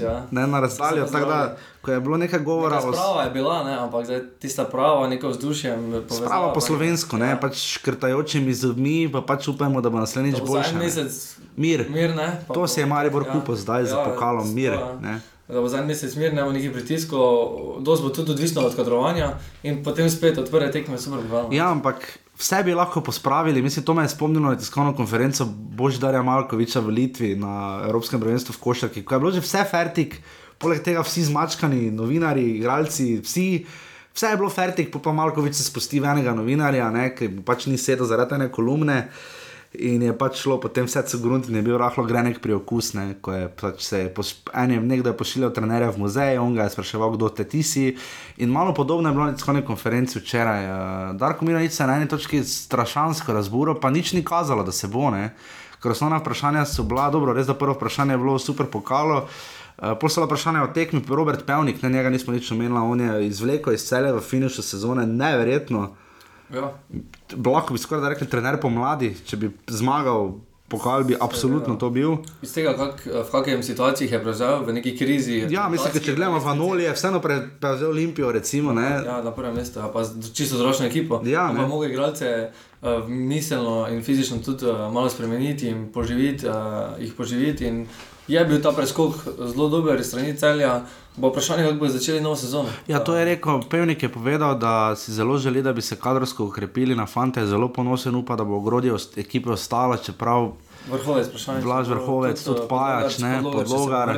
ja. 0.00 0.26
ne 0.30 0.46
na 0.46 0.60
razdaljo. 0.60 1.06
Ko 1.82 1.90
je 1.90 2.00
bilo 2.00 2.16
nekaj 2.16 2.40
govora 2.40 2.78
o 2.78 2.92
prava 2.92 3.22
je 3.22 3.30
bila, 3.30 3.64
ne, 3.64 3.74
ampak 3.74 4.04
zdaj, 4.04 4.20
tista 4.38 4.64
prava, 4.64 5.08
neko 5.08 5.28
vzdušje. 5.28 5.78
Prava 6.26 6.52
po 6.52 6.60
slovensko, 6.60 7.18
ne, 7.18 7.28
ja. 7.28 7.36
pač 7.36 7.58
škrtajočimi 7.58 8.54
zubmi, 8.54 9.10
pa 9.12 9.22
pač 9.22 9.48
upajmo, 9.48 9.80
da 9.80 9.90
bo 9.90 9.98
naslednjič 9.98 10.40
boljše. 10.46 10.74
Mir. 11.56 11.86
mir 11.90 12.14
ne, 12.16 12.40
to 12.54 12.66
se 12.66 12.80
je 12.80 12.86
Maribor 12.86 13.26
ja, 13.26 13.32
kupil 13.32 13.56
zdaj 13.56 13.80
ja, 13.80 13.86
za 13.86 14.04
pokalom, 14.04 14.54
mir. 14.54 14.78
Ne. 15.00 15.20
Da 15.48 15.60
bo 15.60 15.68
zadnji 15.68 15.86
mesec 15.86 16.14
mir, 16.16 16.34
ne 16.34 16.44
bo 16.44 16.52
nekih 16.52 16.72
pritiskov, 16.72 17.48
dosti 17.82 18.06
bo 18.06 18.14
tudi 18.14 18.32
odvisno 18.32 18.62
od 18.62 18.76
kadrovanja 18.76 19.34
in 19.62 19.82
potem 19.84 20.10
spet 20.10 20.38
odprte 20.38 20.70
tekme, 20.72 20.98
super. 20.98 21.20
Ja, 21.50 21.70
ampak 21.70 22.21
vse 22.42 22.62
bi 22.66 22.74
lahko 22.74 23.00
pospravili. 23.00 23.62
Mislim, 23.62 23.84
to 23.84 23.94
me 23.94 24.02
je 24.02 24.08
spomnilo 24.08 24.50
na 24.50 24.58
tiskovno 24.58 24.96
konferenco 24.96 25.46
Boždarja 25.46 26.22
Malkoviča 26.22 26.80
v 26.80 26.88
Litvi 26.88 27.36
na 27.36 27.82
Evropskem 27.86 28.20
prvenstvu 28.20 28.54
v 28.56 28.62
Košarki, 28.62 29.04
ko 29.04 29.14
je 29.14 29.20
bilo 29.20 29.30
že 29.30 29.40
vse 29.40 29.62
fertik, 29.70 30.18
poleg 30.58 30.82
tega 30.82 31.02
vsi 31.06 31.28
zmačkani, 31.30 31.90
novinari, 31.90 32.58
igralci, 32.58 33.20
vsi. 33.22 33.48
Vse 34.12 34.28
je 34.28 34.36
bilo 34.36 34.50
fertik, 34.50 34.90
pa 34.92 34.98
pa 34.98 35.12
Malkovič 35.12 35.54
se 35.54 35.64
spusti 35.64 36.00
v 36.00 36.10
enega 36.10 36.34
novinarja, 36.36 36.90
ne, 36.90 37.14
ki 37.16 37.30
pač 37.46 37.66
ni 37.66 37.78
sedel 37.78 38.06
zaradi 38.06 38.36
ene 38.36 38.50
kolumne. 38.52 38.98
In 39.72 40.02
je 40.04 40.12
pač 40.12 40.42
šlo 40.44 40.58
potem 40.60 40.84
vse 40.84 41.00
co 41.08 41.18
grunt 41.18 41.46
in 41.48 41.56
je 41.56 41.62
bil 41.64 41.78
rahlo 41.80 42.04
grenek 42.04 42.42
pri 42.44 42.58
okusne, 42.58 43.16
ko 43.24 43.32
je 43.32 43.46
pač 43.48 43.80
se 43.80 44.00
en 44.04 44.70
je 44.70 44.80
nekdo 44.80 45.14
pošiljal 45.16 45.48
trenerja 45.56 45.88
v 45.96 46.02
muzej, 46.02 46.36
on 46.36 46.52
ga 46.52 46.66
je 46.68 46.74
spraševal, 46.76 47.14
kdo 47.16 47.30
te 47.32 47.48
ti 47.48 47.62
si. 47.64 47.96
In 48.36 48.52
malo 48.52 48.74
podobno 48.76 49.08
je 49.08 49.16
bilo 49.16 49.24
na 49.24 49.32
tiskovni 49.32 49.64
konferenci 49.64 50.20
včeraj. 50.20 50.68
Uh, 50.68 51.16
Darko 51.16 51.48
Miranic 51.48 51.72
se 51.72 51.82
je 51.82 51.86
na 51.88 51.96
eni 51.96 52.08
točki 52.08 52.44
strašansko 52.44 53.32
razburil, 53.32 53.80
pa 53.80 53.88
nič 53.88 54.12
ni 54.12 54.20
kazalo, 54.20 54.60
da 54.60 54.72
se 54.72 54.92
bo, 54.92 55.08
ne. 55.10 55.32
Ker 55.80 55.96
osnovna 55.96 56.20
vprašanja 56.20 56.66
so 56.68 56.84
bila, 56.84 57.08
dobro, 57.10 57.32
res 57.32 57.48
da 57.48 57.56
prvo 57.56 57.72
vprašanje 57.72 58.12
je 58.12 58.20
bilo 58.20 58.36
super 58.38 58.68
pokalo. 58.68 59.24
Uh, 59.24 59.96
Poslala 59.96 60.28
vprašanje 60.28 60.60
o 60.60 60.68
tekmi, 60.68 61.00
Robert 61.08 61.46
Pevnik, 61.48 61.80
ne 61.82 61.90
njega 61.90 62.12
nismo 62.12 62.36
nič 62.36 62.52
omenili, 62.52 62.76
on 62.78 63.00
je 63.00 63.26
izvlekel 63.26 63.72
iz 63.72 63.88
cele 63.88 64.12
v 64.12 64.20
finišu 64.20 64.62
sezone, 64.62 65.08
neverjetno. 65.08 65.94
Ja. 66.52 66.72
Lahko 67.46 67.74
bi 67.74 67.80
skoraj 67.80 68.14
rekli, 68.14 68.28
trener 68.30 68.60
pomladi, 68.60 69.12
če 69.26 69.38
bi 69.40 69.50
zmagal, 69.70 70.34
pokal 70.72 71.04
bi 71.04 71.16
absolutno 71.20 71.76
to 71.80 71.90
bil. 71.92 72.16
Iz 72.44 72.54
tega, 72.54 72.72
kak, 72.76 73.04
v 73.06 73.24
kakšnih 73.32 73.64
situacijah 73.64 74.12
je 74.16 74.20
prevzel, 74.22 74.64
v 74.66 74.76
neki 74.78 74.94
krizi. 74.96 75.42
Ja, 75.52 75.68
mislim, 75.72 75.96
da 75.96 76.04
če 76.04 76.16
gledamo 76.16 76.40
Vanoli, 76.44 76.86
je 76.86 76.94
vseeno 76.96 77.20
pre, 77.24 77.38
prevzel 77.60 77.92
Olimpijo, 77.92 78.32
recimo. 78.32 78.72
Ne? 78.76 78.88
Ja, 79.06 79.20
na 79.24 79.34
prvem 79.36 79.56
mestu, 79.60 79.80
ja, 79.80 79.90
pa 79.92 80.04
čisto 80.32 80.60
zročno 80.60 80.88
ekipo. 80.88 81.20
Ja, 81.28 81.50
pa 81.56 81.66
mogo 81.66 81.88
igralce 81.88 82.32
uh, 82.48 83.08
miselno 83.08 83.86
in 83.92 84.02
fizično 84.04 84.40
tudi 84.44 84.68
uh, 84.68 84.88
malo 84.92 85.12
spremeniti 85.12 85.68
in 85.68 85.86
poživiti, 85.92 86.48
uh, 86.48 86.96
jih 87.00 87.12
poživiti. 87.16 87.68
In 87.68 87.86
je 88.28 88.44
bil 88.44 88.62
ta 88.62 88.72
preskok 88.72 89.14
zelo 89.38 89.68
dober 89.68 90.04
strani 90.04 90.36
celja. 90.36 90.82
Bo 91.16 91.28
vprašanje, 91.28 91.64
kako 91.64 91.78
bo 91.78 91.88
začeli 91.88 92.20
novo 92.20 92.36
sezono. 92.36 92.68
Ja, 92.88 93.04
to 93.04 93.16
je 93.16 93.24
rekel, 93.24 93.60
Pevnik 93.70 94.02
je 94.02 94.08
povedal, 94.08 94.54
da 94.58 94.96
si 94.96 95.12
zelo 95.12 95.36
želi, 95.38 95.62
da 95.62 95.72
bi 95.72 95.82
se 95.82 95.96
kadrovsko 95.96 96.44
ukrepili 96.44 96.96
na 96.96 97.06
fante, 97.06 97.46
zelo 97.46 97.68
ponosen 97.68 98.14
upa, 98.14 98.36
da 98.36 98.44
bo 98.44 98.56
ogrodje 98.56 98.94
ekipe 99.16 99.50
ostalo, 99.50 99.96
čeprav 99.96 100.52
vrhovec, 100.90 101.28
vprašanje. 101.28 101.60
Vlaž 101.60 101.88
vrhovec, 101.88 102.44
tudi, 102.44 102.56
tudi 102.56 102.68
pajač, 102.68 103.18
ne, 103.18 103.42
podlogar. 103.42 104.16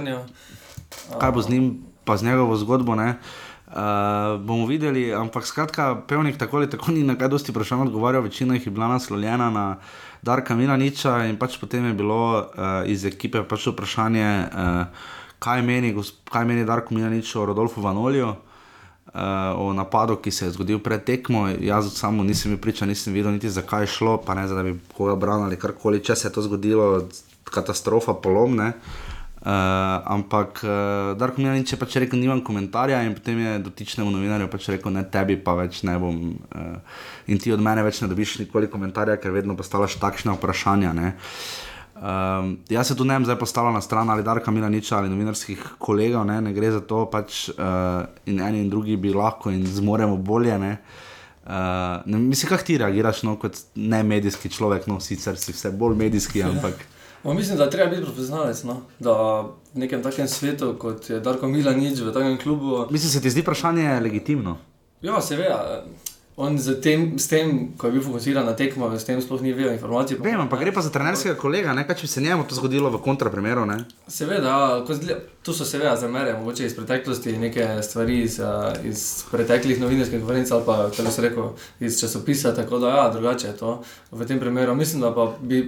Kaj 1.21 1.33
bo 1.33 1.43
z 1.43 1.51
njim, 1.51 1.83
pa 2.05 2.17
z 2.17 2.31
njegovo 2.31 2.57
zgodbo, 2.57 2.95
ne. 2.95 3.19
Uh, 3.67 4.38
bomo 4.38 4.67
videli, 4.67 5.09
ampak 5.14 5.47
skratka, 5.47 5.97
Pevnik 6.07 6.38
tako 6.38 6.57
ali 6.57 6.71
tako 6.71 6.93
ni 6.93 7.03
na 7.03 7.19
kaj 7.19 7.29
dosti 7.29 7.53
vprašanj 7.53 7.88
odgovarjal, 7.88 8.23
večina 8.23 8.55
jih 8.55 8.67
je 8.67 8.71
bila 8.71 8.88
naslovljena 8.88 9.51
na 9.51 9.77
Darka 10.24 10.56
Milaniča 10.56 11.18
in 11.28 11.37
pač 11.37 11.58
potem 11.60 11.90
je 11.90 11.94
bilo 11.98 12.20
uh, 12.40 12.80
iz 12.88 13.04
ekipe 13.04 13.42
pač 13.44 13.68
vprašanje. 13.68 14.28
Uh, 14.48 15.12
kaj 15.44 15.60
meni, 15.62 15.92
kaj 16.32 16.48
meni 16.48 16.64
Darko 16.64 16.96
Milanič 16.96 17.34
o 17.37 17.44
Rodolfu 17.44 17.84
Vanoliju, 17.84 18.30
uh, 18.32 19.14
o 19.60 19.72
napadu, 19.76 20.16
ki 20.16 20.32
se 20.32 20.48
je 20.48 20.54
zgodil 20.56 20.80
pred 20.80 21.04
tekmo. 21.04 21.46
Jaz 21.60 21.92
samo 21.92 22.24
nisem 22.24 22.54
bil 22.54 22.62
priča, 22.64 22.88
nisem 22.88 23.12
videl 23.12 23.37
niti 23.37 23.52
zakaj 23.52 23.84
je 23.84 23.94
šlo, 23.98 24.16
pa 24.24 24.34
ne 24.34 24.48
za 24.48 24.56
da 24.56 24.64
bi 24.64 24.78
koga 24.96 25.16
branili 25.16 25.52
ali 25.52 25.60
karkoli, 25.60 26.00
če 26.04 26.16
se 26.16 26.28
je 26.28 26.32
to 26.32 26.46
zgodilo, 26.48 27.04
katastrofa, 27.44 28.16
polomne. 28.16 28.72
Uh, 28.72 29.13
ampak 29.44 30.62
uh, 30.64 31.12
Darko 31.20 31.42
Milanič 31.42 31.74
je 31.74 31.78
pač 31.80 31.98
rekel, 32.00 32.16
nimam 32.20 32.40
komentarja 32.44 33.02
in 33.04 33.12
potem 33.16 33.42
je 33.42 33.59
dotičnemu 33.66 34.14
novinarju 34.14 34.48
pač 34.48 34.70
rekel, 34.72 34.94
ne 34.96 35.04
tebi 35.04 35.37
pa 35.37 35.52
več 35.59 35.83
ne 35.85 35.98
bom 36.00 36.16
uh, 36.33 37.04
in 37.28 37.38
ti 37.38 37.52
od 37.52 37.61
mene 37.61 37.85
več 37.85 38.00
ne 38.00 38.09
dobiš 38.09 38.38
nikoli 38.40 38.72
komentarja, 38.72 39.18
ker 39.20 39.37
vedno 39.37 39.57
postavljaš 39.59 39.98
takšne 40.00 40.38
vprašanja. 40.38 40.96
Uh, 40.96 41.37
Um, 41.94 42.59
jaz 42.68 42.88
se 42.88 42.96
tu 42.96 43.04
ne 43.04 43.14
bi 43.18 43.24
zdaj 43.24 43.38
postavil 43.38 43.72
na 43.72 43.80
stran 43.80 44.11
ali 44.11 44.22
Darka 44.22 44.50
Milaniča 44.50 44.96
ali 44.98 45.09
novinarskih 45.09 45.61
kolegov, 45.78 46.24
ne, 46.26 46.40
ne 46.40 46.52
gre 46.52 46.72
za 46.74 46.80
to, 46.80 47.04
pač 47.07 47.48
uh, 47.48 48.02
in 48.26 48.40
eni 48.42 48.64
in 48.64 48.70
drugi 48.70 48.96
bi 48.96 49.12
lahko 49.14 49.52
in 49.54 49.62
zmoremo 49.66 50.16
bolje. 50.16 50.59
Ne. 50.59 50.72
Uh, 51.46 52.02
ne, 52.07 52.18
mislim, 52.18 52.48
kako 52.48 52.66
ti 52.66 52.78
reagiraš 52.83 53.22
no, 53.22 53.37
kot 53.38 53.61
ne 53.76 54.02
medijski 54.02 54.50
človek, 54.50 54.88
no 54.90 54.98
sicer 55.00 55.38
si 55.38 55.54
vse 55.54 55.70
bolj 55.70 55.94
medijski, 56.02 56.42
ampak. 56.42 56.83
Ja, 56.83 56.90
mislim, 57.32 57.58
da 57.58 57.70
treba 57.70 57.90
biti 57.90 58.02
profesionalec. 58.02 58.62
No? 58.62 58.80
Da 58.98 59.12
v 59.74 59.78
nekem 59.80 60.02
takem 60.02 60.28
svetu, 60.28 60.74
kot 60.78 61.10
je 61.10 61.20
Darko 61.20 61.48
Milanič 61.48 62.00
v 62.00 62.12
takem 62.12 62.38
klubu. 62.38 62.87
Mislim, 62.90 63.10
se 63.10 63.22
ti 63.22 63.30
zdi 63.30 63.40
vprašanje 63.40 64.00
legitimno? 64.00 64.58
Ja, 65.02 65.20
seveda. 65.20 65.84
On 66.37 66.58
z 66.58 66.80
tem, 66.82 67.14
s 67.14 67.28
tem, 67.30 67.76
ko 67.78 67.87
je 67.87 67.92
bil 67.94 68.02
fokusiran 68.02 68.42
na 68.42 68.56
tekmo, 68.58 68.90
s 68.98 69.06
tem 69.06 69.20
sploh 69.22 69.38
ni 69.38 69.52
vedel 69.54 69.76
informacij. 69.76 70.18
Vem, 70.18 70.34
ampak 70.34 70.64
gre 70.64 70.72
pa 70.74 70.82
za 70.82 70.90
trenerskega 70.90 71.37
kolega, 71.38 71.70
ne 71.78 71.84
kaj 71.87 72.00
če 72.00 72.10
se 72.10 72.22
njemu 72.24 72.42
to 72.50 72.58
zgodilo 72.58 72.90
v 72.90 72.98
kontraprimeru. 73.04 73.62
Ne? 73.70 73.84
Seveda, 74.10 74.82
tu 75.46 75.54
so 75.54 75.62
seveda 75.62 75.94
zamere, 75.94 76.34
mogoče 76.34 76.66
iz 76.66 76.74
preteklosti, 76.74 77.37
neke 77.38 77.68
stvari 77.87 78.24
iz, 78.26 78.40
iz 78.82 79.04
preteklih 79.30 79.78
novinarskih 79.78 80.18
konferenc 80.18 80.50
ali 80.50 80.66
pa 80.66 80.76
tako 80.90 81.14
se 81.14 81.22
reko 81.22 81.44
iz 81.78 82.00
časopisa, 82.00 82.54
tako 82.54 82.82
da 82.82 82.90
ja, 82.96 83.06
drugače 83.14 83.52
je 83.52 83.56
to 83.62 83.76
v 84.10 84.26
tem 84.26 84.42
primeru. 84.42 84.74
Mislim, 84.74 85.06
da 85.06 85.14
pa 85.14 85.30
bi, 85.38 85.62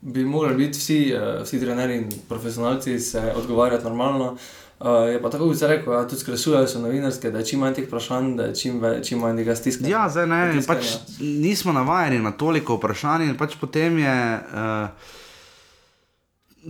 bi 0.00 0.24
morali 0.24 0.56
biti 0.56 0.78
vsi, 0.78 1.14
vsi 1.42 1.60
trenerji 1.60 1.96
in 1.96 2.08
profesionalci 2.28 2.98
se 3.00 3.32
odgovarjati 3.36 3.84
normalno. 3.84 4.36
Uh, 4.78 4.86
je 5.10 5.22
pa 5.22 5.30
tako, 5.30 5.48
kot 5.48 5.58
se 5.58 5.66
reče, 5.66 5.90
ja, 5.90 6.08
tudi 6.08 6.20
skrajšujejo 6.20 6.66
se 6.66 6.78
novinarske, 6.78 7.30
da 7.30 7.38
je 7.38 7.46
čim 7.46 7.60
manj 7.60 7.74
teh 7.74 7.86
vprašanj, 7.86 8.36
da 8.36 8.44
je 8.44 8.54
čim, 8.54 8.80
ve, 8.80 8.92
čim 9.04 9.18
manj 9.18 9.36
tega 9.40 9.56
stiska. 9.56 9.88
Ja, 9.90 10.04
zdaj 10.08 10.26
ne, 10.30 10.60
pač 10.66 10.92
nismo 11.18 11.72
navajeni 11.74 12.20
na 12.22 12.30
toliko 12.30 12.76
vprašanj 12.78 13.24
in 13.26 13.34
pač 13.36 13.56
potem 13.58 13.98
je 13.98 14.14
uh, 14.38 15.10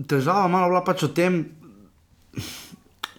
težava 0.09 0.49
malo 0.49 0.73
bila 0.73 0.81
pač 0.85 1.05
v 1.05 1.11
tem. 1.13 1.37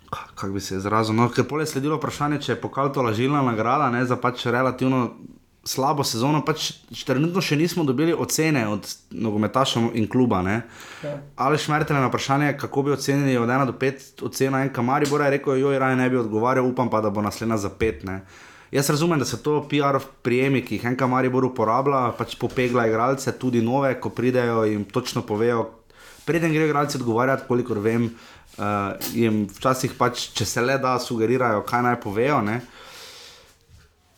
Kako 0.10 0.56
bi 0.56 0.62
se 0.62 0.80
izrazil? 0.82 1.14
No, 1.14 1.30
ker 1.30 1.46
pole 1.46 1.68
je 1.68 1.76
sledilo 1.76 2.00
vprašanje, 2.02 2.42
če 2.42 2.56
je 2.56 2.62
pokal 2.62 2.90
to 2.90 3.06
lažilna 3.06 3.44
nagrada, 3.46 3.92
ne 3.94 4.02
za 4.10 4.18
pač 4.18 4.48
relativno 4.50 5.12
slabo 5.64 6.04
sezono, 6.04 6.42
pač 6.46 6.72
trenutno 7.06 7.42
še 7.44 7.58
nismo 7.60 7.84
dobili 7.84 8.14
ocene 8.16 8.64
od 8.70 8.88
nogometašov 9.12 9.92
in 10.00 10.08
kluba. 10.08 10.42
Ja. 10.48 11.16
Ali 11.36 11.60
šmertele 11.60 12.00
na 12.00 12.08
vprašanje, 12.08 12.54
kako 12.58 12.88
bi 12.88 12.96
ocenili 12.96 13.38
od 13.38 13.50
1 13.50 13.66
do 13.68 13.76
5 13.76 14.24
ocena 14.30 14.64
en 14.64 14.72
kamari, 14.74 15.10
bo 15.10 15.20
rekel, 15.20 15.60
joj, 15.60 15.80
raje 15.80 16.00
ne 16.00 16.10
bi 16.10 16.18
odgovarjal, 16.18 16.68
upam 16.68 16.90
pa, 16.90 17.02
da 17.02 17.12
bo 17.12 17.22
naslednja 17.22 17.58
za 17.58 17.70
5. 17.70 18.06
Ne. 18.08 18.22
Jaz 18.72 18.90
razumem, 18.90 19.20
da 19.20 19.26
se 19.26 19.42
to 19.44 19.64
PR 19.68 19.98
prijemi, 20.22 20.62
ki 20.66 20.78
jih 20.78 20.86
enka 20.92 21.08
Maribor 21.10 21.46
uporablja, 21.46 22.14
pač 22.18 22.38
popegla 22.38 22.86
igralce, 22.88 23.34
tudi 23.34 23.64
nove, 23.66 23.96
ko 24.00 24.14
pridejo 24.14 24.64
in 24.70 24.86
točno 24.86 25.26
povejo, 25.26 25.66
preden 26.26 26.54
grejo 26.54 26.70
igralci 26.70 27.00
odgovarjati, 27.02 27.48
kolikor 27.48 27.82
vem, 27.82 28.12
uh, 28.58 28.94
jim 29.18 29.48
včasih 29.58 29.98
pač, 29.98 30.30
če 30.38 30.46
se 30.46 30.62
le 30.62 30.78
da, 30.78 31.00
sugerirajo, 31.02 31.66
kaj 31.66 31.84
naj 31.88 31.98
povejo. 32.06 32.44
Ne. 32.46 32.60
Uh, 32.62 32.89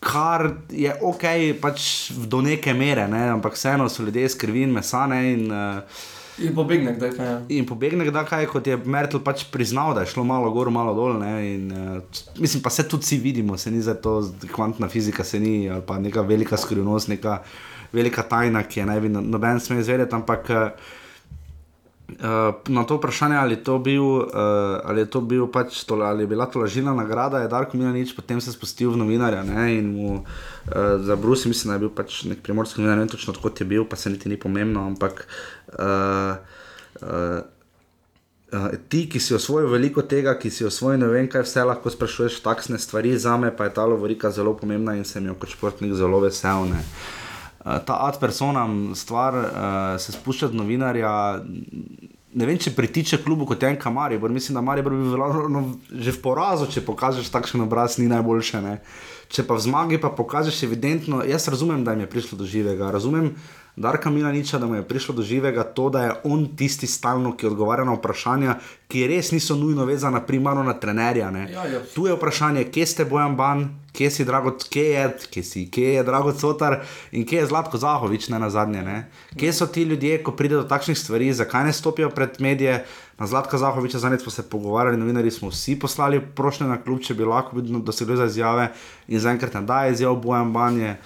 kar 0.02 0.48
je 0.74 0.94
ok, 1.02 1.26
pač 1.62 2.10
do 2.26 2.42
neke 2.42 2.74
mere, 2.74 3.06
ne? 3.08 3.28
ampak 3.36 3.54
vseeno 3.54 3.86
so 3.90 4.04
ljudje 4.04 4.32
skrbi 4.34 4.66
in 4.66 4.74
mesane. 4.74 5.20
In, 5.34 5.52
uh, 5.54 6.08
In 6.42 6.56
pobegne, 6.56 6.96
da 6.98 7.06
je. 7.06 7.34
In 7.54 7.68
pobegne, 7.70 8.08
da 8.10 8.24
je, 8.40 8.48
kot 8.50 8.68
je 8.68 8.78
Merkel 8.86 9.22
pač 9.22 9.44
priznal, 9.54 9.94
da 9.94 10.02
je 10.02 10.14
šlo 10.16 10.24
malo 10.26 10.50
gor, 10.52 10.72
malo 10.74 10.96
dol. 10.98 11.22
In, 11.46 11.68
uh, 11.70 12.24
mislim, 12.42 12.64
pa 12.66 12.74
se 12.74 12.88
tudi 12.90 13.06
vsi 13.06 13.20
vidimo, 13.22 13.58
se 13.58 13.72
ni 13.72 13.82
za 13.82 13.94
to 13.94 14.24
kvantna 14.52 14.90
fizika, 14.90 15.24
se 15.24 15.40
ni 15.40 15.70
ali 15.70 15.86
pa 15.86 16.00
neka 16.00 16.26
velika 16.26 16.58
skrivnost, 16.58 17.12
neka 17.12 17.44
velika 17.94 18.24
tajna, 18.24 18.64
ki 18.64 18.80
je 18.80 18.86
naj 18.90 19.04
bi 19.06 19.14
noben 19.14 19.62
smel 19.62 19.84
izvedeti. 19.84 20.18
Ampak 20.18 20.50
uh, 20.50 20.98
Uh, 22.12 22.54
na 22.68 22.84
to 22.84 22.98
vprašanje, 22.98 23.36
ali, 23.38 23.56
to 23.64 23.78
bil, 23.80 24.04
uh, 24.04 24.26
ali 24.84 25.02
je 25.02 25.10
to 25.10 25.22
bil 25.22 25.48
pač 25.48 25.84
to, 25.88 25.96
ali 25.96 26.24
je 26.24 26.28
bila 26.28 26.46
to 26.46 26.60
lažina 26.60 26.94
nagrada, 26.94 27.40
je 27.40 27.48
Darko 27.48 27.78
Milanič 27.78 28.16
potem 28.16 28.42
se 28.42 28.52
spustil 28.52 28.92
v 28.92 29.00
novinarja 29.00 29.44
ne, 29.48 29.78
in 29.78 29.94
mu 29.96 30.10
uh, 30.20 30.26
za 31.00 31.16
Brusi, 31.16 31.48
mislim, 31.48 31.72
da 31.72 31.80
je 31.80 31.84
bil 31.86 31.94
pač 31.96 32.24
nek 32.28 32.44
primorski 32.44 32.82
novinar, 32.82 33.00
ne 33.00 33.06
vem 33.06 33.14
točno 33.14 33.32
odkot 33.34 33.62
je 33.62 33.66
bil, 33.66 33.86
pa 33.86 33.96
se 33.96 34.10
niti 34.10 34.30
ni 34.30 34.38
pomembno, 34.38 34.84
ampak 34.92 35.24
uh, 35.80 36.36
uh, 37.02 37.40
uh, 38.52 38.70
ti, 38.90 39.06
ki 39.10 39.20
si 39.20 39.38
osvojil 39.38 39.72
veliko 39.72 40.04
tega, 40.04 40.36
ki 40.36 40.52
si 40.52 40.68
osvojil 40.68 41.00
ne 41.00 41.08
vem 41.08 41.32
kaj 41.32 41.48
vse, 41.48 41.64
lahko 41.64 41.90
sprašuješ 41.90 42.42
taksne 42.44 42.80
stvari, 42.80 43.16
za 43.18 43.38
me 43.38 43.56
pa 43.56 43.70
je 43.70 43.78
ta 43.80 43.88
lovorika 43.88 44.32
zelo 44.36 44.58
pomembna 44.58 44.98
in 45.00 45.08
sem 45.08 45.26
jo 45.26 45.40
kot 45.40 45.56
športnik 45.56 45.96
zelo 45.96 46.20
vesel. 46.20 46.68
Ne. 46.76 46.84
Eh, 46.84 47.21
ta 47.64 47.98
ad 48.08 48.20
personam 48.20 48.96
stvar, 48.96 49.36
uh, 49.38 50.02
se 50.02 50.12
spušča 50.12 50.50
od 50.50 50.56
novinarja. 50.56 51.14
Ne 52.34 52.48
vem, 52.48 52.58
če 52.58 52.72
pritiče 52.72 53.20
klubu 53.24 53.46
kot 53.46 53.64
en 53.68 53.76
kamari, 53.80 54.18
mislim, 54.20 54.56
da 54.56 54.62
Maribor 54.64 54.94
bi 54.96 55.10
bilo 55.12 55.50
no, 55.52 55.64
že 55.92 56.14
v 56.16 56.22
porazu, 56.24 56.70
če 56.72 56.86
pokažeš 56.88 57.30
takšen 57.30 57.62
obraz, 57.68 57.98
ni 58.00 58.08
najboljše. 58.08 58.62
Ne? 58.64 58.78
Če 59.32 59.44
pa 59.48 59.58
v 59.60 59.66
zmagi 59.68 60.00
pa 60.00 60.10
pokažeš 60.16 60.64
evidentno, 60.64 61.22
jaz 61.28 61.48
razumem, 61.52 61.84
da 61.84 61.92
jim 61.92 62.06
je 62.06 62.10
prišlo 62.10 62.40
do 62.40 62.48
živega, 62.48 62.92
razumem, 62.92 63.34
Darka 63.76 64.10
Milaniča, 64.10 64.60
da 64.60 64.68
mu 64.68 64.76
je 64.76 64.88
prišlo 64.88 65.16
do 65.16 65.22
živega 65.22 65.64
to, 65.64 65.90
da 65.90 66.04
je 66.04 66.14
on 66.24 66.48
tisti 66.56 66.88
stalno, 66.88 67.36
ki 67.38 67.48
odgovarja 67.48 67.86
na 67.86 67.94
vprašanja, 67.94 68.56
ki 68.88 69.06
res 69.08 69.32
niso 69.32 69.56
nujno 69.56 69.86
vezana 69.86 70.20
primarno 70.22 70.64
na 70.64 70.74
trenerja. 70.74 71.32
Ja, 71.32 71.66
ja. 71.66 71.80
Tu 71.96 72.08
je 72.08 72.16
vprašanje, 72.16 72.64
kje 72.64 72.86
ste 72.86 73.06
Bojan 73.06 73.36
Ban, 73.36 73.70
kje 73.96 74.10
si 74.12 74.26
Drago, 74.26 74.52
kje 74.70 74.84
je, 74.84 75.06
kje 75.32 75.44
si, 75.44 75.66
kje 75.72 75.94
je 75.94 76.04
Drago 76.04 76.32
Cotar 76.32 76.82
in 77.12 77.26
kje 77.26 77.40
je 77.40 77.46
Zlatko 77.46 77.78
Zahovič, 77.78 78.28
ne 78.30 78.40
na 78.40 78.50
zadnje. 78.50 78.84
Ne? 78.84 78.98
Kje 79.40 79.54
so 79.54 79.68
ti 79.68 79.84
ljudje, 79.84 80.20
ko 80.24 80.36
pride 80.36 80.60
do 80.60 80.68
takšnih 80.68 81.00
stvari, 81.00 81.34
zakaj 81.34 81.66
ne 81.66 81.74
stopijo 81.74 82.10
pred 82.10 82.36
medije? 82.40 82.84
Na 83.20 83.28
Zlatka 83.28 83.58
Zahoviča 83.58 84.00
zadnjič 84.00 84.22
smo 84.22 84.32
se 84.32 84.50
pogovarjali, 84.50 84.98
novinari 84.98 85.32
smo 85.32 85.50
vsi 85.50 85.80
poslali 85.80 86.22
prošnje 86.36 86.68
na 86.68 86.82
klub, 86.82 87.00
če 87.00 87.14
bi 87.14 87.24
lahko 87.24 87.62
dosegli 87.62 88.18
za 88.18 88.26
izjave 88.26 88.72
in 89.08 89.20
zaenkrat 89.20 89.54
ne 89.54 89.62
daje 89.62 89.92
izjav 89.94 90.16
Bojan 90.16 90.54
Banje 90.54 90.86
je 90.86 90.98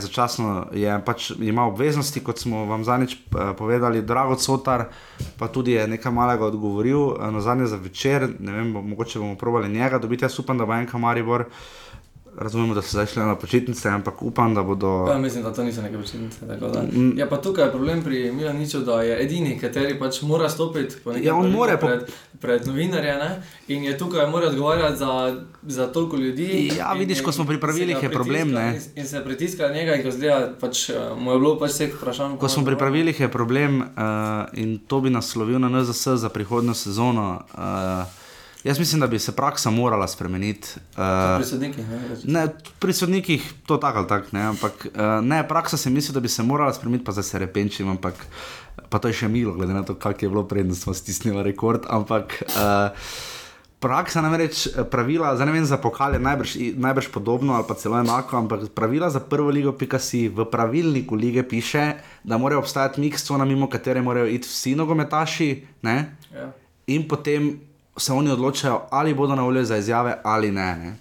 začasno, 0.00 0.66
je 0.72 1.00
pač 1.04 1.30
ima 1.40 1.66
obveznosti, 1.66 2.20
kot 2.20 2.38
smo 2.38 2.64
vam 2.64 2.84
zadnjič 2.84 3.14
uh, 3.14 3.56
povedali, 3.58 4.02
Drago 4.02 4.36
Cotar, 4.36 4.84
pa 5.38 5.48
tudi 5.48 5.72
je 5.72 5.88
nekaj 5.88 6.12
malega 6.12 6.46
odgovoril 6.46 6.98
uh, 6.98 7.30
na 7.32 7.40
zadnje 7.40 7.66
za 7.66 7.76
večer, 7.76 8.28
ne 8.38 8.52
vem, 8.52 8.70
mogoče 8.70 9.18
bomo 9.18 9.36
provali 9.36 9.68
njega 9.68 9.98
dobiti, 9.98 10.24
jaz 10.24 10.38
upam, 10.38 10.58
da 10.58 10.66
bo 10.66 10.74
enka 10.74 10.98
Maribor. 10.98 11.44
Razumemo, 12.38 12.74
da 12.74 12.82
so 12.82 12.90
zdaj 12.90 13.06
šli 13.06 13.22
na 13.22 13.36
počitnice, 13.36 13.88
ampak 13.88 14.22
upam, 14.22 14.54
da 14.54 14.62
bodo. 14.62 15.06
Ja, 15.10 15.18
mislim, 15.18 15.42
da 15.42 15.52
to 15.52 15.64
niso 15.64 15.82
neke 15.82 15.98
počitnice. 15.98 16.38
Mm. 16.92 17.18
Ja, 17.18 17.28
pa 17.28 17.36
tukaj 17.36 17.64
je 17.64 17.70
problem 17.70 18.02
pri 18.02 18.32
Milaniču, 18.32 18.80
da 18.80 19.02
je 19.02 19.22
edini, 19.22 19.58
kateri 19.58 19.98
pač 19.98 20.22
mora 20.22 20.48
stopiti 20.48 20.96
ja, 21.22 21.34
more, 21.34 21.76
pred, 21.78 22.10
pred 22.40 22.66
novinarje 22.66 23.14
ne? 23.14 23.42
in 23.68 23.84
je 23.84 23.98
tukaj 23.98 24.26
mora 24.30 24.46
odgovarjati 24.46 24.96
za, 24.96 25.42
za 25.62 25.86
toliko 25.92 26.16
ljudi. 26.16 26.72
Ja, 26.78 26.92
vidiš, 26.92 27.20
ko 27.20 27.32
smo 27.32 27.44
pripravili, 27.46 27.96
je 28.02 28.10
problem. 28.10 28.48
In, 28.48 28.80
in 28.96 29.06
se 29.06 29.24
pritiska 29.24 29.68
njega, 29.68 29.94
in 29.94 30.02
ko 30.02 30.10
zdaj 30.10 30.48
pač, 30.60 30.88
eh, 30.90 30.94
mu 31.18 31.32
je 31.32 31.38
bilo 31.38 31.58
pač 31.58 31.70
vseh 31.70 31.94
vprašanj. 31.94 32.36
Ko 32.36 32.48
smo 32.48 32.64
pripravili, 32.64 33.14
je 33.18 33.28
problem 33.28 33.80
uh, 33.80 33.86
in 34.52 34.78
to 34.78 35.00
bi 35.00 35.10
naslovil 35.10 35.58
na 35.58 35.68
NZS 35.68 36.08
za 36.08 36.28
prihodno 36.28 36.74
sezono. 36.74 37.42
Uh, 37.54 38.23
Jaz 38.64 38.78
mislim, 38.78 39.00
da 39.00 39.06
bi 39.06 39.18
se 39.18 39.32
praksa 39.36 39.70
morala 39.70 40.08
spremeniti. 40.08 40.68
Uh, 40.96 41.36
pri 41.36 41.44
sodnikih, 41.44 41.84
ne? 42.24 42.46
Pri 42.78 42.92
sodnikih 42.92 43.52
to 43.66 43.76
tako 43.76 43.98
ali 43.98 44.08
tako, 44.08 44.36
ampak 44.36 44.86
uh, 44.86 45.24
ne, 45.24 45.48
praksa 45.48 45.76
se 45.76 45.90
misli, 45.90 46.14
da 46.14 46.20
bi 46.20 46.28
se 46.28 46.42
morala 46.42 46.72
spremeniti, 46.72 47.04
pa 47.04 47.12
zdaj 47.12 47.24
se 47.24 47.38
repenčim, 47.38 47.88
ampak 47.88 48.14
pa 48.88 48.98
to 48.98 49.08
je 49.08 49.20
še 49.20 49.28
milo, 49.28 49.52
glede 49.52 49.76
na 49.76 49.82
to, 49.84 49.94
kak 49.94 50.22
je 50.22 50.28
bilo 50.28 50.42
da 50.42 50.74
smo 50.74 50.94
stisnili 50.94 51.42
rekord. 51.42 51.84
Ampak 51.90 52.42
uh, 52.48 53.04
praksa, 53.84 54.22
namreč 54.24 54.68
pravila, 54.90 55.34
zdaj 55.36 55.46
ne 55.46 55.52
vem 55.52 55.68
za 55.68 55.76
pokale, 55.76 56.18
najbrž, 56.18 56.56
najbrž 56.80 57.10
podobno 57.12 57.52
ali 57.52 57.68
pa 57.68 57.74
celo 57.74 58.00
enako, 58.00 58.36
ampak 58.36 58.72
pravila 58.72 59.10
za 59.10 59.20
prvo 59.20 59.52
ligo 59.52 59.76
PKC 59.76 60.32
v 60.32 60.48
pravilniku 60.48 61.14
lige 61.14 61.44
piše, 61.44 62.00
da 62.24 62.40
morajo 62.40 62.64
obstajati 62.64 63.00
mikscona, 63.00 63.44
mimo 63.44 63.68
katere 63.68 64.02
morajo 64.02 64.26
iti 64.26 64.48
vsi 64.48 64.74
nogometaši. 64.74 65.50
Ja. 65.84 66.48
In 66.86 67.08
potem 67.08 67.73
se 67.96 68.12
oni 68.12 68.30
odločajo, 68.30 68.80
ali 68.90 69.14
bodo 69.14 69.34
na 69.34 69.42
voljo 69.42 69.64
za 69.64 69.76
izjave 69.76 70.20
ali 70.24 70.52
ne. 70.52 70.76
ne. 70.76 70.96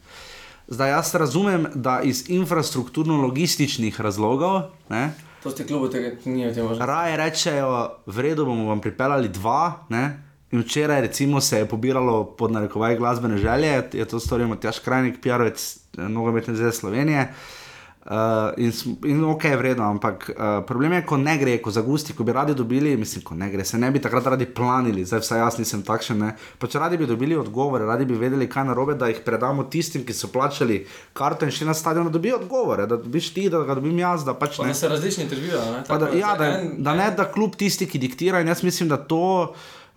Zdaj 0.67 0.89
jaz 0.89 1.15
razumem, 1.15 1.67
da 1.75 2.01
iz 2.03 2.23
infrastrukturno-logističnih 2.29 4.01
razlogov. 4.01 4.61
Ne, 4.89 5.13
to 5.43 5.51
ste 5.51 5.67
klubu 5.67 5.89
tega, 5.91 6.15
ki 6.15 6.29
ni 6.29 6.45
več 6.45 6.57
možno. 6.57 6.85
Raje 6.85 7.17
rečejo, 7.17 7.89
v 8.05 8.19
redu 8.19 8.45
bomo 8.45 8.69
vam 8.69 8.81
pripeljali 8.81 9.29
dva. 9.29 9.85
Ne, 9.89 10.23
In 10.53 10.61
včeraj 10.61 11.01
recimo, 11.01 11.41
se 11.41 11.57
je 11.57 11.65
pobiralo 11.65 12.23
pod 12.37 12.51
narekovaj 12.51 12.95
glasbene 12.97 13.37
želje, 13.37 13.89
je 13.93 14.05
to 14.05 14.19
storil 14.19 14.47
Matjaš 14.47 14.79
Krajnik, 14.85 15.15
PR-ovec 15.23 15.63
nogometne 15.97 16.53
zveze 16.55 16.77
Slovenije. 16.77 17.21
Uh, 17.21 17.62
Uh, 18.03 18.51
in, 18.57 18.73
in 19.05 19.23
ok, 19.23 19.43
vredno, 19.57 19.85
ampak 19.87 20.25
uh, 20.29 20.35
problem 20.67 20.91
je, 20.91 21.05
ko 21.07 21.15
ne 21.17 21.37
gre, 21.39 21.53
ko 21.63 21.71
za 21.71 21.81
gusti, 21.81 22.11
ko 22.13 22.25
bi 22.27 22.33
radi 22.35 22.51
dobili, 22.51 22.97
mislim, 22.99 23.23
ko 23.23 23.35
ne 23.35 23.47
gre, 23.47 23.63
se 23.63 23.77
ne 23.79 23.91
bi 23.91 24.01
takrat 24.03 24.25
radi 24.27 24.45
planili, 24.45 25.05
zdaj 25.07 25.21
vsaj 25.23 25.39
jaz 25.39 25.59
nisem 25.61 25.85
takšen. 25.87 26.25
Pa 26.59 26.67
če 26.67 26.81
radi 26.83 26.99
bi 26.99 27.07
dobili 27.07 27.37
odgovore, 27.39 27.87
radi 27.87 28.03
bi 28.09 28.17
vedeli, 28.19 28.49
kaj 28.51 28.65
narobe, 28.67 28.97
da 28.99 29.07
jih 29.07 29.21
predamo 29.23 29.63
tistim, 29.71 30.03
ki 30.03 30.15
so 30.17 30.27
plačali 30.33 30.81
karto 31.15 31.47
in 31.47 31.55
šli 31.55 31.69
na 31.69 31.77
stadion, 31.79 32.09
da 32.11 32.17
dobijo 32.17 32.41
odgovore, 32.41 32.89
da 32.91 32.97
dobiš 32.99 33.29
ti, 33.37 33.45
da 33.47 33.63
ga 33.63 33.79
dobim 33.79 33.95
jaz. 34.03 34.27
Da, 34.27 34.35
pač, 34.35 34.59
pa, 34.59 34.67
da 34.67 34.75
se 34.75 34.91
različni 34.91 35.29
tržijo. 35.31 35.61
Da, 35.87 36.11
ja, 36.11 36.35
da, 36.35 36.49
da 36.75 36.97
ne, 36.99 37.07
da 37.15 37.29
kljub 37.31 37.55
tisti, 37.55 37.87
ki 37.87 38.03
diktira 38.03 38.43
in 38.43 38.51
jaz 38.51 38.65
mislim, 38.67 38.91
da 38.91 38.99
to. 38.99 39.53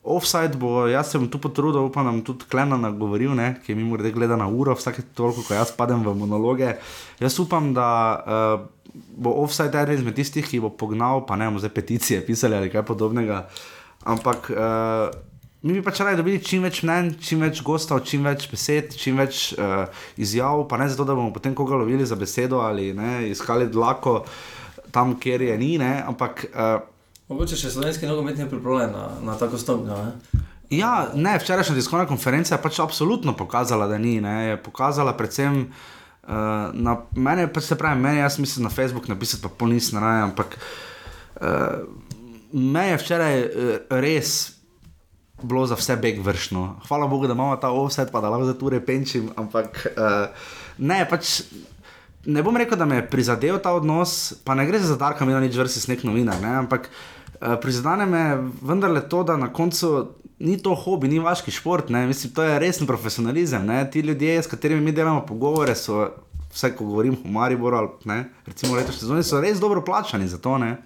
Offside 0.06 0.54
bo, 0.54 0.86
jaz 0.86 1.10
se 1.10 1.18
bom 1.18 1.26
tu 1.26 1.40
potrudil, 1.42 1.82
upam, 1.88 2.06
da 2.06 2.12
bom 2.14 2.22
tudi 2.22 2.46
Klena 2.50 2.78
nagovoril, 2.78 3.34
ne, 3.34 3.56
ki 3.64 3.74
mi 3.74 3.82
mora 3.82 4.06
gledati 4.14 4.38
na 4.38 4.46
uro, 4.46 4.76
vsake 4.78 5.02
toliko, 5.18 5.42
ko 5.42 5.56
jaz 5.56 5.72
padem 5.74 6.04
v 6.06 6.14
monologe. 6.14 6.76
Jaz 7.18 7.38
upam, 7.42 7.72
da 7.74 7.88
uh, 8.14 8.92
bo 9.18 9.34
offside 9.42 9.74
eden 9.82 9.98
izmed 9.98 10.14
tistih, 10.14 10.46
ki 10.46 10.62
bo 10.62 10.70
pognal, 10.70 11.24
pa 11.26 11.34
ne 11.36 11.50
bomo 11.50 11.58
zdaj 11.58 11.74
peticije 11.74 12.22
pisali 12.26 12.54
ali 12.54 12.70
kaj 12.70 12.86
podobnega. 12.86 13.42
Ampak 14.06 14.50
uh, 14.54 15.10
mi 15.66 15.74
bi 15.74 15.82
pač 15.82 16.00
radi 16.04 16.22
dobili 16.22 16.38
čim 16.38 16.62
več 16.62 16.84
mnen, 16.86 17.16
čim 17.18 17.42
več 17.42 17.64
gostov, 17.66 18.04
čim 18.06 18.26
več 18.30 18.46
besed, 18.52 18.94
čim 18.94 19.18
več 19.18 19.48
uh, 19.58 19.88
izjav, 20.22 20.68
pa 20.70 20.78
ne 20.78 20.86
zato, 20.92 21.02
da 21.02 21.18
bomo 21.18 21.34
potem 21.34 21.56
koga 21.58 21.82
lovili 21.82 22.06
za 22.06 22.14
besedo 22.14 22.62
ali 22.62 22.92
ne, 22.94 23.24
iskali 23.32 23.66
dlako 23.66 24.20
tam, 24.94 25.18
kjer 25.18 25.50
je 25.50 25.56
ni, 25.58 25.78
ne, 25.82 25.96
ampak. 26.06 26.46
Uh, 26.54 26.92
Mogoče 27.26 27.56
še 27.58 27.72
slovenski 27.74 28.06
nogomet 28.06 28.38
je 28.38 28.46
pripravljen 28.46 28.92
na, 28.94 29.06
na 29.26 29.34
tako 29.38 29.58
stopnjo. 29.58 29.96
Ja, 30.70 31.08
ne, 31.14 31.34
včerajšnja 31.42 31.74
tiskovna 31.74 32.06
konferenca 32.06 32.54
je 32.54 32.62
pač 32.62 32.78
absolutno 32.82 33.34
pokazala, 33.38 33.88
da 33.90 33.98
ni. 33.98 34.20
Ne, 34.22 34.34
je 34.52 34.58
pokazala 34.62 35.14
predvsem 35.18 35.64
uh, 35.66 36.36
na 36.70 36.96
mene, 37.18 37.48
pač 37.50 37.66
se 37.66 37.78
pravi, 37.78 37.98
meni, 38.02 38.22
jaz 38.22 38.38
mislim 38.38 38.68
na 38.68 38.70
Facebook 38.70 39.08
napisati, 39.10 39.42
pa 39.42 39.50
pol 39.50 39.74
nisem 39.74 39.98
raje, 40.02 40.22
ampak 40.28 40.54
uh, 40.54 41.82
me 42.54 42.84
je 42.92 43.00
včeraj 43.02 43.42
uh, 43.42 43.72
res. 44.02 44.36
Bilo 45.36 45.66
za 45.68 45.76
vse 45.76 45.98
beg 46.00 46.22
vršno. 46.24 46.62
Hvala 46.86 47.10
Bogu, 47.10 47.26
da 47.28 47.34
imamo 47.34 47.58
ta 47.60 47.68
offset, 47.74 48.08
pa 48.08 48.22
da 48.24 48.30
lahko 48.32 48.54
tu 48.56 48.70
repenčim. 48.72 49.26
Ampak 49.36 49.82
uh, 49.90 50.46
ne, 50.78 51.02
pač 51.10 51.42
ne 52.24 52.42
bom 52.46 52.56
rekel, 52.56 52.78
da 52.78 52.86
me 52.88 53.02
je 53.02 53.08
prizadel 53.10 53.58
ta 53.60 53.74
odnos, 53.76 54.32
pa 54.46 54.54
ne 54.56 54.64
gre 54.66 54.78
za 54.80 54.96
Darka, 54.96 55.26
mi 55.26 55.34
na 55.36 55.42
nič 55.42 55.58
vrsti 55.58 55.84
snek 55.84 56.06
novinar. 56.08 56.40
Ne, 56.40 56.54
ampak 56.62 56.88
uh, 56.88 57.15
Eh, 57.40 57.56
prizadene 57.60 58.06
me 58.06 58.50
vendarle 58.62 59.08
to, 59.08 59.22
da 59.22 59.36
na 59.36 59.52
koncu 59.52 60.08
ni 60.38 60.56
to 60.62 60.74
hobi, 60.74 61.08
ni 61.08 61.18
vaški 61.18 61.50
šport, 61.50 61.88
ne? 61.88 62.06
mislim, 62.06 62.32
to 62.32 62.42
je 62.42 62.58
resen 62.58 62.86
profesionalizem. 62.86 63.66
Ne? 63.66 63.90
Ti 63.90 64.00
ljudje, 64.00 64.42
s 64.42 64.46
katerimi 64.46 64.80
mi 64.80 64.92
delamo 64.92 65.26
pogovore, 65.26 65.74
so, 65.74 66.08
vse 66.52 66.72
ko 66.76 66.84
govorim 66.84 67.16
o 67.24 67.28
Mariboru, 67.28 67.76
ali 67.76 68.22
recimo 68.46 68.76
letošnji 68.76 69.00
sezoni, 69.00 69.24
so 69.24 69.40
res 69.40 69.60
dobro 69.60 69.84
plačani 69.84 70.28
za 70.28 70.38
to. 70.38 70.58
Ne? 70.58 70.76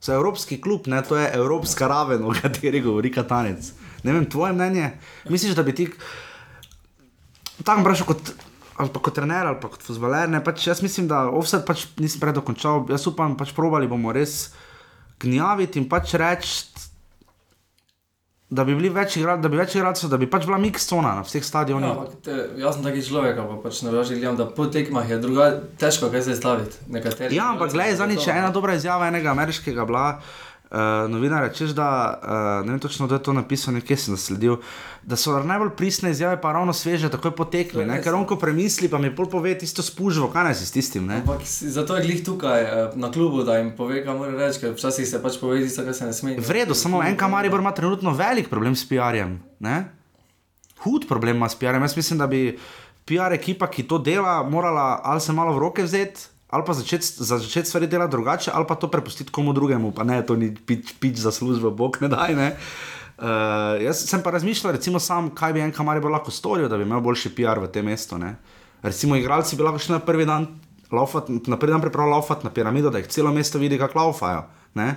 So 0.00 0.12
evropski 0.12 0.60
klub, 0.60 0.86
ne? 0.86 1.02
to 1.02 1.16
je 1.16 1.30
evropska 1.34 1.88
raven, 1.88 2.24
o 2.24 2.32
kateri 2.42 2.80
govori 2.80 3.12
Katanec. 3.12 3.72
Ne 4.04 4.12
vem, 4.12 4.24
tvoje 4.30 4.52
mnenje. 4.52 4.90
Misliš, 5.28 5.56
da 5.56 5.62
bi 5.62 5.74
ti 5.74 5.90
tako 7.64 7.80
vprašal 7.80 8.06
kot. 8.06 8.32
Ali 8.76 8.90
pa 8.92 9.00
kot 9.00 9.14
trener, 9.16 9.46
ali 9.48 9.56
pa 9.56 9.70
kot 9.72 9.80
fuzbaler. 9.80 10.28
Pač 10.44 10.66
jaz 10.66 10.82
mislim, 10.84 11.06
da 11.08 11.22
vse 11.32 11.62
pač 11.64 11.86
nisem 11.96 12.20
predokončal. 12.20 12.82
Jaz 12.92 13.06
upam, 13.08 13.32
pač 13.40 13.54
probali 13.56 13.88
bomo 13.88 14.12
res 14.12 14.34
uh, 14.50 14.65
gnjaviti 15.20 15.80
in 15.80 15.88
pač 15.88 16.14
reči, 16.18 16.66
da 18.48 18.62
bi 18.64 18.76
bili 18.78 18.90
več 18.94 19.16
igralcev, 19.18 19.42
da 19.42 19.50
bi 19.50 19.58
več 19.58 19.74
igralcev, 19.74 20.10
da 20.12 20.18
bi 20.22 20.28
pač 20.30 20.44
bila 20.46 20.58
miksona 20.62 21.16
na 21.18 21.24
vseh 21.26 21.42
stadionih. 21.42 21.88
Ja, 21.88 22.18
te, 22.22 22.36
jaz 22.62 22.76
sem 22.78 22.84
taki 22.86 23.02
človek, 23.02 23.40
pa 23.42 23.58
pač 23.64 23.80
ne 23.82 23.94
vem, 23.96 24.36
da 24.38 24.46
po 24.46 24.68
tekmah 24.70 25.08
je 25.10 25.18
druga, 25.22 25.48
težko 25.80 26.12
kaj 26.12 26.28
se 26.28 26.36
staviti. 26.38 26.78
Ja, 27.34 27.50
ampak 27.50 27.74
gledaj, 27.74 27.98
zadnjič 28.02 28.28
je 28.28 28.36
ena 28.36 28.52
dobra 28.54 28.76
izjava 28.78 29.08
enega 29.10 29.32
ameriškega 29.34 29.88
bila. 29.88 30.06
Uh, 30.66 31.10
novinar, 31.10 31.46
češ 31.54 31.70
da, 31.78 31.88
uh, 32.18 32.66
ne 32.66 32.72
vem 32.72 32.80
točno, 32.82 33.06
da 33.06 33.14
je 33.14 33.22
to 33.22 33.32
napisal, 33.32 33.74
nekje 33.74 33.96
sem 33.96 34.16
zasledil, 34.16 34.56
da 35.06 35.14
so 35.16 35.38
najbolj 35.38 35.70
pristne 35.78 36.10
izjave, 36.10 36.40
pa 36.42 36.52
ravno 36.52 36.72
sveže, 36.74 37.06
takoj 37.10 37.30
potekli. 37.38 37.86
Ker 38.02 38.16
on, 38.18 38.24
ko 38.26 38.34
premisli, 38.36 38.90
pa 38.90 38.98
mi 38.98 39.12
pol 39.14 39.28
pove, 39.30 39.54
tisto 39.58 39.84
spužvo, 39.86 40.26
kaj 40.32 40.48
naj 40.48 40.58
si 40.58 40.66
s 40.66 40.74
tistim. 40.74 41.06
Ampak, 41.20 41.46
zato 41.46 41.96
je 41.96 42.02
glih 42.02 42.24
tukaj 42.26 42.66
uh, 42.66 42.98
na 42.98 43.12
klubu, 43.14 43.46
da 43.46 43.60
jim 43.60 43.70
pove, 43.78 44.02
kaj 44.02 44.18
mora 44.18 44.34
reči, 44.34 44.64
ker 44.64 44.74
včasih 44.74 45.06
se 45.06 45.22
pač 45.22 45.38
pove, 45.38 45.62
tisto, 45.62 45.86
kar 45.86 45.94
se 45.94 46.10
ne 46.10 46.18
sme. 46.18 46.34
V 46.34 46.58
redu, 46.58 46.74
samo 46.74 47.04
en 47.06 47.14
kamar 47.16 47.46
ima 47.46 47.70
trenutno 47.70 48.10
velik 48.10 48.50
problem 48.50 48.74
s 48.74 48.88
PR-jem. 48.90 49.38
Hud 50.82 51.06
problem 51.06 51.38
ima 51.38 51.46
s 51.48 51.54
PR-jem. 51.54 51.86
Jaz 51.86 51.94
mislim, 51.96 52.18
da 52.18 52.26
bi 52.26 52.58
PR 53.06 53.38
ekipa, 53.38 53.70
ki 53.70 53.86
to 53.86 54.02
dela, 54.02 54.42
morala 54.42 54.98
ali 55.04 55.22
se 55.22 55.32
malo 55.32 55.54
v 55.54 55.62
roke 55.62 55.86
vzeti 55.86 56.34
ali 56.50 56.62
pa 56.66 56.72
začeti 56.72 57.24
začet 57.24 57.66
stvari 57.66 57.86
delati 57.86 58.10
drugače, 58.10 58.50
ali 58.54 58.66
pa 58.68 58.74
to 58.74 58.90
prepustiti 58.90 59.32
komu 59.32 59.52
drugemu, 59.52 59.92
pa 59.92 60.04
ne, 60.04 60.22
to 60.26 60.36
ni 60.36 60.54
pič, 60.54 60.94
pič 61.00 61.18
za 61.18 61.32
službo, 61.32 61.70
bog 61.70 61.98
ne 62.00 62.08
daj. 62.08 62.34
Ne. 62.34 62.56
Uh, 63.16 63.82
jaz 63.82 64.04
sem 64.04 64.22
pa 64.22 64.30
razmišljal, 64.30 64.76
recimo, 64.76 65.00
sam, 65.00 65.30
kaj 65.34 65.52
bi 65.56 65.64
en 65.64 65.72
kamar 65.72 66.02
lahko 66.04 66.30
storil, 66.30 66.68
da 66.68 66.76
bi 66.76 66.84
imel 66.84 67.00
boljši 67.00 67.32
PR 67.34 67.58
v 67.58 67.70
tem 67.72 67.86
mestu. 67.88 68.18
Ne. 68.18 68.36
Recimo, 68.82 69.16
igralci 69.16 69.56
bi 69.56 69.64
lahko 69.64 69.80
šli 69.80 69.96
na 69.96 70.00
prvi 70.04 70.26
dan, 70.28 70.46
laufat, 70.92 71.32
na 71.48 71.56
prvi 71.56 71.72
dan 71.72 71.80
pripravljali 71.80 72.14
laufat 72.14 72.44
na 72.44 72.50
piramido, 72.50 72.90
da 72.90 73.00
jih 73.00 73.08
celo 73.08 73.32
mesto 73.32 73.58
vidi, 73.58 73.78
kako 73.78 73.98
laufajo. 73.98 74.44
Ja. 74.76 74.92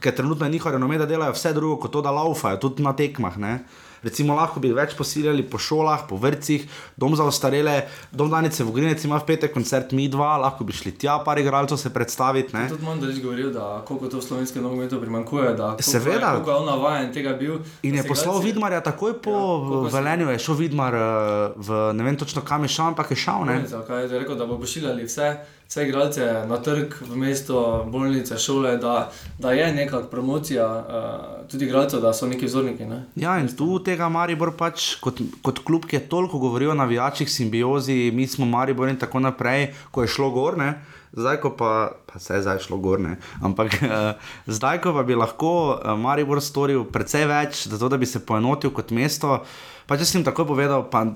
Ker 0.00 0.14
trenutno 0.16 0.46
je 0.46 0.52
njihova 0.52 0.72
renome, 0.72 0.98
da 0.98 1.06
delajo 1.06 1.34
vse 1.36 1.52
drugo 1.52 1.76
kot 1.76 1.92
to, 1.92 2.02
da 2.02 2.10
laufajo, 2.10 2.56
tudi 2.56 2.82
na 2.82 2.94
tekmah. 2.96 3.36
Ne. 3.38 3.58
Recimo, 4.02 4.34
lahko 4.34 4.60
bi 4.60 4.72
več 4.72 4.94
posiljali 4.96 5.42
po 5.42 5.58
šolah, 5.58 6.06
po 6.08 6.16
vrtcih, 6.16 6.64
dom 6.96 7.16
za 7.16 7.24
ostarele, 7.24 7.88
dom 8.12 8.30
Danice 8.30 8.64
v 8.64 8.72
Grinec 8.72 9.04
ima 9.04 9.18
v 9.18 9.26
petek 9.26 9.54
koncert 9.54 9.92
Mi 9.92 10.08
dva, 10.08 10.36
lahko 10.38 10.64
bi 10.64 10.72
šli 10.72 10.92
tja 10.98 11.18
par 11.24 11.38
igralcev 11.38 11.76
se 11.76 11.90
predstaviti. 11.94 12.56
Ne? 12.56 12.68
Tudi 12.68 12.84
manj 12.84 13.06
reči 13.06 13.22
govoril, 13.22 13.50
da 13.52 13.82
koliko 13.86 14.08
to 14.08 14.18
v 14.18 14.22
slovenskem 14.22 14.62
nogometu 14.62 15.00
primankuje, 15.00 15.54
da 15.58 15.76
Seveda. 15.80 16.34
Je, 16.38 16.44
je 16.46 16.54
on 16.54 16.66
navajen 16.66 17.12
tega 17.12 17.32
bil. 17.32 17.58
In 17.82 17.96
da 17.96 18.02
je 18.02 18.08
poslal 18.08 18.38
igralci- 18.38 18.44
Vidmarja 18.44 18.80
takoj 18.80 19.18
po 19.22 19.30
Ja, 19.30 20.00
Velenju, 20.00 20.30
je 20.30 20.38
šel 20.38 20.54
Vidmar 20.54 20.94
eh, 20.94 21.52
v 21.56 21.92
ne 21.94 22.04
vem 22.04 22.16
točno 22.16 22.42
kam 22.42 22.62
je 22.64 22.68
šel, 22.68 22.92
ampak 22.92 23.10
je 23.10 23.16
šel. 23.16 23.44
Ne? 23.44 23.64
Kaj 23.86 24.02
je 24.02 24.18
rekel, 24.18 24.36
da 24.36 24.46
bo 24.46 24.58
pošiljali 24.58 25.04
vse, 25.04 25.36
vse 25.68 25.84
igralce 25.88 26.24
na 26.48 26.56
trg, 26.62 26.94
v 27.00 27.16
mesto, 27.16 27.84
bolnice, 27.90 28.38
šole, 28.38 28.76
da, 28.76 29.10
da 29.38 29.52
je 29.52 29.72
neka 29.74 30.00
promocija 30.10 30.66
uh, 30.66 31.37
tudi 31.50 31.66
igralcev, 31.66 32.02
da 32.04 32.12
so 32.12 32.28
neki 32.28 32.46
vzorniki. 32.46 32.86
Ne? 32.88 33.02
Ja, 33.16 33.38
in 33.40 33.48
tu 33.56 33.78
tega 33.84 34.08
Maribor 34.12 34.52
pač 34.58 34.94
kot, 35.02 35.22
kot 35.44 35.62
klub, 35.66 35.88
ki 35.88 35.98
je 35.98 36.04
toliko 36.10 36.40
govoril 36.42 36.72
o 36.72 36.76
navijačih, 36.78 37.30
simbiozi, 37.30 38.10
mi 38.14 38.26
smo 38.26 38.46
Maribor 38.46 38.88
in 38.88 39.00
tako 39.00 39.22
naprej, 39.24 39.72
ko 39.90 40.04
je 40.04 40.12
šlo 40.14 40.30
gor. 40.34 40.58
Ne? 40.60 40.74
Zdaj, 41.16 41.40
ko 41.40 41.54
pa, 41.56 41.72
pa 42.06 42.20
se 42.20 42.36
je 42.36 42.44
zdaj 42.44 42.60
šlo 42.66 42.78
gor, 42.84 43.00
ne? 43.00 43.16
ampak 43.42 43.78
uh, 43.80 44.28
zdaj, 44.46 44.82
ko 44.84 44.92
pa 44.92 45.06
bi 45.08 45.16
lahko 45.16 45.52
uh, 45.72 45.94
Maribor 45.98 46.42
storil 46.44 46.84
precej 46.84 47.24
več, 47.30 47.64
zato 47.72 47.88
da 47.88 47.96
bi 47.96 48.06
se 48.06 48.20
poenotil 48.20 48.74
kot 48.76 48.92
mesto, 48.92 49.40
pa 49.88 49.96
če 49.96 50.08
sem 50.08 50.26
takoj 50.26 50.50
povedal, 50.52 50.84
pa 50.92 51.06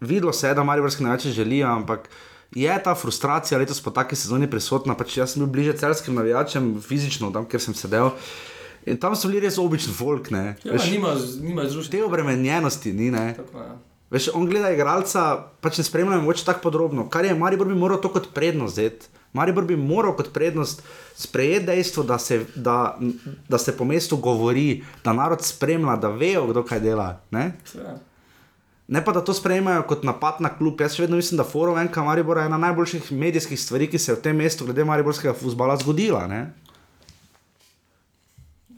videlo 0.00 0.32
se 0.32 0.48
je, 0.48 0.54
da 0.54 0.64
Mariborski 0.64 1.04
navijači 1.04 1.32
želijo, 1.32 1.68
ampak 1.68 2.10
je 2.54 2.82
ta 2.82 2.94
frustracija 2.94 3.58
letos 3.58 3.80
po 3.82 3.90
taki 3.90 4.16
sezoni 4.16 4.50
prisotna. 4.50 4.94
Pač 4.94 5.16
jaz 5.16 5.34
sem 5.34 5.42
bil 5.42 5.52
bliže 5.52 5.76
celskim 5.78 6.14
navijačem, 6.14 6.76
fizično, 6.82 7.30
tam, 7.30 7.46
kjer 7.48 7.62
sem 7.62 7.74
sedel. 7.74 8.10
In 8.86 9.00
tam 9.02 9.16
so 9.18 9.28
bili 9.28 9.42
res 9.42 9.58
obični 9.58 9.92
folk, 9.94 10.30
ne. 10.30 10.54
Ja, 10.64 10.76
Veš, 10.76 10.90
nima, 10.92 11.16
nima 11.42 11.66
te 11.90 12.04
obremenjenosti 12.04 12.92
ni, 12.94 13.10
ne. 13.10 13.34
Tako, 13.36 13.58
ja. 13.58 13.74
Veš, 14.10 14.28
on 14.38 14.46
gleda 14.46 14.70
igralca, 14.70 15.26
pač 15.60 15.80
ne 15.80 15.84
spremlja 15.84 16.20
moče 16.22 16.44
tako 16.46 16.68
podrobno. 16.68 17.08
Kar 17.10 17.26
je 17.26 17.34
Maribor 17.34 17.66
bi 17.66 17.74
moral 17.74 17.98
to 18.00 18.12
kot 18.14 18.30
prednost 18.34 18.78
vzeti. 18.78 19.10
Maribor 19.34 19.66
bi 19.66 19.76
moral 19.76 20.14
kot 20.16 20.30
prednost 20.32 20.84
sprejeti 21.18 21.66
dejstvo, 21.66 22.04
da 22.06 22.18
se, 22.18 22.44
da, 22.54 22.96
da 23.48 23.58
se 23.58 23.74
po 23.76 23.84
mestu 23.84 24.16
govori, 24.16 24.84
da 25.04 25.12
narod 25.12 25.42
spremlja, 25.44 25.96
da 26.00 26.08
vejo, 26.14 26.46
kdo 26.52 26.62
kaj 26.64 26.80
dela. 26.80 27.08
Ne? 27.34 27.50
Ja. 27.74 27.96
Ne 28.88 29.02
pa 29.04 29.12
da 29.12 29.20
to 29.20 29.34
sprejmejo 29.34 29.82
kot 29.90 30.06
napad 30.06 30.38
na 30.40 30.52
klub. 30.54 30.80
Jaz 30.80 30.94
še 30.94 31.02
vedno 31.04 31.18
mislim, 31.18 31.40
da 31.42 31.44
Forum 31.44 31.78
NK 31.88 32.06
Maribora 32.06 32.44
je 32.44 32.52
ena 32.52 32.60
najboljših 32.68 33.10
medijskih 33.12 33.58
stvari, 33.60 33.90
ki 33.90 33.98
se 33.98 34.12
je 34.12 34.16
v 34.16 34.22
tem 34.22 34.38
mestu 34.38 34.64
glede 34.64 34.86
mariborskega 34.86 35.34
futbola 35.34 35.74
zgodila. 35.82 36.22
Ne? 36.30 36.44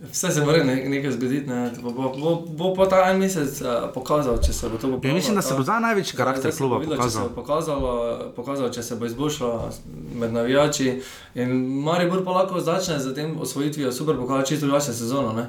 Vse 0.01 0.31
se 0.31 0.41
mora 0.41 0.65
ne, 0.65 0.77
nekaj 0.85 1.11
zgoditi, 1.13 1.47
ne? 1.47 1.71
bo, 1.83 1.91
bo, 1.91 2.13
bo, 2.15 2.35
bo 2.49 2.75
pa 2.75 2.87
ta 2.87 3.11
en 3.11 3.19
mesec 3.19 3.61
uh, 3.61 3.69
pokazal, 3.91 4.39
če 4.39 4.53
se 4.53 4.69
bo 4.69 4.79
to 4.79 4.87
Ja, 4.87 4.93
popravilo. 4.93 5.15
mislim, 5.15 5.35
da 5.35 5.43
se 5.43 5.55
bo 5.55 5.63
zdaj 5.63 5.81
največji 5.81 6.17
karakter 6.17 6.53
kluba 6.57 6.79
videlo, 6.79 6.97
če 6.97 7.03
se 7.03 7.19
pokazal. 7.19 7.29
bo 7.29 7.35
pokazalo, 7.35 7.91
pokazalo, 8.37 8.69
če 8.69 8.83
se 8.83 8.97
bo 8.97 9.07
izboljšalo 9.07 9.71
med 10.15 10.33
navijači. 10.33 11.01
In 11.35 11.51
Maribor 11.83 12.25
pa 12.25 12.31
lahko 12.33 12.61
začne 12.61 12.99
z 12.99 13.15
tem 13.15 13.35
osvojitvijo 13.41 13.93
super 13.93 14.17
pokala 14.17 14.43
čisto 14.43 14.67
drugačno 14.67 14.95
sezono. 14.95 15.33
Ne? 15.33 15.49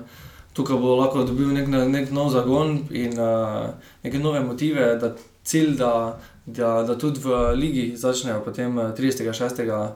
Tukaj 0.53 0.77
bo 0.77 0.95
lahko 0.95 1.23
dobil 1.23 1.47
nek, 1.47 1.67
nek 1.67 2.11
nov 2.11 2.29
zagon 2.29 2.79
in 2.89 3.13
uh, 3.13 3.69
neke 4.03 4.19
nove 4.19 4.39
motive, 4.41 4.95
da 4.95 5.13
cilj, 5.43 5.77
da, 5.77 6.17
da, 6.47 6.83
da 6.83 6.97
tudi 6.97 7.19
v 7.19 7.29
ligi 7.53 7.93
začnejo 7.97 8.41
potem 8.41 8.79
eh, 8.79 8.93
36. 8.93 9.89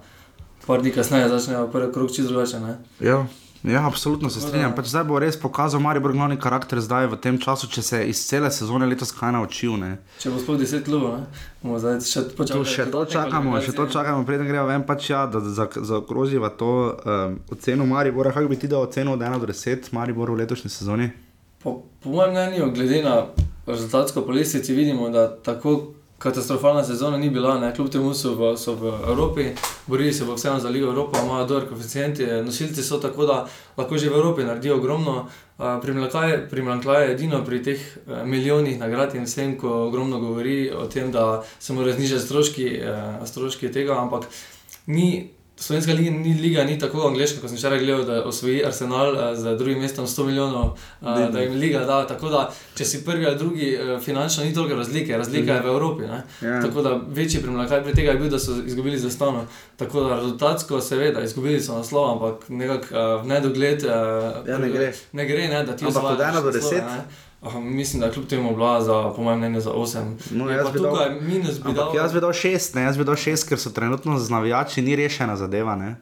par 0.68 0.82
dni 0.82 0.92
kasneje 0.92 1.30
začnejo 1.30 1.68
prvi 1.68 1.94
krok 1.94 2.10
čisto 2.10 2.30
drugače. 2.30 2.60
ne. 2.60 2.78
Ja. 3.02 3.26
Ja, 3.64 3.88
absolutno 3.88 4.30
se 4.30 4.42
strinjam. 4.42 4.76
Pač 4.76 4.90
zdaj 4.92 5.04
bo 5.04 5.20
res 5.20 5.38
pokazal 5.40 5.80
Maribor 5.80 6.12
glavni 6.12 6.36
karakter 6.36 6.82
zdaj 6.84 7.08
v 7.08 7.16
tem 7.16 7.38
času, 7.40 7.68
če 7.68 7.82
se 7.82 8.02
iz 8.04 8.20
cele 8.28 8.52
sezone 8.52 8.84
letos 8.86 9.12
kaj 9.12 9.32
naučil. 9.32 9.78
Ne. 9.80 9.92
Če 10.20 10.30
bo 10.30 10.40
sploh 10.40 10.60
10 10.60 10.84
klubov, 10.84 11.14
ne? 11.16 11.24
bomo 11.62 11.80
zdaj 11.80 12.02
še 12.02 12.26
počakali. 12.36 12.68
še 12.68 12.86
to 12.92 13.06
čakamo, 13.06 13.56
še 13.62 13.72
to 13.72 13.88
čakamo, 13.88 14.26
preden 14.28 14.48
gremo 14.48 14.68
ven, 14.68 14.84
pač 14.84 15.10
ja, 15.10 15.24
da 15.26 15.40
za- 15.40 15.72
zaokroživa 15.72 16.52
to 16.52 16.72
um, 16.92 17.40
oceno 17.50 17.86
Maribora. 17.86 18.32
Kako 18.32 18.48
bi 18.48 18.60
ti 18.60 18.68
dal 18.68 18.84
oceno 18.84 19.14
od 19.14 19.20
1 19.22 19.40
do 19.40 19.48
10 19.48 19.94
Mariboru 19.94 20.36
v 20.36 20.44
letošnji 20.44 20.70
sezoni? 20.70 21.08
Po, 21.64 21.88
po 21.98 22.10
mojem 22.10 22.32
mnenju, 22.32 22.68
glede 22.76 23.00
na 23.00 23.16
rezultatsko 23.66 24.22
po 24.22 24.32
lestvici, 24.32 24.74
vidimo, 24.74 25.08
da 25.10 25.30
tako 25.34 25.94
katastrofalna 26.24 26.84
sezona 26.84 27.18
ni 27.18 27.30
bila. 27.30 27.60
Ne? 27.60 27.74
Kljub 27.76 27.90
temu 27.90 28.14
so 28.14 28.34
v, 28.36 28.58
so 28.58 28.76
v 28.76 28.94
Evropi, 29.08 29.46
borili 29.88 30.14
se 30.14 30.26
bo 30.26 30.36
vseeno 30.36 30.60
za 30.60 30.70
Ligo 30.70 30.88
Evropa, 30.88 31.20
imajo 31.24 31.46
dober 31.46 31.68
koeficient, 31.70 32.20
nosilci 32.46 32.84
so 32.84 32.98
tako, 32.98 33.26
da 33.26 33.48
lahko 33.78 33.98
že 33.98 34.10
v 34.10 34.16
Evropi 34.16 34.44
naredijo 34.44 34.78
ogromno. 34.78 35.28
Primankljaje 36.50 37.08
je 37.08 37.12
edino 37.14 37.44
pri 37.46 37.64
teh 37.64 37.78
eh, 37.78 38.26
milijonih 38.26 38.80
nagrad 38.80 39.16
in 39.16 39.24
vsem, 39.24 39.58
ko 39.58 39.70
ogromno 39.88 40.20
govori 40.20 40.72
o 40.72 40.88
tem, 40.88 41.12
da 41.12 41.44
se 41.60 41.74
morajo 41.74 41.96
znižati 41.96 42.26
stroški, 42.26 42.68
stroški 43.26 43.72
tega, 43.72 44.00
ampak 44.02 44.24
ni. 44.88 45.30
Slovenska 45.64 45.94
liga 45.94 46.12
ni, 46.12 46.34
liga 46.34 46.64
ni 46.64 46.80
tako 46.80 47.08
angliška, 47.08 47.40
kot 47.42 47.50
sem 47.50 47.58
včeraj 47.58 47.80
gledal, 47.80 48.04
da 48.04 48.24
osvoji 48.28 48.66
Arsenal 48.66 49.16
eh, 49.16 49.36
z 49.36 49.56
drugim 49.58 49.80
mestom 49.80 50.08
100 50.08 50.26
milijonov, 50.26 50.74
eh, 51.02 51.30
da 51.32 51.40
jim 51.40 51.54
liga 51.60 51.86
da. 51.88 52.02
Tako 52.08 52.30
da, 52.30 52.42
če 52.76 52.86
si 52.86 53.04
prvi 53.06 53.26
ali 53.26 53.38
drugi, 53.38 53.70
eh, 53.74 54.00
finančno 54.04 54.44
ni 54.44 54.54
toliko 54.54 54.76
razlike, 54.76 55.18
razlika 55.18 55.54
je 55.54 55.62
v 55.62 55.72
Evropi. 55.72 56.04
Ne? 56.04 56.24
Ja. 56.42 56.62
Tako 56.62 56.82
da 56.82 57.00
večji 57.08 57.42
primanjkaj 57.42 57.84
pri 57.84 57.94
tega 57.94 58.12
je 58.12 58.18
bil, 58.18 58.30
da 58.30 58.40
so 58.40 58.58
izgubili 58.66 59.00
za 59.00 59.10
stano. 59.10 59.46
Tako 59.78 60.04
da 60.04 60.16
rezultatsko, 60.16 60.82
seveda, 60.82 61.24
izgubili 61.24 61.62
so 61.62 61.78
naslov, 61.78 62.12
ampak 62.12 62.50
nekako 62.50 62.96
eh, 62.96 63.22
v 63.24 63.28
nedogled. 63.28 63.84
Eh, 63.84 63.90
ja, 64.52 64.58
ne 64.58 64.70
gre. 64.70 64.94
Ne 65.12 65.26
gre, 65.26 65.48
ne, 65.48 65.64
da 65.64 65.76
ti 65.76 65.86
je. 65.86 65.88
Ampak 65.88 66.04
od 66.04 66.20
1 66.20 66.44
do 66.44 66.52
10. 66.52 66.82
Um, 67.44 67.76
mislim, 67.76 68.00
da 68.00 68.06
je 68.06 68.14
kljub 68.14 68.28
temu 68.28 68.56
bila 68.56 68.82
za, 68.82 69.12
po 69.16 69.24
mojem 69.24 69.40
mnenju, 69.40 69.62
za 69.62 69.72
8. 69.72 70.00
No, 70.32 70.50
jaz, 70.50 70.72
bi 70.74 70.80
dal, 70.80 70.96
minus 71.22 71.60
bi 71.64 71.74
dal... 71.74 71.96
jaz 71.96 72.14
bi 72.14 72.20
dal 72.20 72.30
6, 72.30 72.76
ne, 72.76 72.82
jaz 72.82 72.98
bi 72.98 73.04
dal 73.04 73.16
6, 73.16 73.50
ker 73.50 73.60
so 73.60 73.70
trenutno 73.70 74.20
z 74.20 74.30
navijači 74.30 74.82
ni 74.82 74.96
rešena 74.96 75.36
zadeva. 75.36 75.76
Ne? 75.76 75.96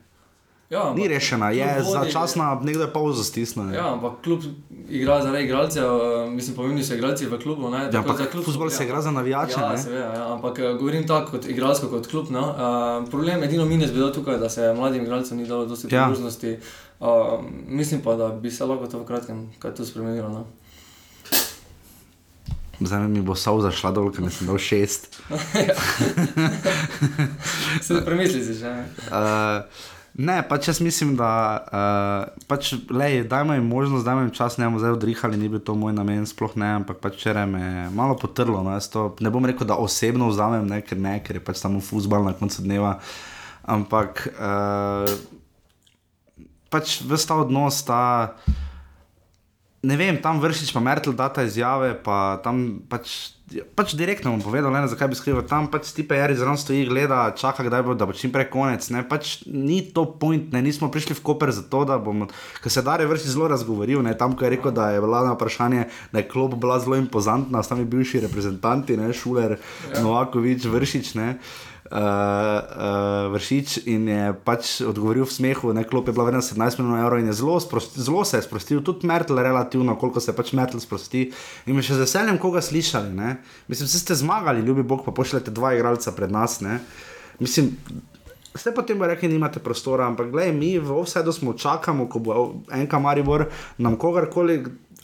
Ja, 0.72 0.94
ni 0.96 1.08
rešena, 1.08 1.50
je 1.52 1.84
začasna, 1.84 2.60
nekdo 2.64 2.84
je 2.84 2.94
pauzo 2.94 3.24
stisnil. 3.24 3.74
Ja, 3.74 3.94
ampak 3.94 4.22
klub 4.24 4.44
igra 4.90 5.22
za 5.22 5.32
ne 5.32 5.44
igralce, 5.44 5.80
eh, 5.80 6.30
mislim, 6.30 6.56
pomembni 6.56 6.84
so 6.84 6.94
igralci 6.94 7.26
v 7.26 7.40
klubu. 7.44 7.70
Ne, 7.70 7.90
ja, 7.94 8.00
ampak 8.00 8.32
klub 8.32 8.46
futbol 8.46 8.70
se 8.70 8.84
ja. 8.84 8.88
igra 8.88 9.02
za 9.02 9.12
navijače. 9.12 9.60
Ja, 9.60 9.78
seveda, 9.78 10.14
ja, 10.14 10.34
ampak 10.34 10.60
eh, 10.60 10.74
govorim 10.80 11.08
tako 11.08 11.32
kot 11.32 11.50
igralsko, 11.50 11.88
kot 11.88 12.08
klub. 12.08 12.32
No. 12.32 12.42
Uh, 12.42 13.10
problem, 13.10 13.44
edino 13.44 13.66
minus 13.66 13.92
bi 13.92 14.00
dal 14.00 14.14
tukaj, 14.14 14.38
da 14.38 14.50
se 14.50 14.74
mladim 14.74 15.04
igralcem 15.04 15.38
ni 15.38 15.48
dalo 15.48 15.66
dosti 15.66 15.92
ja. 15.92 16.06
priložnosti. 16.06 16.58
Uh, 17.00 17.44
mislim 17.68 18.02
pa, 18.02 18.16
da 18.16 18.30
bi 18.30 18.52
se 18.52 18.66
lahko 18.66 18.88
to 18.88 19.00
v 19.00 19.06
kratkem 19.06 19.50
kaj 19.60 19.76
to 19.76 19.86
spremenilo. 19.86 20.30
No. 20.30 20.46
Zdaj 22.82 23.08
mi 23.08 23.22
bo 23.22 23.36
sol 23.38 23.62
zašla 23.62 23.92
dol, 23.94 24.10
ker 24.10 24.26
sem 24.34 24.50
dal 24.50 24.58
6. 24.58 25.22
Se 27.86 28.02
premisli 28.02 28.42
si 28.42 28.58
že. 28.58 28.74
ne. 28.74 28.90
Uh, 29.14 29.70
ne, 30.18 30.42
pač 30.42 30.72
jaz 30.72 30.82
mislim, 30.82 31.14
da 31.20 31.62
uh, 31.62 32.26
pač, 32.50 32.74
lej, 32.90 33.22
dajmo 33.30 33.54
jim 33.54 33.68
možnost, 33.70 34.02
dajmo 34.08 34.26
jim 34.26 34.34
čas, 34.34 34.58
ne 34.58 34.66
bomo 34.66 34.82
zdaj 34.82 34.98
odrihali, 34.98 35.38
ni 35.38 35.52
bil 35.54 35.62
to 35.62 35.78
moj 35.78 35.94
namen, 35.94 36.26
sploh 36.26 36.58
ne, 36.58 36.82
ampak 36.82 36.98
pač 37.06 37.22
včeraj 37.22 37.46
me 37.46 37.62
je 37.62 37.86
malo 37.94 38.18
potrlo. 38.18 38.66
No, 38.66 38.74
to 38.82 39.14
ne 39.22 39.30
bom 39.30 39.46
rekel, 39.46 39.70
da 39.70 39.78
osebno 39.78 40.34
vzamem, 40.34 40.66
ne, 40.66 40.82
ker 40.82 40.98
ne, 40.98 41.22
ker 41.22 41.38
je 41.38 41.46
pač 41.46 41.62
samo 41.62 41.86
futbal 41.86 42.26
na 42.26 42.34
koncu 42.34 42.66
dneva. 42.66 42.98
Ampak 43.62 44.26
uh, 44.42 45.06
pač 46.74 47.06
vse 47.06 47.30
ta 47.30 47.38
odnos, 47.46 47.86
ta. 47.86 48.02
Ne 49.82 49.98
vem, 49.98 50.14
tam 50.22 50.38
vršič 50.38 50.70
pa 50.78 50.80
Mertel 50.80 51.14
data 51.18 51.42
izjave, 51.42 51.96
pa 51.98 52.38
tam 52.46 52.86
pač, 52.86 53.34
pač 53.74 53.96
direktno 53.98 54.30
bom 54.30 54.44
povedal, 54.46 54.70
ne, 54.70 54.86
zakaj 54.86 55.10
bi 55.10 55.18
skrival. 55.18 55.42
Tam 55.50 55.72
pač 55.74 55.90
Stipe 55.90 56.14
Jari 56.14 56.38
zraven 56.38 56.60
stoji, 56.62 56.86
gleda, 56.86 57.34
čaka, 57.34 57.66
kdaj 57.66 57.82
bo, 57.88 57.96
da 57.98 58.06
bo 58.06 58.14
čim 58.14 58.30
prej 58.30 58.46
konec. 58.54 58.86
Ne, 58.94 59.02
pač 59.02 59.42
ni 59.50 59.82
to 59.90 60.06
point, 60.22 60.54
ne, 60.54 60.62
nismo 60.62 60.92
prišli 60.94 61.18
v 61.18 61.26
Koper 61.26 61.50
zato, 61.50 61.82
da 61.90 61.98
bomo, 61.98 62.30
ker 62.62 62.70
se 62.70 62.86
Dare 62.86 63.10
vrši 63.10 63.34
zelo 63.34 63.50
razgovoril, 63.50 64.06
ne, 64.06 64.14
tam, 64.14 64.38
ko 64.38 64.46
je 64.46 64.54
rekel, 64.54 64.70
da 64.70 64.94
je 64.94 65.02
bila 65.02 65.26
na 65.26 65.34
vprašanje, 65.34 65.90
da 66.14 66.22
je 66.22 66.30
klub 66.30 66.54
bila 66.62 66.78
zelo 66.78 67.02
impozantna, 67.02 67.66
s 67.66 67.74
tami 67.74 67.90
bivši 67.90 68.22
reprezentanti, 68.30 69.02
ne, 69.02 69.10
Šuler, 69.10 69.58
ja. 69.58 70.06
Novakovič, 70.06 70.70
Vršič, 70.70 71.18
ne. 71.18 71.30
Uh, 71.42 71.71
uh, 71.92 73.32
vršič 73.34 73.78
in 73.92 74.08
je 74.08 74.34
pač 74.48 74.80
odgovoril 74.88 75.28
v 75.28 75.34
smehu, 75.36 75.74
ne 75.76 75.84
klop 75.84 76.08
je 76.08 76.16
bila 76.16 76.30
vredna 76.30 76.42
17 76.42 76.80
milijonov 76.80 77.04
evrov 77.04 77.20
in 77.20 77.28
je 77.32 77.38
zelo, 77.42 77.60
sprosti, 77.60 78.02
zelo 78.02 78.24
se 78.26 78.40
je 78.40 78.48
sprostil, 78.48 78.84
tudi 78.84 79.08
Mertel 79.08 79.42
relativno, 79.44 79.96
koliko 80.00 80.24
se 80.24 80.36
pač 80.36 80.54
Mertel 80.58 80.80
sprosti. 80.80 81.28
In 81.68 81.76
me 81.76 81.84
še 81.84 82.00
z 82.00 82.06
veseljem 82.06 82.40
koga 82.42 82.64
slišali, 82.64 83.12
ne. 83.16 83.36
Mislim, 83.68 83.92
se 83.92 84.00
ste 84.00 84.16
zmagali, 84.16 84.64
ljubi 84.66 84.84
Bog, 84.88 85.04
pa 85.06 85.12
pošljete 85.12 85.52
dva 85.52 85.76
igralca 85.76 86.16
pred 86.16 86.32
nas, 86.32 86.62
ne. 86.64 86.80
Mislim, 87.40 87.76
Ste 88.52 88.74
potem 88.76 89.00
rekli, 89.00 89.30
nimate 89.32 89.62
prostora, 89.64 90.10
ampak 90.12 90.28
gledaj, 90.28 90.52
mi 90.52 90.76
v 90.76 90.92
offsajdu 90.92 91.32
smo 91.32 91.54
čakamo, 91.56 92.10
ko 92.12 92.20
bo 92.20 92.34
enka 92.76 93.00
Maribor 93.00 93.46
nam 93.80 93.96
kogarkoli 93.96 94.58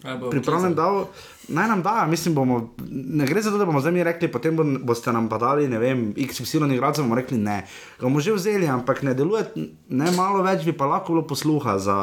pripravljen 0.03 0.75
dal, 0.75 1.05
naj 1.47 1.67
nam 1.67 1.81
da, 1.83 2.05
mislim, 2.09 2.35
bomo, 2.35 2.73
ne 2.91 3.25
gre 3.25 3.41
za 3.41 3.51
to, 3.51 3.57
da 3.57 3.65
bomo 3.65 3.79
zdaj 3.79 3.91
mi 3.91 4.03
rekli, 4.03 4.31
potem 4.31 4.55
bo, 4.55 4.65
boste 4.83 5.11
nam 5.11 5.29
pa 5.29 5.37
dali, 5.37 5.67
ne 5.67 5.79
vem, 5.79 6.09
XY 6.13 6.73
igralcev, 6.73 7.05
bomo 7.05 7.15
rekli 7.15 7.37
ne. 7.37 7.61
Ga 7.99 8.03
bomo 8.07 8.19
že 8.19 8.35
vzeli, 8.35 8.67
ampak 8.67 9.03
ne 9.03 9.13
deluje, 9.13 9.45
ne 9.89 10.11
malo 10.15 10.43
več 10.43 10.65
bi 10.67 10.75
pa 10.75 10.89
lahko 10.89 11.15
bilo 11.15 11.27
posluha 11.27 11.77
za, 11.79 11.97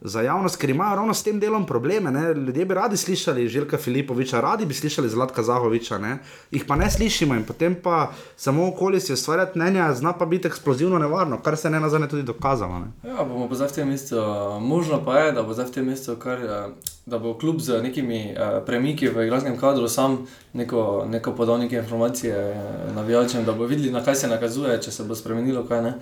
za 0.00 0.22
javnost, 0.22 0.56
ker 0.56 0.70
imajo 0.70 0.96
ravno 0.96 1.14
s 1.14 1.22
tem 1.22 1.40
delom 1.40 1.66
probleme. 1.66 2.10
Ne? 2.10 2.34
Ljudje 2.34 2.64
bi 2.64 2.74
radi 2.74 2.96
slišali 2.96 3.48
Željka 3.48 3.78
Filipoviča, 3.78 4.40
radi 4.40 4.66
bi 4.66 4.74
slišali 4.74 5.08
Zlatka 5.08 5.42
Zahoviča, 5.42 5.98
ne? 5.98 6.18
jih 6.50 6.64
pa 6.64 6.76
ne 6.76 6.90
slišimo 6.90 7.34
in 7.34 7.44
potem 7.44 7.74
pa 7.82 8.12
samo 8.36 8.68
okoli 8.68 9.00
si 9.00 9.12
ustvarjati 9.12 9.58
mnenja, 9.58 9.92
zna 9.94 10.12
pa 10.12 10.26
biti 10.26 10.48
eksplozivno 10.48 10.98
nevarno, 10.98 11.40
kar 11.42 11.56
se 11.56 11.70
ne 11.70 11.80
nazadnje 11.80 12.08
tudi 12.08 12.22
dokazalo. 12.22 12.78
Ne? 12.78 12.86
Ja, 13.04 13.24
bomo 13.24 13.48
pa 13.48 13.54
zdaj 13.54 13.68
v 13.68 13.72
tem 13.72 13.88
mestu, 13.88 14.16
možno 14.60 15.04
pa 15.04 15.18
je, 15.18 15.32
da 15.32 15.42
bo 15.42 15.54
zdaj 15.54 15.66
v 15.66 15.72
tem 15.72 15.86
mestu 15.86 16.16
kar. 16.16 16.38
Da 17.06 17.18
bo 17.18 17.36
kljub 17.38 17.60
z 17.60 17.82
nekimi 17.82 18.34
uh, 18.34 18.64
premiki 18.66 19.06
v 19.08 19.22
igralskem 19.24 19.54
kadru 19.60 19.88
sam 19.88 20.26
neko, 20.52 21.04
neko 21.08 21.32
podal 21.32 21.58
neke 21.58 21.76
informacije 21.76 22.34
navijačem, 22.94 23.44
da 23.44 23.52
bo 23.52 23.64
videli, 23.64 23.92
na 23.92 24.02
kaj 24.04 24.14
se 24.14 24.28
nakazuje, 24.28 24.80
če 24.82 24.90
se 24.90 25.04
bo 25.04 25.14
spremenilo 25.14 25.62
kaj 25.68 25.82
ne. 25.82 25.92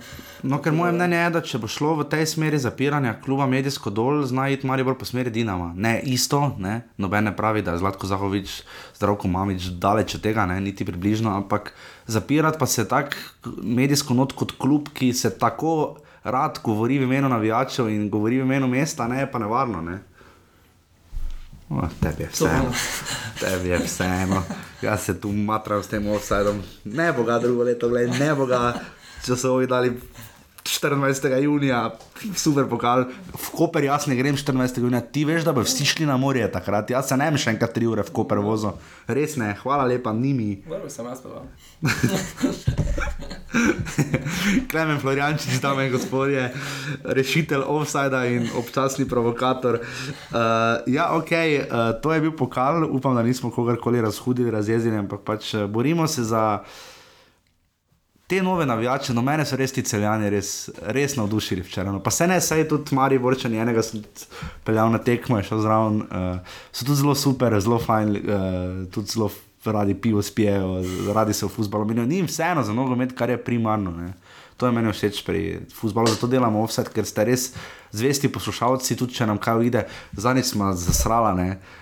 No, 0.43 0.57
ker 0.61 0.73
moje 0.73 0.95
mnenje 0.97 1.17
je, 1.17 1.29
da 1.29 1.41
če 1.41 1.61
bo 1.61 1.69
šlo 1.69 1.93
v 1.99 2.07
tej 2.09 2.25
smeri 2.25 2.57
zapiranja 2.57 3.13
kluba 3.21 3.45
medijsko 3.45 3.84
dol, 3.89 4.23
zna 4.25 4.49
iti 4.49 4.67
malo 4.67 4.83
bolj 4.83 4.97
po 4.99 5.05
smeri 5.05 5.31
Dinama. 5.31 5.73
Ne 5.75 5.99
isto, 6.03 6.55
ne? 6.59 6.81
noben 6.97 7.23
ne 7.23 7.35
pravi, 7.35 7.61
da 7.61 7.71
je 7.71 7.81
Zlatko 7.83 8.07
Zahovič, 8.07 8.61
zdravko 8.97 9.27
Mamič, 9.27 9.69
daleč 9.81 10.15
od 10.15 10.21
tega, 10.21 10.45
ne? 10.45 10.61
niti 10.61 10.85
približno, 10.85 11.33
ampak 11.35 11.73
zapirati 12.07 12.59
pa 12.59 12.65
se 12.65 12.87
tako 12.87 13.17
medijsko 13.61 14.13
not 14.13 14.33
kot 14.33 14.55
klub, 14.57 14.89
ki 14.93 15.13
se 15.13 15.37
tako 15.39 15.97
rad 16.23 16.59
govori 16.63 16.99
v 16.99 17.03
imenu 17.03 17.29
navijačev 17.29 17.89
in 17.89 18.09
govori 18.09 18.41
v 18.41 18.45
imenu 18.45 18.67
mesta, 18.67 19.07
ne 19.07 19.31
pa 19.31 19.39
nevarno. 19.39 19.81
Ne? 19.81 19.99
O, 21.69 21.81
tebi 22.01 22.23
je 22.23 22.29
vseeno, 22.29 22.71
tebi 23.39 23.69
je 23.69 23.79
vseeno. 23.85 24.43
Jaz 24.81 25.01
se 25.01 25.19
tu 25.21 25.31
matram 25.31 25.83
s 25.83 25.87
tem 25.87 26.07
offsajdom, 26.07 26.61
ne 26.85 27.11
bo 27.13 27.23
ga 27.23 27.39
drugo 27.39 27.63
leto, 27.63 27.89
gledaj, 27.89 28.19
ne 28.19 28.35
bo 28.35 28.45
ga, 28.45 28.73
če 29.25 29.37
so 29.37 29.55
ovi 29.57 29.67
dali 29.67 29.93
24. 30.65 31.41
junija, 31.43 31.91
super 32.35 32.65
pokal, 32.65 33.05
v 33.37 33.49
Koper 33.53 33.83
jaz 33.85 34.07
ne 34.09 34.15
grem 34.17 34.33
14. 34.37 34.79
junija, 34.81 35.01
ti 35.01 35.25
veš, 35.25 35.45
da 35.45 35.53
bo 35.53 35.61
vsi 35.61 35.85
šli 35.85 36.05
na 36.09 36.17
morje 36.17 36.47
takrat, 36.51 36.89
jaz 36.89 37.11
se 37.11 37.17
ne 37.17 37.27
bi 37.31 37.37
še 37.37 37.53
enkrat 37.53 37.75
tri 37.75 37.85
ure 37.85 38.01
v 38.01 38.13
Koper 38.15 38.41
vozil, 38.41 38.73
res 39.05 39.37
ne, 39.37 39.53
hvala 39.61 39.85
lepa, 39.85 40.13
nimi. 40.13 40.63
Dobro, 40.65 40.89
sem 40.89 41.05
jaz 41.05 41.21
pa. 41.21 41.45
Klemen 44.71 44.97
Floriančič, 44.99 45.61
dame 45.61 45.85
in 45.85 45.93
gospodje, 45.93 46.47
rešitelj 47.05 47.61
offsajda 47.61 48.25
in 48.33 48.49
občasni 48.57 49.05
provokator. 49.05 49.77
Uh, 49.77 50.81
ja, 50.89 51.13
ok, 51.13 51.31
uh, 51.31 51.93
to 52.01 52.09
je 52.09 52.25
bil 52.25 52.33
pokal, 52.33 52.89
upam, 52.89 53.13
da 53.15 53.21
nismo 53.23 53.53
kogarkoli 53.53 54.01
razhudili, 54.01 54.51
razjezili, 54.51 54.97
ampak 54.97 55.21
pač 55.21 55.53
borimo 55.69 56.09
se 56.09 56.25
za 56.25 56.65
te 58.27 58.41
nove 58.43 58.65
navijače, 58.65 59.13
no 59.13 59.21
mene 59.21 59.45
so 59.45 59.57
res 59.59 59.73
ti 59.73 59.83
celjani 59.85 60.29
res, 60.33 60.51
res 60.95 61.15
navdušili 61.17 61.61
včeraj. 61.65 61.93
No. 61.93 62.01
Pa 62.03 62.11
se 62.11 62.27
ne, 62.27 62.39
saj 62.41 62.67
tudi 62.69 62.95
Mari 62.95 63.19
Borčani, 63.21 63.59
enega 63.61 63.83
sem 63.85 64.01
peljal 64.65 64.89
na 64.93 65.01
tekmo, 65.01 65.41
šel 65.45 65.61
zraven, 65.61 66.01
uh, 66.05 66.55
so 66.71 66.87
tudi 66.87 67.01
zelo 67.03 67.15
super, 67.15 67.57
zelo 67.61 67.79
fajn, 67.81 68.15
uh, 68.15 68.79
tudi 68.93 69.13
zelo 69.13 69.29
radi 69.65 69.95
pivo 69.97 70.21
spijejo, 70.21 70.81
radi 71.13 71.33
se 71.33 71.45
v 71.45 71.49
futbalu 71.49 71.85
menijo. 71.85 72.05
Ni 72.05 72.21
jim 72.21 72.27
vseeno 72.29 72.63
za 72.63 72.73
nogomet, 72.73 73.15
kar 73.17 73.29
je 73.29 73.37
primarno. 73.43 73.91
Ne. 73.91 74.13
To 74.57 74.69
je 74.69 74.73
meni 74.73 74.93
všeč 74.93 75.23
pri 75.25 75.45
futbalu, 75.73 76.13
zato 76.13 76.27
delamo 76.29 76.61
offset, 76.63 76.89
ker 76.93 77.05
ste 77.05 77.25
res 77.25 77.49
zvesti 77.91 78.29
poslušalci, 78.31 78.97
tudi 78.97 79.17
če 79.17 79.25
nam 79.29 79.41
kaj 79.41 79.61
uide, 79.61 79.87
zadnjič 80.17 80.53
smo 80.53 80.69
zasrali 80.73 81.49
uh, 81.49 81.73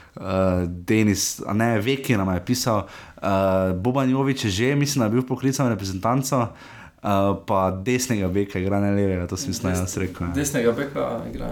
Denis, 0.68 1.42
a 1.48 1.54
ne 1.54 1.80
Veki 1.82 2.18
nam 2.18 2.30
je 2.34 2.46
pisal, 2.46 2.86
uh, 2.86 3.74
Boban 3.76 4.10
Jovič 4.10 4.46
je 4.46 4.52
že, 4.52 4.76
mislim, 4.76 5.00
da 5.00 5.06
je 5.06 5.12
bil 5.12 5.28
poklican 5.28 5.70
reprezentanco. 5.70 6.48
Uh, 7.04 7.36
pa 7.48 7.72
desnega 7.84 8.30
beka, 8.32 8.60
igra 8.60 8.80
ne 8.80 8.94
levega, 8.96 9.26
to 9.28 9.36
sem 9.36 9.52
jaz 9.52 9.98
rekel. 10.00 10.28
Ja. 10.28 10.34
Desnega 10.34 10.72
beka, 10.72 11.08
igra. 11.28 11.50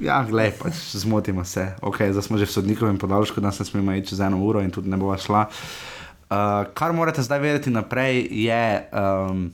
ja, 0.00 0.22
glej, 0.24 0.54
pač 0.56 0.80
zmotimo 0.96 1.44
se. 1.44 1.66
Okay, 1.84 2.08
zdaj 2.08 2.24
smo 2.24 2.40
že 2.40 2.48
v 2.48 2.54
sodnikovem 2.54 2.96
podaljšku, 2.96 3.44
da 3.44 3.52
se 3.52 3.68
smemo 3.68 3.92
iti 3.92 4.08
čez 4.14 4.24
eno 4.24 4.40
uro 4.40 4.64
in 4.64 4.72
tudi 4.72 4.88
ne 4.88 4.96
bova 4.96 5.18
šla. 5.20 5.44
Uh, 5.44 6.64
kar 6.72 6.96
morate 6.96 7.20
zdaj 7.20 7.38
vedeti 7.38 7.70
naprej 7.70 8.24
je. 8.32 8.88
Um, 8.96 9.52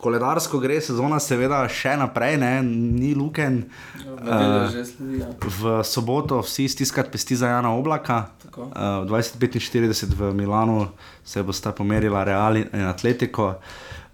koledarsko 0.00 0.58
gre 0.60 0.80
sezona, 0.82 1.20
seveda, 1.20 1.60
še 1.68 1.94
naprej, 2.00 2.38
ne? 2.40 2.52
ni 2.64 3.12
luken. 3.16 3.62
Uh, 4.00 4.72
ja. 5.18 5.28
V 5.44 5.78
soboto 5.86 6.40
vsi 6.44 6.68
stiskati 6.72 7.12
pesti 7.12 7.36
za 7.36 7.52
Jana 7.52 7.74
Oblaka. 7.76 8.30
Uh, 8.56 9.04
2045 9.08 10.16
v 10.16 10.32
Milanu 10.36 10.88
se 11.24 11.42
bo 11.44 11.52
sta 11.52 11.72
pomerila 11.76 12.24
Real 12.24 12.62
in 12.62 12.86
Atletico. 12.88 13.54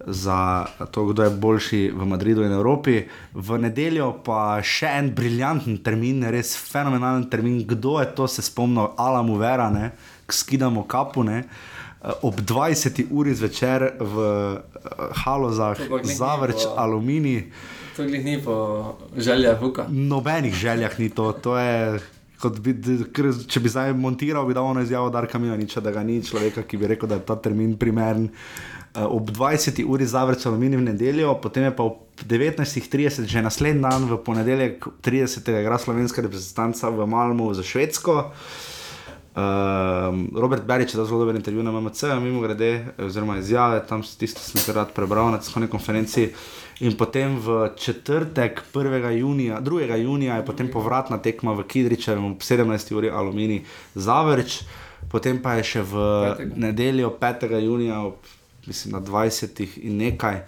Za 0.07 0.67
to, 0.95 1.07
kdo 1.11 1.25
je 1.25 1.31
boljši 1.31 1.81
v 1.91 2.07
Madridu 2.07 2.45
in 2.47 2.53
Evropi, 2.55 3.01
v 3.35 3.57
nedeljo 3.59 4.13
pa 4.23 4.61
še 4.63 4.93
en 5.01 5.09
briljanten 5.17 5.81
termin, 5.83 6.21
res 6.31 6.53
fenomenalen 6.55 7.25
termin, 7.33 7.65
kdo 7.67 7.97
je 7.99 8.13
to 8.15 8.29
se 8.31 8.45
spomnil, 8.47 8.93
Alamu 9.03 9.35
Vera, 9.41 9.67
skidamo 10.31 10.85
kapu. 10.87 11.25
Ne? 11.27 11.49
Ob 12.23 12.41
20. 12.41 13.07
uri 13.11 13.35
zvečer 13.35 13.97
v 14.01 14.15
halozah, 15.25 15.79
zavrč, 16.05 16.65
po... 16.65 16.75
aluminij. 16.77 17.51
To 17.97 18.05
ni 18.05 18.37
po 18.45 18.95
željah, 19.17 19.63
vuka. 19.63 19.87
Nobenih 19.89 20.55
željah 20.55 20.99
ni 21.01 21.09
to. 21.11 21.33
to 21.33 21.59
je, 21.59 22.01
bi, 22.61 22.75
če 23.49 23.61
bi 23.61 23.73
zdaj 23.73 23.95
montiral, 23.97 24.47
bi 24.47 24.55
dal 24.55 24.69
ono 24.69 24.85
izjavo, 24.85 25.11
da 25.11 25.25
kamina 25.27 25.57
nič, 25.57 25.79
da 25.81 25.91
ga 25.91 26.05
ni 26.05 26.21
človeka, 26.23 26.63
ki 26.63 26.77
bi 26.77 26.93
rekel, 26.93 27.09
da 27.09 27.17
je 27.17 27.25
ta 27.27 27.37
termin 27.41 27.77
primeren. 27.81 28.29
Eh, 28.97 29.03
ob 29.05 29.31
20. 29.31 29.85
uri 29.85 30.07
zavrč 30.07 30.47
aluminij 30.47 30.79
v 30.79 30.87
nedeljo, 30.93 31.35
potem 31.41 31.65
je 31.65 31.73
pa 31.77 31.89
ob 31.89 32.05
19.30, 32.29 33.25
že 33.25 33.43
naslednji 33.43 33.83
dan, 33.83 34.09
v 34.09 34.21
ponedeljek 34.25 34.87
30. 35.05 35.51
igra 35.61 35.79
slovenska 35.79 36.23
reprezentanca 36.23 36.89
v 36.89 37.07
Malmu 37.07 37.53
za 37.55 37.63
Švedsko. 37.63 38.33
Um, 39.37 40.31
Robert 40.35 40.65
Berič 40.65 40.95
je 40.95 41.05
zelo 41.05 41.19
dober 41.19 41.37
intervju 41.37 41.63
na 41.63 41.73
MMC, 41.73 42.03
mimo 42.23 42.41
grede, 42.41 42.87
oziroma 42.99 43.37
izjave, 43.39 43.83
tam 43.87 44.01
ki 44.03 44.29
sem 44.33 44.57
jih 44.57 44.71
rad 44.73 44.95
prebral 44.97 45.29
na 45.31 45.39
tiskovni 45.39 45.69
konferenci. 45.69 46.31
In 46.81 46.97
potem 46.97 47.37
v 47.37 47.69
četrtek, 47.77 48.63
1. 48.73 49.11
junija, 49.19 49.61
2. 49.61 49.97
junija, 49.97 50.37
je 50.37 50.47
potem 50.47 50.71
povratna 50.73 51.19
tekma 51.19 51.53
v 51.53 51.67
Kidričevu, 51.69 52.31
ob 52.31 52.41
17. 52.41 52.95
uri 52.97 53.11
Alumini 53.11 53.65
Zavrč, 53.95 54.63
potem 55.13 55.43
pa 55.43 55.61
je 55.61 55.65
še 55.65 55.83
v 55.85 56.07
Petega. 56.33 56.57
nedeljo 56.57 57.13
5. 57.21 57.61
junija, 57.61 58.01
ob, 58.09 58.17
mislim, 58.67 58.97
na 58.97 59.05
20. 59.05 59.67
in 59.85 60.01
nekaj, 60.01 60.43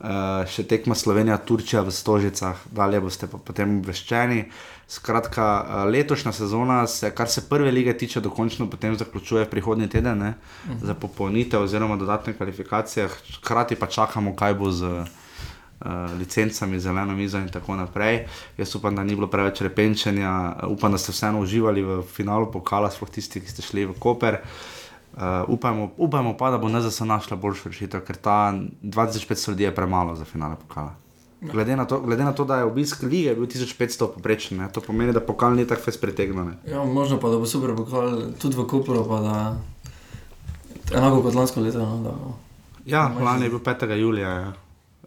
uh, 0.00 0.48
še 0.48 0.64
tekma 0.64 0.96
Slovenija, 0.96 1.36
Turčija 1.44 1.84
v 1.84 1.92
Stožicah, 1.92 2.56
dalje 2.72 3.04
boste 3.04 3.28
pa 3.28 3.36
potem 3.36 3.82
obveščeni. 3.84 4.46
Skratka, 4.90 5.44
eh, 5.62 5.84
letošnja 5.84 6.32
sezona, 6.32 6.86
se, 6.86 7.12
kar 7.14 7.28
se 7.28 7.48
prve 7.48 7.70
lige 7.70 7.92
tiče, 7.98 8.20
dokončno 8.20 8.66
potem 8.70 8.96
zaključuje 8.96 9.44
prihodnji 9.50 9.88
teden 9.88 10.18
ne, 10.18 10.28
uh 10.28 10.70
-huh. 10.70 10.86
za 10.86 10.94
popolnitev 10.94 11.62
oziroma 11.62 11.96
dodatne 11.96 12.32
kvalifikacije, 12.32 13.08
hkrati 13.36 13.76
pa 13.76 13.86
čakamo, 13.86 14.36
kaj 14.36 14.54
bo 14.54 14.70
z 14.70 14.84
uh, 14.84 16.18
licencami, 16.18 16.80
zeleno 16.80 17.14
mizo 17.14 17.38
in 17.38 17.48
tako 17.48 17.76
naprej. 17.76 18.26
Jaz 18.56 18.74
upam, 18.74 18.96
da 18.96 19.04
ni 19.04 19.14
bilo 19.14 19.26
preveč 19.26 19.60
repenčenja, 19.60 20.56
upam, 20.68 20.92
da 20.92 20.98
ste 20.98 21.12
vseeno 21.12 21.40
uživali 21.40 21.82
v 21.82 22.02
finalu 22.02 22.52
pokala, 22.52 22.90
sploh 22.90 23.10
tisti, 23.10 23.40
ki 23.40 23.50
ste 23.50 23.62
šli 23.62 23.86
v 23.86 23.94
Koper. 23.98 24.38
Uh, 25.12 25.20
upajmo, 25.48 25.90
upajmo 25.96 26.36
pa, 26.36 26.50
da 26.50 26.58
bo 26.58 26.68
NZS 26.68 27.00
našla 27.00 27.36
boljšo 27.36 27.68
rešitev, 27.68 28.00
ker 28.00 28.16
ta 28.16 28.54
2500 28.82 29.48
ljudi 29.50 29.62
je 29.62 29.74
premalo 29.74 30.16
za 30.16 30.24
finale 30.24 30.56
pokala. 30.56 30.99
Glede 31.40 31.76
na, 31.76 31.84
to, 31.84 32.00
glede 32.00 32.24
na 32.24 32.32
to, 32.32 32.44
da 32.44 32.56
je 32.56 32.64
obisk 32.64 33.02
lige 33.02 33.34
bil 33.34 33.46
1500 33.46 34.08
poprečen, 34.14 34.60
to 34.72 34.80
pomeni, 34.80 35.12
da 35.12 35.20
pokal 35.20 35.54
ni 35.56 35.64
tako 35.66 35.82
fez 35.82 35.96
pretegnjen. 35.96 36.52
Ja, 36.68 36.84
možno 36.84 37.16
pa, 37.20 37.30
da 37.32 37.38
bo 37.40 37.46
super 37.48 37.72
pokal 37.76 38.32
tudi 38.38 38.56
v 38.56 38.66
Kupru, 38.68 39.04
pa 39.08 39.20
da 39.24 39.36
enako 40.92 41.22
kot 41.22 41.34
lansko 41.34 41.60
leto. 41.60 41.78
No, 41.78 42.02
da, 42.04 42.12
ja, 42.84 43.08
lani 43.24 43.48
je 43.48 43.50
bil 43.50 43.58
5. 43.58 43.94
julija. 43.96 44.28
Ja. 44.28 44.52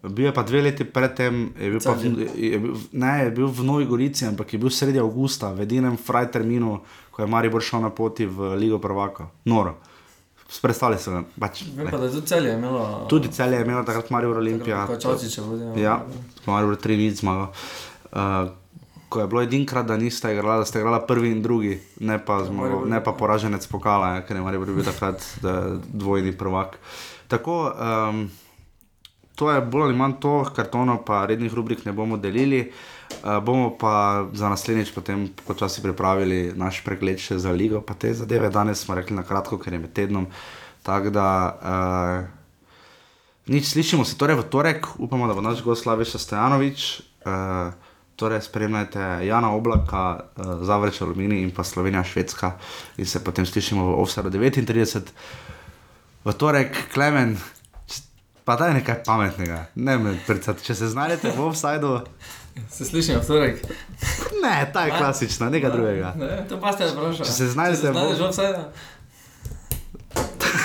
Bil 0.10 0.26
je 0.26 0.34
pa 0.34 0.44
dve 0.44 0.62
leti 0.62 0.84
predtem, 0.84 1.54
je 1.60 1.70
bil, 1.70 1.80
pa, 1.86 1.94
je, 2.36 2.60
bil, 2.60 2.76
ne, 2.92 3.14
je 3.24 3.32
bil 3.32 3.48
v 3.48 3.64
Novi 3.64 3.86
Gorici, 3.86 4.26
ampak 4.26 4.54
je 4.54 4.60
bil 4.60 4.74
sredi 4.74 5.00
avgusta, 5.00 5.54
v 5.54 5.64
edinem 5.64 5.96
fraj 5.98 6.32
terminu, 6.32 6.80
ko 7.12 7.22
je 7.22 7.30
Maribor 7.30 7.62
šel 7.62 7.86
na 7.86 7.94
poti 7.94 8.26
v 8.26 8.56
Ligo 8.58 8.82
Prvaka. 8.82 9.30
Noro. 9.46 9.78
Predstavljaj 10.62 11.00
se. 11.00 11.22
Pač, 11.40 11.64
Vem 11.76 11.88
pa, 11.92 11.98
da 11.98 12.06
je 12.06 12.12
tudi 12.12 12.28
celje 12.28 12.54
imelo. 12.54 13.06
Tudi 13.10 13.32
celje 13.32 13.58
je 13.58 13.66
imelo 13.66 13.84
takrat 13.84 14.10
Marijo 14.10 14.38
Olimpija. 14.38 14.88
Čočiče 15.02 15.42
vodijo. 15.42 15.74
Ja, 15.78 16.02
Marijo 16.46 16.76
tri 16.76 16.98
nič 16.98 17.20
zmagal. 17.20 17.48
Uh, 18.12 18.52
ko 19.10 19.22
je 19.22 19.28
bilo 19.28 19.42
edinkrat, 19.42 19.86
da 19.86 19.98
niste 19.98 20.32
igrali, 20.34 20.62
da 20.62 20.66
ste 20.66 20.80
igrali 20.80 21.02
prvi 21.08 21.32
in 21.32 21.42
drugi, 21.42 21.80
ne 22.00 22.18
pa, 22.26 22.40
ja, 22.42 22.46
zmagal, 22.46 22.88
ne 22.90 23.04
pa 23.04 23.12
poraženec 23.14 23.68
pokala, 23.68 24.16
ja, 24.16 24.22
ker 24.26 24.38
je 24.38 24.42
Marijo 24.42 24.66
bil 24.66 24.86
takrat 24.86 25.22
dvojni 25.94 26.34
prvak. 26.38 26.80
Tako, 27.28 27.58
um, 27.74 28.24
to 29.36 29.52
je 29.52 29.62
bolj 29.62 29.84
ali 29.84 29.96
manj 29.98 30.20
to, 30.22 30.44
kartono 30.56 31.00
pa 31.06 31.26
rednih 31.26 31.54
rubrik 31.54 31.86
ne 31.86 31.92
bomo 31.92 32.18
delili. 32.18 32.72
Uh, 33.24 33.44
bomo 33.44 33.78
pa 33.78 34.26
za 34.34 34.50
naslednjič 34.50 34.92
potem 34.94 35.30
počasi 35.48 35.82
pripravili 35.82 36.54
naš 36.56 36.82
pregled 36.86 37.22
še 37.22 37.38
za 37.38 37.52
ligo, 37.52 37.82
pa 37.82 37.94
te 37.94 38.14
zadeve. 38.14 38.50
Danes 38.50 38.86
smo 38.86 38.96
rekli 38.96 39.16
na 39.16 39.24
kratko, 39.24 39.58
ker 39.58 39.74
je 39.74 39.80
med 39.80 39.94
tednom. 39.94 40.28
Tako 40.84 41.10
da, 41.10 41.28
uh, 41.62 42.26
nič 43.48 43.72
slišimo 43.74 44.06
se 44.06 44.18
torej 44.18 44.42
v 44.42 44.50
torek, 44.50 44.88
upamo, 44.98 45.28
da 45.28 45.38
bo 45.38 45.42
naš 45.42 45.64
gost 45.64 45.86
Slaviša 45.86 46.20
Stojanovič. 46.20 47.02
Uh, 47.24 47.74
torej 48.16 48.42
spremljajte 48.46 49.26
Jana 49.26 49.54
Oblaka, 49.56 50.20
uh, 50.38 50.62
Zavrč 50.62 51.02
Alumini 51.02 51.42
in 51.42 51.52
pa 51.52 51.64
Slovenija 51.64 52.04
Švedska 52.04 52.52
in 52.98 53.06
se 53.06 53.24
potem 53.24 53.46
slišimo 53.46 53.86
v 53.86 53.98
Ovsaru 54.04 54.30
39. 54.30 55.10
V 56.24 56.34
torek, 56.38 56.78
Klemen, 56.94 57.38
pa 58.44 58.56
daj 58.56 58.74
nekaj 58.74 59.04
pametnega, 59.04 59.66
ne 59.76 59.98
me 59.98 60.16
predstavljati, 60.28 60.66
če 60.66 60.76
se 60.76 60.88
znajdete 60.88 61.32
v 61.32 61.42
Ovsajdu, 61.42 62.00
Se 62.70 62.86
slišimo 62.86 63.20
v 63.20 63.28
torek. 63.28 63.62
ne, 64.44 64.70
ta 64.74 64.82
je 64.82 64.92
klasična, 64.92 65.50
nekaj 65.50 65.72
drugega. 65.72 66.14
Ne, 66.16 66.46
to 66.50 66.60
pa 66.60 66.72
ste 66.72 66.86
vprašali. 66.86 67.26
Če 67.26 67.32
se 67.34 67.48
znajdete 67.48 67.82
Če 67.84 67.94
se 67.94 67.94
v- 68.14 68.24
offside. 68.24 68.64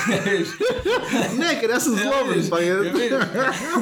Ne, 1.39 1.59
ker 1.59 1.69
jaz 1.69 1.83
sem 1.83 1.95
zloben, 1.95 2.41
pa 2.49 2.59
je. 2.59 2.73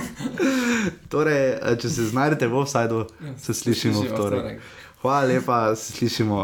Torej, 1.10 1.42
eh, 1.54 1.76
če 1.76 1.90
se 1.90 2.06
znajdete 2.06 2.48
v 2.48 2.56
Ovsajdu, 2.56 3.06
se 3.38 3.54
slišimo 3.54 4.02
v 4.02 4.12
torek. 4.12 4.62
Hvala 5.02 5.22
lepa, 5.24 5.76
se 5.76 5.94
slišimo 5.94 6.40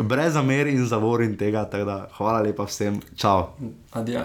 brez 0.00 0.32
zamer 0.32 0.66
in 0.66 0.86
zavor 0.86 1.22
in 1.22 1.36
tega, 1.36 1.64
da 1.66 2.08
hvala 2.12 2.40
lepa 2.42 2.64
vsem, 2.64 3.00
čau. 3.16 3.48
Adijo. 3.92 4.22